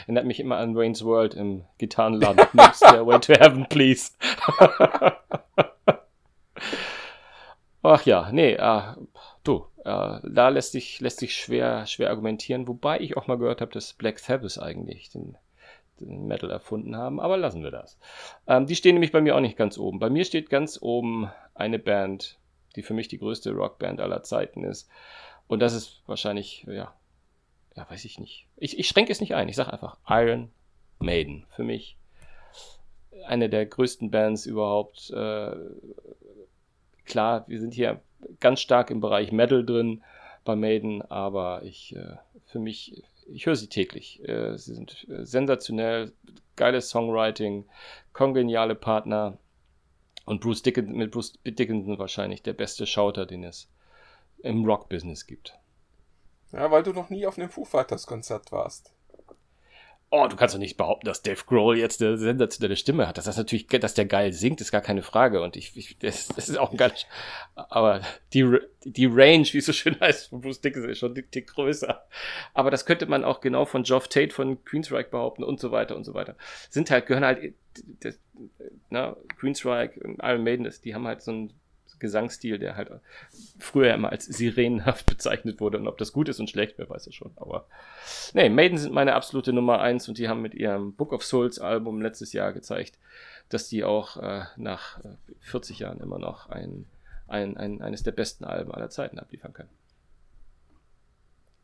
Erinnert 0.07 0.26
mich 0.26 0.41
immer 0.41 0.57
an 0.57 0.74
Wayne's 0.74 1.05
World 1.05 1.34
im 1.34 1.64
Gitarrenladen. 1.78 2.45
Stairway 2.74 3.20
to 3.20 3.34
Heaven, 3.34 3.68
please. 3.68 4.11
Ach 7.82 8.05
ja, 8.05 8.32
nee, 8.32 8.55
äh, 8.55 8.82
du, 9.45 9.66
äh, 9.84 10.18
da 10.24 10.49
lässt 10.49 10.72
sich, 10.72 11.01
lässt 11.01 11.20
sich 11.20 11.36
schwer, 11.36 11.86
schwer 11.86 12.11
argumentieren, 12.11 12.66
wobei 12.66 12.99
ich 12.99 13.16
auch 13.16 13.28
mal 13.28 13.38
gehört 13.38 13.61
habe, 13.61 13.70
dass 13.70 13.93
Black 13.93 14.18
Sabbath 14.18 14.59
eigentlich 14.59 15.11
den, 15.11 15.38
den 16.01 16.26
Metal 16.26 16.51
erfunden 16.51 16.97
haben, 16.97 17.20
aber 17.20 17.36
lassen 17.36 17.62
wir 17.62 17.70
das. 17.70 18.01
Ähm, 18.49 18.66
die 18.66 18.74
stehen 18.74 18.97
nämlich 18.97 19.12
bei 19.12 19.20
mir 19.20 19.36
auch 19.36 19.41
nicht 19.41 19.57
ganz 19.57 19.78
oben. 19.78 20.01
Bei 20.01 20.11
mir 20.11 20.24
steht 20.24 20.51
ganz 20.51 20.76
oben 20.82 21.30
eine 21.55 21.78
Band, 21.78 22.39
die 22.76 22.82
für 22.82 22.94
mich 22.94 23.08
die 23.08 23.18
größte 23.18 23.52
Rockband 23.52 24.00
aller 24.00 24.22
Zeiten 24.22 24.64
ist. 24.64 24.88
Und 25.46 25.60
das 25.60 25.74
ist 25.74 26.02
wahrscheinlich, 26.06 26.64
ja, 26.68 26.94
ja, 27.76 27.90
weiß 27.90 28.04
ich 28.04 28.18
nicht. 28.18 28.46
Ich, 28.56 28.78
ich 28.78 28.88
schränke 28.88 29.12
es 29.12 29.20
nicht 29.20 29.34
ein. 29.34 29.48
Ich 29.48 29.56
sage 29.56 29.72
einfach 29.72 29.96
Iron 30.08 30.50
Maiden. 30.98 31.46
Für 31.50 31.64
mich 31.64 31.96
eine 33.26 33.48
der 33.48 33.66
größten 33.66 34.10
Bands 34.10 34.46
überhaupt. 34.46 35.10
Äh, 35.10 35.56
klar, 37.04 37.44
wir 37.48 37.60
sind 37.60 37.74
hier 37.74 38.00
ganz 38.38 38.60
stark 38.60 38.90
im 38.90 39.00
Bereich 39.00 39.32
Metal 39.32 39.64
drin 39.64 40.02
bei 40.44 40.56
Maiden, 40.56 41.02
aber 41.02 41.62
ich, 41.64 41.94
äh, 41.96 42.16
für 42.46 42.58
mich, 42.58 43.02
ich 43.26 43.46
höre 43.46 43.56
sie 43.56 43.68
täglich. 43.68 44.26
Äh, 44.28 44.56
sie 44.56 44.74
sind 44.74 45.06
sensationell, 45.08 46.12
geiles 46.56 46.90
Songwriting, 46.90 47.66
kongeniale 48.12 48.74
Partner, 48.74 49.38
und 50.24 50.40
Bruce 50.40 50.62
Dickinson, 50.62 50.96
mit 50.96 51.10
Bruce 51.10 51.38
Dickinson 51.44 51.98
wahrscheinlich 51.98 52.42
der 52.42 52.52
beste 52.52 52.86
Schauter, 52.86 53.26
den 53.26 53.44
es 53.44 53.68
im 54.38 54.64
Rock-Business 54.64 55.26
gibt. 55.26 55.58
Ja, 56.52 56.70
weil 56.70 56.82
du 56.82 56.92
noch 56.92 57.10
nie 57.10 57.26
auf 57.26 57.38
einem 57.38 57.50
Foo 57.50 57.64
Fighters 57.64 58.06
Konzert 58.06 58.50
warst. 58.52 58.92
Oh, 60.12 60.26
du 60.26 60.34
kannst 60.34 60.56
doch 60.56 60.58
nicht 60.58 60.76
behaupten, 60.76 61.06
dass 61.06 61.22
Dave 61.22 61.44
Grohl 61.46 61.78
jetzt 61.78 62.02
eine 62.02 62.18
sensationelle 62.18 62.76
Stimme 62.76 63.06
hat. 63.06 63.16
Das 63.16 63.28
ist 63.28 63.36
natürlich, 63.36 63.68
dass 63.68 63.94
der 63.94 64.06
geil 64.06 64.32
singt, 64.32 64.61
ist 64.61 64.72
gar 64.72 64.80
keine 64.80 65.02
Frage. 65.02 65.40
Und 65.40 65.54
ich, 65.54 65.76
ich 65.76 65.98
das, 65.98 66.26
das 66.28 66.48
ist 66.48 66.58
auch 66.58 66.72
ein 66.72 66.76
geiles. 66.76 67.06
Aber 67.54 68.00
die, 68.32 68.58
die 68.84 69.06
Range, 69.06 69.46
wie 69.52 69.58
es 69.58 69.66
so 69.66 69.72
schön 69.72 70.00
heißt, 70.00 70.30
von 70.30 70.40
Bruce 70.40 70.61
Dickinson 70.61 70.90
ist 70.90 70.98
schon 70.98 71.14
dick, 71.14 71.30
dick 71.30 71.46
größer. 71.46 72.04
Aber 72.54 72.72
das 72.72 72.86
könnte 72.86 73.06
man 73.06 73.22
auch 73.22 73.40
genau 73.40 73.64
von 73.66 73.84
Geoff 73.84 74.08
Tate 74.08 74.34
von 74.34 74.64
Queensryche 74.64 75.11
behaupten 75.11 75.44
und 75.44 75.61
so 75.61 75.70
weiter 75.70 75.94
und 75.94 76.02
so 76.02 76.12
weiter. 76.12 76.34
Sind 76.70 76.90
halt, 76.90 77.06
gehören 77.06 77.24
halt, 77.24 77.54
das, 78.00 78.18
na, 78.88 79.16
Queensryche, 79.38 79.92
Iron 80.22 80.42
Maiden, 80.42 80.66
ist, 80.66 80.84
die 80.84 80.92
haben 80.92 81.06
halt 81.06 81.22
so 81.22 81.30
einen 81.30 81.59
Gesangsstil, 82.01 82.59
der 82.59 82.76
halt 82.76 82.90
früher 83.59 83.94
immer 83.94 84.11
als 84.11 84.26
sirenenhaft 84.26 85.07
bezeichnet 85.11 85.61
wurde. 85.61 85.78
Und 85.78 85.88
ob 85.88 85.98
das 85.98 86.12
gut 86.12 86.28
ist 86.28 86.40
und 86.40 86.51
schlecht, 86.51 86.78
wer 86.78 86.88
weiß 86.88 87.07
es 87.07 87.14
schon. 87.14 87.32
Aber 87.36 87.66
nee, 88.32 88.48
Maiden 88.48 88.78
sind 88.78 88.92
meine 88.92 89.14
absolute 89.14 89.53
Nummer 89.53 89.80
eins 89.80 90.09
und 90.09 90.18
die 90.18 90.28
haben 90.28 90.42
mit 90.42 90.55
ihrem 90.55 90.94
Book 90.94 91.12
of 91.12 91.24
Souls 91.24 91.59
Album 91.59 92.03
letztes 92.03 92.32
Jahr 92.32 92.53
gezeigt, 92.53 92.98
dass 93.48 93.68
die 93.68 93.84
auch 93.84 94.16
äh, 94.16 94.44
nach 94.57 95.01
40 95.40 95.78
Jahren 95.80 96.01
immer 96.01 96.18
noch 96.18 96.48
ein, 96.48 96.86
ein, 97.28 97.57
ein, 97.57 97.82
eines 97.82 98.03
der 98.03 98.12
besten 98.12 98.44
Alben 98.44 98.72
aller 98.72 98.90
Zeiten 98.90 99.18
abliefern 99.18 99.53
können. 99.53 99.70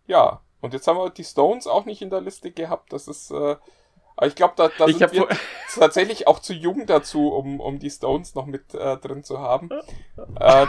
Ja, 0.07 0.41
und 0.61 0.73
jetzt 0.73 0.87
haben 0.87 0.99
wir 0.99 1.11
die 1.11 1.25
Stones 1.25 1.67
auch 1.67 1.85
nicht 1.85 2.03
in 2.03 2.11
der 2.11 2.21
Liste 2.21 2.51
gehabt. 2.51 2.93
Das 2.93 3.09
ist, 3.09 3.31
äh, 3.31 3.57
aber 4.17 4.27
ich 4.29 4.35
glaube, 4.35 4.55
da, 4.57 4.71
da 4.79 4.87
sind 4.87 5.13
wir 5.13 5.29
tatsächlich 5.75 6.27
auch 6.27 6.39
zu 6.39 6.55
jung 6.55 6.87
dazu, 6.87 7.29
um, 7.29 7.61
um 7.61 7.79
die 7.79 7.91
Stones 7.91 8.35
noch 8.35 8.47
mit 8.47 8.75
äh, 8.75 8.97
drin 8.97 9.23
zu 9.25 9.41
haben. 9.41 9.71
Äh, 10.41 10.67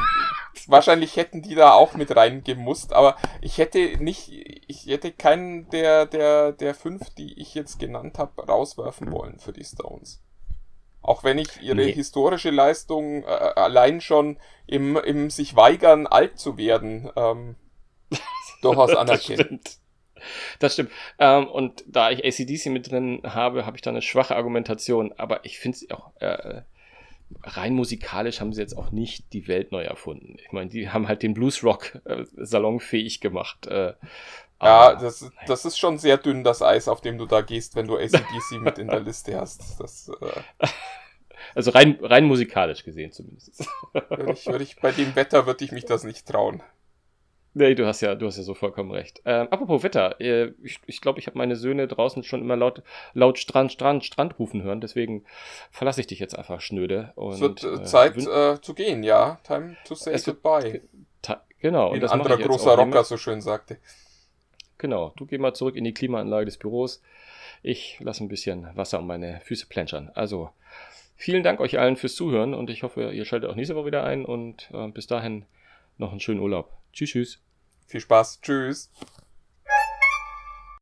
wahrscheinlich 0.67 1.15
hätten 1.15 1.41
die 1.41 1.55
da 1.55 1.71
auch 1.71 1.93
mit 1.93 2.13
reingemusst, 2.13 2.91
aber 2.91 3.15
ich 3.39 3.57
hätte 3.57 3.79
nicht, 4.03 4.31
ich 4.67 4.87
hätte 4.87 5.13
keinen 5.13 5.69
der, 5.69 6.05
der, 6.05 6.51
der 6.51 6.75
fünf, 6.75 7.09
die 7.11 7.39
ich 7.39 7.55
jetzt 7.55 7.79
genannt 7.79 8.19
habe, 8.19 8.45
rauswerfen 8.45 9.13
wollen 9.13 9.39
für 9.39 9.53
die 9.53 9.63
Stones. 9.63 10.21
Auch 11.01 11.23
wenn 11.23 11.37
ich 11.37 11.61
ihre 11.61 11.77
nee. 11.77 11.93
historische 11.93 12.49
Leistung 12.49 13.23
äh, 13.23 13.27
allein 13.27 14.01
schon 14.01 14.37
im, 14.65 14.97
im 14.97 15.29
sich 15.29 15.55
weigern, 15.55 16.05
alt 16.05 16.37
zu 16.37 16.57
werden, 16.57 17.09
ähm, 17.15 17.55
durchaus 18.61 18.93
anerkenne. 18.93 19.61
Das 20.59 20.73
stimmt. 20.73 20.91
Ähm, 21.19 21.47
und 21.47 21.83
da 21.87 22.11
ich 22.11 22.25
ACDC 22.25 22.67
mit 22.67 22.91
drin 22.91 23.21
habe, 23.23 23.65
habe 23.65 23.77
ich 23.77 23.81
da 23.81 23.89
eine 23.89 24.01
schwache 24.01 24.35
Argumentation. 24.35 25.13
Aber 25.17 25.45
ich 25.45 25.59
finde 25.59 25.77
es 25.77 25.91
auch 25.91 26.11
äh, 26.19 26.61
rein 27.43 27.73
musikalisch 27.73 28.39
haben 28.39 28.53
sie 28.53 28.61
jetzt 28.61 28.77
auch 28.77 28.91
nicht 28.91 29.33
die 29.33 29.47
Welt 29.47 29.71
neu 29.71 29.83
erfunden. 29.83 30.37
Ich 30.43 30.51
meine, 30.51 30.69
die 30.69 30.89
haben 30.89 31.07
halt 31.07 31.23
den 31.23 31.33
Bluesrock 31.33 31.99
äh, 32.05 32.25
salonfähig 32.35 33.19
gemacht. 33.21 33.67
Äh, 33.67 33.93
ja, 34.61 34.95
das, 34.95 35.29
das 35.45 35.65
ist 35.65 35.77
schon 35.77 35.99
sehr 35.99 36.17
dünn, 36.17 36.43
das 36.43 36.63
Eis, 36.63 36.87
auf 36.87 37.01
dem 37.01 37.17
du 37.17 37.27
da 37.27 37.41
gehst, 37.41 37.75
wenn 37.75 37.87
du 37.87 37.95
ACDC 37.95 38.59
mit 38.61 38.79
in 38.79 38.87
der 38.87 39.01
Liste 39.01 39.39
hast. 39.39 39.79
Das, 39.79 40.09
äh, 40.19 40.67
also 41.53 41.71
rein, 41.71 41.97
rein 42.01 42.25
musikalisch 42.25 42.83
gesehen 42.83 43.11
zumindest. 43.11 43.67
würde 44.09 44.31
ich, 44.31 44.47
würde 44.47 44.63
ich, 44.63 44.77
bei 44.77 44.91
dem 44.91 45.15
Wetter 45.15 45.45
würde 45.45 45.63
ich 45.63 45.71
mich 45.71 45.85
das 45.85 46.03
nicht 46.03 46.27
trauen. 46.27 46.63
Nee, 47.57 47.73
du 47.73 47.87
hast 47.87 48.01
ja, 48.01 48.13
du 48.13 48.27
hast 48.27 48.37
ja 48.37 48.43
so 48.43 48.53
vollkommen 48.53 48.91
recht. 48.91 49.21
Ähm, 49.25 49.47
apropos 49.49 49.81
Wetter, 49.81 50.21
äh, 50.21 50.53
ich 50.61 50.75
glaube, 50.75 50.85
ich, 50.85 51.01
glaub, 51.01 51.17
ich 51.17 51.25
habe 51.25 51.37
meine 51.39 51.55
Söhne 51.55 51.87
draußen 51.87 52.23
schon 52.23 52.41
immer 52.41 52.55
laut, 52.55 52.83
laut 53.15 53.39
Strand, 53.39 53.71
Strand, 53.71 54.05
Strand 54.05 54.37
rufen 54.37 54.61
hören, 54.61 54.79
deswegen 54.79 55.25
verlasse 55.71 56.01
ich 56.01 56.07
dich 56.07 56.19
jetzt 56.19 56.37
einfach 56.37 56.61
schnöde. 56.61 57.13
Und, 57.15 57.33
es 57.33 57.41
wird 57.41 57.63
äh, 57.63 57.83
Zeit 57.83 58.15
äh, 58.15 58.61
zu 58.61 58.75
gehen, 58.75 59.01
ja. 59.01 59.39
Time 59.43 59.75
to 59.85 59.95
say 59.95 60.15
goodbye. 60.23 60.81
Genau. 61.59 61.93
Wie 61.93 61.97
ein 61.97 62.05
anderer 62.05 62.37
großer 62.37 62.75
Rocker 62.75 63.03
so 63.03 63.17
schön 63.17 63.41
sagte. 63.41 63.79
Genau, 64.77 65.13
du 65.15 65.25
geh 65.25 65.39
mal 65.39 65.55
zurück 65.55 65.75
in 65.75 65.83
die 65.83 65.93
Klimaanlage 65.93 66.45
des 66.45 66.57
Büros. 66.57 67.01
Ich 67.63 67.97
lasse 67.99 68.23
ein 68.23 68.27
bisschen 68.27 68.67
Wasser 68.75 68.99
um 68.99 69.07
meine 69.07 69.41
Füße 69.41 69.65
plänschern. 69.65 70.11
Also, 70.13 70.51
vielen 71.15 71.41
Dank 71.41 71.59
euch 71.59 71.79
allen 71.79 71.97
fürs 71.97 72.13
Zuhören 72.13 72.53
und 72.53 72.69
ich 72.69 72.83
hoffe, 72.83 73.11
ihr 73.11 73.25
schaltet 73.25 73.49
auch 73.49 73.55
nächste 73.55 73.75
Woche 73.75 73.87
wieder 73.87 74.03
ein 74.03 74.25
und 74.25 74.69
äh, 74.71 74.87
bis 74.89 75.07
dahin 75.07 75.45
noch 75.97 76.11
einen 76.11 76.19
schönen 76.19 76.39
Urlaub. 76.39 76.71
Tschüss, 76.93 77.09
tschüss. 77.09 77.46
Viel 77.87 78.01
Spaß. 78.01 78.41
Tschüss. 78.41 78.89